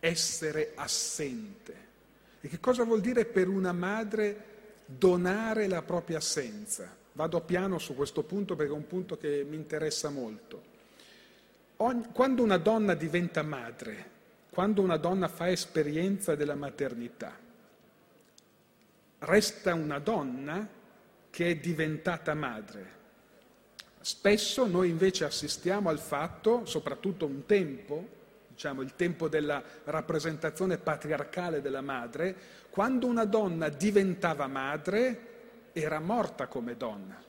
essere 0.01 0.73
assente. 0.75 1.87
E 2.43 2.49
che 2.49 2.61
cosa 2.61 2.85
vuol 2.85 3.01
dire 3.01 3.25
per 3.25 3.49
una 3.49 3.73
madre 3.73 4.45
donare 4.85 5.67
la 5.67 5.81
propria 5.81 6.19
assenza? 6.19 6.95
Vado 7.13 7.41
piano 7.41 7.79
su 7.79 7.95
questo 7.95 8.23
punto 8.23 8.55
perché 8.55 8.71
è 8.71 8.77
un 8.77 8.87
punto 8.87 9.17
che 9.17 9.47
mi 9.49 9.57
interessa 9.57 10.11
molto. 10.11 10.63
quando 12.13 12.43
una 12.43 12.59
donna 12.59 12.93
diventa 12.93 13.43
madre, 13.43 14.11
quando 14.51 14.83
una 14.83 14.99
donna 14.99 15.27
fa 15.27 15.49
esperienza 15.49 16.35
della 16.35 16.55
maternità, 16.55 17.35
resta 19.21 19.73
una 19.73 19.99
donna 20.01 20.69
che 21.31 21.51
è 21.51 21.57
diventata 21.57 22.35
madre, 22.35 22.98
Spesso 24.09 24.67
noi 24.67 24.89
invece 24.89 25.27
assistiamo 25.27 25.91
al 25.91 25.99
fatto, 25.99 26.65
soprattutto 26.65 27.27
un 27.27 27.45
tempo, 27.45 28.09
diciamo 28.49 28.81
il 28.81 28.97
tempo 28.97 29.29
della 29.29 29.63
rappresentazione 29.85 30.79
patriarcale 30.79 31.61
della 31.61 31.83
madre, 31.83 32.35
quando 32.71 33.07
una 33.07 33.27
donna 33.27 33.69
diventava 33.69 34.47
madre 34.47 35.71
era 35.75 36.01
morta 36.01 36.47
come 36.47 36.79
donna, 36.79 37.23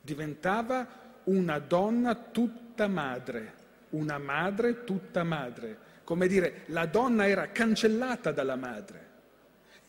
diventava 0.00 0.86
una 1.24 1.58
donna 1.58 2.14
tutta 2.14 2.88
madre, 2.88 3.52
una 3.90 4.16
madre 4.16 4.84
tutta 4.84 5.24
madre. 5.24 5.76
Come 6.04 6.26
dire, 6.26 6.62
la 6.68 6.86
donna 6.86 7.28
era 7.28 7.48
cancellata 7.48 8.32
dalla 8.32 8.56
madre. 8.56 9.07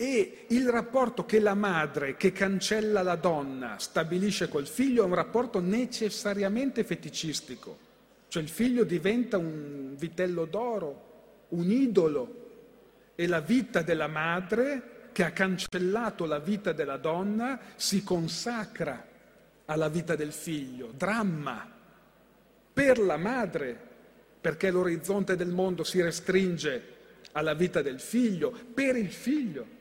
E 0.01 0.45
il 0.47 0.69
rapporto 0.69 1.25
che 1.25 1.41
la 1.41 1.55
madre 1.55 2.15
che 2.15 2.31
cancella 2.31 3.01
la 3.01 3.17
donna 3.17 3.77
stabilisce 3.79 4.47
col 4.47 4.65
figlio 4.65 5.03
è 5.03 5.05
un 5.05 5.13
rapporto 5.13 5.59
necessariamente 5.59 6.85
feticistico. 6.85 7.77
Cioè 8.29 8.41
il 8.41 8.47
figlio 8.47 8.85
diventa 8.85 9.37
un 9.37 9.97
vitello 9.97 10.45
d'oro, 10.45 11.47
un 11.49 11.69
idolo. 11.69 12.47
E 13.13 13.27
la 13.27 13.41
vita 13.41 13.81
della 13.81 14.07
madre 14.07 15.09
che 15.11 15.25
ha 15.25 15.31
cancellato 15.31 16.25
la 16.25 16.39
vita 16.39 16.71
della 16.71 16.95
donna 16.95 17.59
si 17.75 18.01
consacra 18.01 19.05
alla 19.65 19.89
vita 19.89 20.15
del 20.15 20.31
figlio. 20.31 20.93
Dramma 20.95 21.69
per 22.71 22.99
la 22.99 23.17
madre, 23.17 23.77
perché 24.39 24.71
l'orizzonte 24.71 25.35
del 25.35 25.49
mondo 25.49 25.83
si 25.83 26.01
restringe 26.01 26.83
alla 27.33 27.53
vita 27.53 27.81
del 27.81 27.99
figlio, 27.99 28.57
per 28.73 28.95
il 28.95 29.11
figlio 29.11 29.75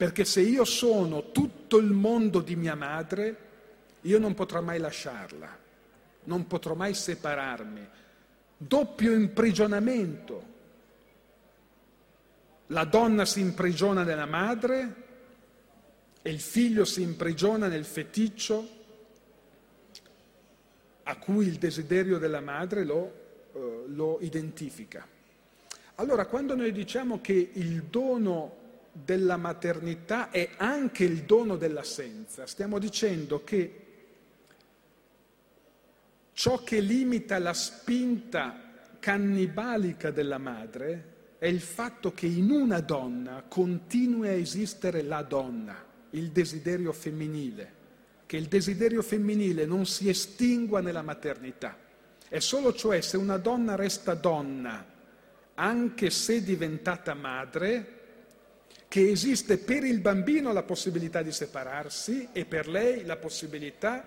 perché 0.00 0.24
se 0.24 0.40
io 0.40 0.64
sono 0.64 1.30
tutto 1.30 1.76
il 1.76 1.90
mondo 1.90 2.40
di 2.40 2.56
mia 2.56 2.74
madre, 2.74 3.36
io 4.00 4.18
non 4.18 4.32
potrò 4.32 4.62
mai 4.62 4.78
lasciarla, 4.78 5.58
non 6.24 6.46
potrò 6.46 6.72
mai 6.72 6.94
separarmi. 6.94 7.86
Doppio 8.56 9.12
imprigionamento. 9.12 10.44
La 12.68 12.84
donna 12.84 13.26
si 13.26 13.40
imprigiona 13.40 14.02
nella 14.02 14.24
madre 14.24 14.94
e 16.22 16.30
il 16.30 16.40
figlio 16.40 16.86
si 16.86 17.02
imprigiona 17.02 17.68
nel 17.68 17.84
feticcio 17.84 18.68
a 21.02 21.16
cui 21.16 21.46
il 21.46 21.56
desiderio 21.58 22.16
della 22.16 22.40
madre 22.40 22.84
lo, 22.84 23.12
eh, 23.52 23.82
lo 23.88 24.16
identifica. 24.22 25.06
Allora, 25.96 26.24
quando 26.24 26.56
noi 26.56 26.72
diciamo 26.72 27.20
che 27.20 27.50
il 27.52 27.82
dono 27.82 28.59
della 28.92 29.36
maternità 29.36 30.30
è 30.30 30.50
anche 30.56 31.04
il 31.04 31.22
dono 31.22 31.56
dell'assenza. 31.56 32.46
Stiamo 32.46 32.78
dicendo 32.78 33.44
che 33.44 33.86
ciò 36.32 36.62
che 36.62 36.80
limita 36.80 37.38
la 37.38 37.52
spinta 37.52 38.68
cannibalica 38.98 40.10
della 40.10 40.38
madre 40.38 41.18
è 41.38 41.46
il 41.46 41.60
fatto 41.60 42.12
che 42.12 42.26
in 42.26 42.50
una 42.50 42.80
donna 42.80 43.44
continui 43.48 44.28
a 44.28 44.32
esistere 44.32 45.02
la 45.02 45.22
donna, 45.22 45.82
il 46.10 46.30
desiderio 46.30 46.92
femminile, 46.92 47.72
che 48.26 48.36
il 48.36 48.46
desiderio 48.46 49.00
femminile 49.00 49.64
non 49.64 49.86
si 49.86 50.08
estingua 50.08 50.80
nella 50.80 51.02
maternità. 51.02 51.76
È 52.28 52.38
solo 52.40 52.74
cioè 52.74 53.00
se 53.00 53.16
una 53.16 53.38
donna 53.38 53.74
resta 53.74 54.14
donna, 54.14 54.84
anche 55.54 56.10
se 56.10 56.42
diventata 56.42 57.14
madre, 57.14 57.99
che 58.90 59.08
esiste 59.08 59.56
per 59.56 59.84
il 59.84 60.00
bambino 60.00 60.52
la 60.52 60.64
possibilità 60.64 61.22
di 61.22 61.30
separarsi 61.30 62.30
e 62.32 62.44
per 62.44 62.66
lei 62.66 63.04
la 63.04 63.14
possibilità 63.14 64.04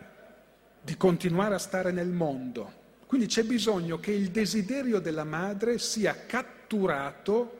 di 0.81 0.97
continuare 0.97 1.55
a 1.55 1.57
stare 1.57 1.93
nel 1.93 2.09
mondo. 2.09 2.81
Quindi 3.05 3.27
c'è 3.27 3.43
bisogno 3.43 4.01
che 4.01 4.11
il 4.11 4.29
desiderio 4.29 4.99
della 4.99 5.23
madre 5.23 5.79
sia 5.79 6.25
catturato, 6.25 7.59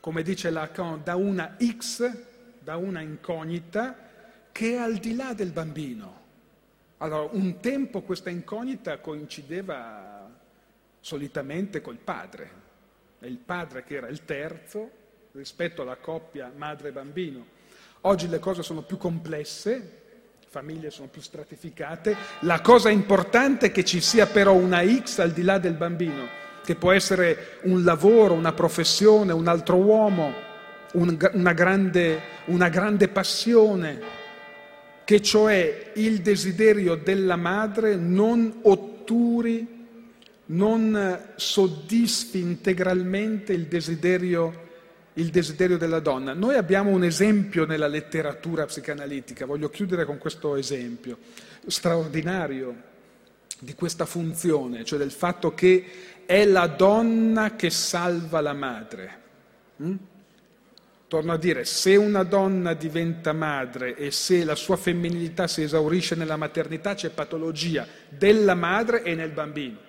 come 0.00 0.24
dice 0.24 0.50
Lacan, 0.50 1.02
da 1.04 1.14
una 1.14 1.56
X, 1.56 2.10
da 2.58 2.74
una 2.74 3.00
incognita, 3.00 3.96
che 4.50 4.72
è 4.72 4.76
al 4.76 4.96
di 4.96 5.14
là 5.14 5.34
del 5.34 5.52
bambino. 5.52 6.20
Allora, 6.96 7.28
un 7.30 7.60
tempo 7.60 8.02
questa 8.02 8.28
incognita 8.28 8.98
coincideva 8.98 10.28
solitamente 10.98 11.80
col 11.80 11.98
padre, 11.98 12.50
è 13.20 13.26
il 13.26 13.38
padre 13.38 13.84
che 13.84 13.94
era 13.94 14.08
il 14.08 14.24
terzo 14.24 14.97
rispetto 15.38 15.82
alla 15.82 15.94
coppia 15.94 16.50
madre-bambino. 16.54 17.46
Oggi 18.02 18.28
le 18.28 18.40
cose 18.40 18.64
sono 18.64 18.82
più 18.82 18.96
complesse, 18.96 19.70
le 20.40 20.46
famiglie 20.48 20.90
sono 20.90 21.06
più 21.06 21.22
stratificate, 21.22 22.16
la 22.40 22.60
cosa 22.60 22.90
importante 22.90 23.66
è 23.66 23.72
che 23.72 23.84
ci 23.84 24.00
sia 24.00 24.26
però 24.26 24.54
una 24.54 24.84
X 24.84 25.20
al 25.20 25.30
di 25.30 25.42
là 25.42 25.58
del 25.58 25.74
bambino, 25.74 26.26
che 26.64 26.74
può 26.74 26.90
essere 26.90 27.58
un 27.62 27.84
lavoro, 27.84 28.34
una 28.34 28.52
professione, 28.52 29.32
un 29.32 29.46
altro 29.46 29.76
uomo, 29.76 30.34
un, 30.94 31.16
una, 31.34 31.52
grande, 31.52 32.20
una 32.46 32.68
grande 32.68 33.06
passione, 33.06 34.00
che 35.04 35.22
cioè 35.22 35.92
il 35.94 36.20
desiderio 36.20 36.96
della 36.96 37.36
madre 37.36 37.94
non 37.94 38.58
otturi, 38.62 39.86
non 40.46 41.20
soddisfi 41.36 42.40
integralmente 42.40 43.52
il 43.52 43.66
desiderio 43.66 44.66
il 45.18 45.30
desiderio 45.30 45.76
della 45.76 46.00
donna. 46.00 46.32
Noi 46.32 46.54
abbiamo 46.56 46.90
un 46.90 47.04
esempio 47.04 47.66
nella 47.66 47.88
letteratura 47.88 48.64
psicanalitica, 48.66 49.46
voglio 49.46 49.68
chiudere 49.68 50.04
con 50.04 50.18
questo 50.18 50.56
esempio 50.56 51.18
straordinario 51.66 52.86
di 53.58 53.74
questa 53.74 54.06
funzione, 54.06 54.84
cioè 54.84 54.98
del 54.98 55.10
fatto 55.10 55.54
che 55.54 55.84
è 56.24 56.44
la 56.44 56.68
donna 56.68 57.56
che 57.56 57.70
salva 57.70 58.40
la 58.40 58.52
madre. 58.52 59.20
Mm? 59.82 59.96
Torno 61.08 61.32
a 61.32 61.38
dire, 61.38 61.64
se 61.64 61.96
una 61.96 62.22
donna 62.22 62.74
diventa 62.74 63.32
madre 63.32 63.96
e 63.96 64.10
se 64.10 64.44
la 64.44 64.54
sua 64.54 64.76
femminilità 64.76 65.48
si 65.48 65.62
esaurisce 65.62 66.14
nella 66.14 66.36
maternità, 66.36 66.94
c'è 66.94 67.08
patologia 67.08 67.86
della 68.08 68.54
madre 68.54 69.02
e 69.02 69.14
nel 69.14 69.30
bambino. 69.30 69.86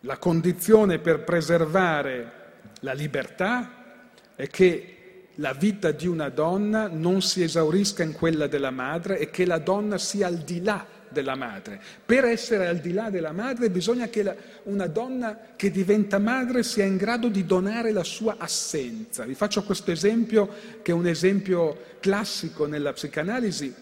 La 0.00 0.18
condizione 0.18 0.98
per 0.98 1.24
preservare 1.24 2.42
la 2.84 2.92
libertà 2.92 4.12
è 4.36 4.46
che 4.46 4.90
la 5.36 5.52
vita 5.52 5.90
di 5.90 6.06
una 6.06 6.28
donna 6.28 6.86
non 6.86 7.22
si 7.22 7.42
esaurisca 7.42 8.04
in 8.04 8.12
quella 8.12 8.46
della 8.46 8.70
madre 8.70 9.18
e 9.18 9.30
che 9.30 9.46
la 9.46 9.58
donna 9.58 9.98
sia 9.98 10.28
al 10.28 10.36
di 10.36 10.62
là 10.62 10.86
della 11.08 11.34
madre. 11.34 11.80
Per 12.04 12.24
essere 12.24 12.66
al 12.66 12.78
di 12.78 12.92
là 12.92 13.08
della 13.08 13.32
madre 13.32 13.70
bisogna 13.70 14.08
che 14.08 14.22
la, 14.22 14.36
una 14.64 14.86
donna 14.86 15.54
che 15.56 15.70
diventa 15.70 16.18
madre 16.18 16.62
sia 16.62 16.84
in 16.84 16.96
grado 16.96 17.28
di 17.28 17.46
donare 17.46 17.90
la 17.90 18.04
sua 18.04 18.36
assenza. 18.38 19.24
Vi 19.24 19.34
faccio 19.34 19.64
questo 19.64 19.90
esempio 19.90 20.48
che 20.82 20.92
è 20.92 20.94
un 20.94 21.06
esempio 21.06 21.96
classico 22.00 22.66
nella 22.66 22.92
psicanalisi. 22.92 23.74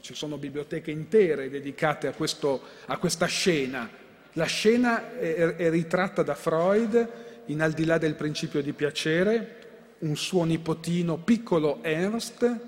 Ci 0.00 0.14
sono 0.14 0.36
biblioteche 0.36 0.90
intere 0.90 1.50
dedicate 1.50 2.06
a, 2.06 2.12
questo, 2.12 2.62
a 2.86 2.96
questa 2.96 3.26
scena. 3.26 3.88
La 4.34 4.44
scena 4.44 5.18
è, 5.18 5.56
è 5.56 5.70
ritratta 5.70 6.22
da 6.22 6.34
Freud 6.34 7.24
in 7.46 7.60
al 7.60 7.72
di 7.72 7.84
là 7.84 7.98
del 7.98 8.14
principio 8.14 8.62
di 8.62 8.72
piacere, 8.72 9.62
un 9.98 10.16
suo 10.16 10.44
nipotino, 10.44 11.18
piccolo 11.18 11.78
Ernst, 11.82 12.60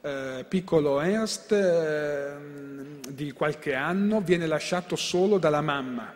eh, 0.00 0.44
piccolo 0.48 1.00
Ernst 1.00 1.52
eh, 1.52 2.36
di 3.08 3.32
qualche 3.32 3.74
anno, 3.74 4.20
viene 4.20 4.46
lasciato 4.46 4.96
solo 4.96 5.38
dalla 5.38 5.60
mamma. 5.60 6.14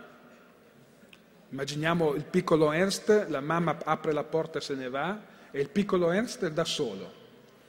Immaginiamo 1.50 2.14
il 2.14 2.24
piccolo 2.24 2.72
Ernst, 2.72 3.26
la 3.28 3.40
mamma 3.40 3.76
apre 3.84 4.12
la 4.12 4.24
porta 4.24 4.58
e 4.58 4.62
se 4.62 4.74
ne 4.74 4.88
va, 4.88 5.20
e 5.50 5.60
il 5.60 5.68
piccolo 5.68 6.10
Ernst 6.10 6.44
è 6.44 6.50
da 6.50 6.64
solo. 6.64 7.20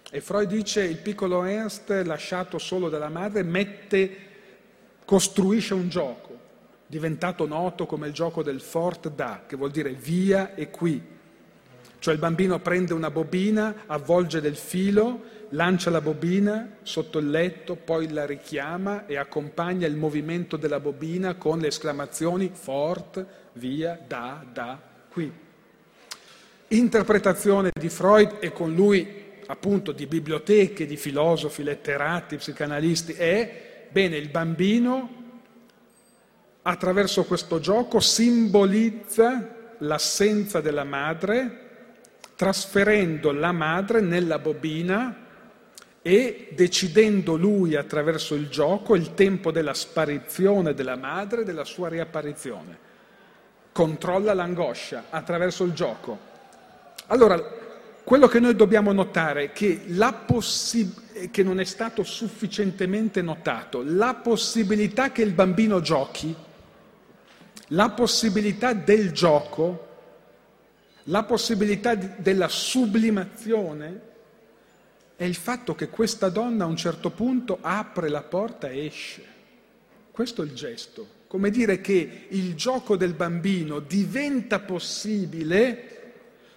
E 0.10 0.22
Freud 0.22 0.48
dice 0.48 0.84
il 0.84 0.98
piccolo 0.98 1.44
Ernst, 1.44 1.90
lasciato 2.06 2.60
solo 2.60 2.88
dalla 2.88 3.10
madre, 3.10 3.44
mette, 3.44 4.18
costruisce 5.04 5.74
un 5.74 5.90
gioco 5.90 6.23
diventato 6.94 7.48
noto 7.48 7.88
come 7.88 8.06
il 8.06 8.14
gioco 8.14 8.44
del 8.44 8.62
fort 8.62 9.10
da, 9.10 9.46
che 9.48 9.56
vuol 9.56 9.72
dire 9.72 9.94
via 9.94 10.54
e 10.54 10.70
qui. 10.70 11.02
Cioè 11.98 12.14
il 12.14 12.20
bambino 12.20 12.60
prende 12.60 12.94
una 12.94 13.10
bobina, 13.10 13.86
avvolge 13.88 14.42
del 14.42 14.56
filo, 14.56 15.24
lancia 15.50 15.90
la 15.90 16.02
bobina 16.02 16.76
sotto 16.84 17.18
il 17.18 17.32
letto, 17.32 17.76
poi 17.76 18.12
la 18.12 18.28
richiama 18.28 19.08
e 19.08 19.18
accompagna 19.18 19.88
il 19.88 19.96
movimento 19.96 20.56
della 20.56 20.80
bobina 20.80 21.34
con 21.34 21.58
le 21.58 21.68
esclamazioni 21.68 22.52
fort, 22.54 23.26
via, 23.54 24.00
da, 24.06 24.46
da, 24.54 24.80
qui. 25.10 25.32
Interpretazione 26.68 27.72
di 27.74 27.90
Freud 27.90 28.36
e 28.40 28.52
con 28.52 28.72
lui 28.76 29.22
appunto 29.48 29.92
di 29.92 30.06
biblioteche, 30.06 30.86
di 30.86 30.98
filosofi, 30.98 31.64
letterati, 31.64 32.36
psicanalisti, 32.36 33.14
è, 33.14 33.88
bene, 33.90 34.18
il 34.18 34.30
bambino 34.30 35.22
attraverso 36.64 37.24
questo 37.26 37.60
gioco 37.60 38.00
simbolizza 38.00 39.76
l'assenza 39.80 40.62
della 40.62 40.84
madre, 40.84 41.60
trasferendo 42.36 43.32
la 43.32 43.52
madre 43.52 44.02
nella 44.02 44.40
bobina 44.40 45.18
e 46.02 46.50
decidendo 46.52 47.36
lui 47.36 47.76
attraverso 47.76 48.36
il 48.36 48.50
gioco 48.50 48.96
il 48.96 49.14
tempo 49.14 49.52
della 49.52 49.74
sparizione 49.74 50.74
della 50.74 50.98
madre 50.98 51.42
e 51.42 51.46
della 51.46 51.64
sua 51.64 51.90
riapparizione. 51.90 52.92
Controlla 53.72 54.34
l'angoscia 54.34 55.06
attraverso 55.10 55.64
il 55.64 55.74
gioco. 55.74 56.32
Allora, 57.08 57.42
quello 58.04 58.28
che 58.28 58.40
noi 58.40 58.56
dobbiamo 58.56 58.92
notare 58.92 59.46
è 59.46 59.52
che, 59.52 59.82
possi- 60.26 61.30
che 61.32 61.42
non 61.44 61.60
è 61.60 61.64
stato 61.64 62.04
sufficientemente 62.04 63.22
notato, 63.22 63.82
la 63.86 64.14
possibilità 64.16 65.12
che 65.12 65.22
il 65.22 65.32
bambino 65.32 65.80
giochi, 65.80 66.36
la 67.74 67.90
possibilità 67.90 68.74
del 68.74 69.12
gioco, 69.12 69.88
la 71.06 71.24
possibilità 71.24 71.96
della 71.96 72.48
sublimazione, 72.48 74.12
è 75.16 75.24
il 75.24 75.36
fatto 75.36 75.76
che 75.76 75.90
questa 75.90 76.30
donna 76.30 76.64
a 76.64 76.68
un 76.68 76.78
certo 76.78 77.10
punto 77.10 77.58
apre 77.62 78.10
la 78.10 78.22
porta 78.22 78.70
e 78.70 78.86
esce. 78.86 79.24
Questo 80.12 80.44
è 80.44 80.46
il 80.46 80.54
gesto, 80.54 81.08
come 81.28 81.50
dire 81.50 81.82
che 81.82 82.28
il 82.30 82.56
gioco 82.56 82.96
del 82.96 83.14
bambino 83.14 83.80
diventa 83.80 84.60
possibile 84.60 85.90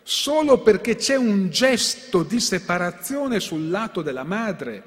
solo 0.03 0.59
perché 0.61 0.97
c'è 0.97 1.17
un 1.17 1.49
gesto 1.49 2.23
di 2.23 2.39
separazione 2.39 3.41
sul 3.41 3.71
lato 3.71 4.03
della 4.03 4.25
madre, 4.25 4.83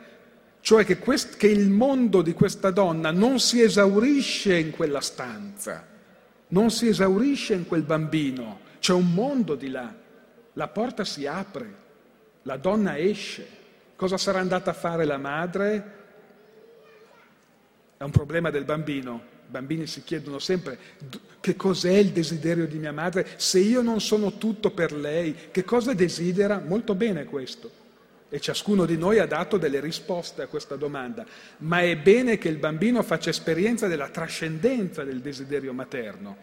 cioè 0.61 0.85
che, 0.85 0.99
quest- 0.99 1.35
che 1.37 1.47
il 1.47 1.69
mondo 1.69 2.21
di 2.21 2.33
questa 2.33 2.69
donna 2.69 3.11
non 3.11 3.39
si 3.39 3.61
esaurisce 3.61 4.57
in 4.57 4.71
quella 4.71 5.01
stanza, 5.01 5.97
non 6.49 6.71
si 6.71 6.87
esaurisce 6.87 7.53
in 7.53 7.67
quel 7.67 7.83
bambino, 7.83 8.59
c'è 8.79 8.93
un 8.93 9.11
mondo 9.11 9.55
di 9.55 9.69
là, 9.69 9.93
la 10.53 10.67
porta 10.67 11.03
si 11.03 11.25
apre, 11.25 11.73
la 12.43 12.57
donna 12.57 12.97
esce. 12.97 13.57
Cosa 13.95 14.17
sarà 14.17 14.39
andata 14.39 14.71
a 14.71 14.73
fare 14.73 15.05
la 15.05 15.17
madre? 15.17 15.97
È 17.97 18.03
un 18.03 18.11
problema 18.11 18.49
del 18.49 18.63
bambino. 18.63 19.21
I 19.47 19.51
bambini 19.51 19.87
si 19.87 20.03
chiedono 20.03 20.39
sempre 20.39 20.77
che 21.39 21.55
cos'è 21.55 21.93
il 21.93 22.11
desiderio 22.11 22.65
di 22.67 22.77
mia 22.77 22.93
madre, 22.93 23.27
se 23.35 23.59
io 23.59 23.81
non 23.81 23.99
sono 23.99 24.37
tutto 24.37 24.71
per 24.71 24.93
lei, 24.93 25.35
che 25.51 25.63
cosa 25.63 25.93
desidera? 25.93 26.59
Molto 26.65 26.95
bene 26.95 27.25
questo. 27.25 27.78
E 28.31 28.39
ciascuno 28.39 28.85
di 28.85 28.95
noi 28.95 29.17
ha 29.17 29.25
dato 29.25 29.57
delle 29.57 29.79
risposte 29.79 30.43
a 30.43 30.47
questa 30.47 30.75
domanda, 30.75 31.25
ma 31.57 31.81
è 31.81 31.97
bene 31.97 32.37
che 32.37 32.47
il 32.47 32.57
bambino 32.57 33.01
faccia 33.01 33.31
esperienza 33.31 33.87
della 33.87 34.09
trascendenza 34.09 35.03
del 35.03 35.19
desiderio 35.19 35.73
materno, 35.73 36.37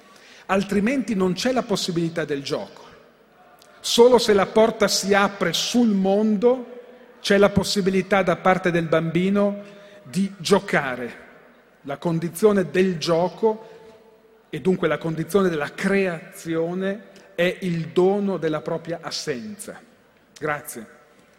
altrimenti 0.47 1.15
non 1.15 1.35
c'è 1.35 1.53
la 1.53 1.63
possibilità 1.63 2.25
del 2.25 2.43
gioco. 2.43 2.83
Solo 3.79 4.19
se 4.19 4.33
la 4.33 4.47
porta 4.47 4.89
si 4.89 5.15
apre 5.15 5.53
sul 5.53 5.91
mondo 5.91 6.75
c'è 7.21 7.39
la 7.39 7.51
possibilità 7.51 8.23
da 8.23 8.35
parte 8.35 8.73
del 8.73 8.87
bambino 8.87 9.63
di 10.03 10.33
giocare. 10.39 11.25
La 11.83 11.99
condizione 11.99 12.69
del 12.69 12.99
gioco 12.99 13.69
e 14.51 14.61
dunque 14.61 14.89
la 14.89 14.99
condizione 14.99 15.49
della 15.49 15.73
creazione 15.73 17.15
è 17.37 17.59
il 17.61 17.89
dono 17.89 18.39
della 18.39 18.61
propria 18.61 18.99
assenza. 19.03 19.81
Grazie. 20.37 20.96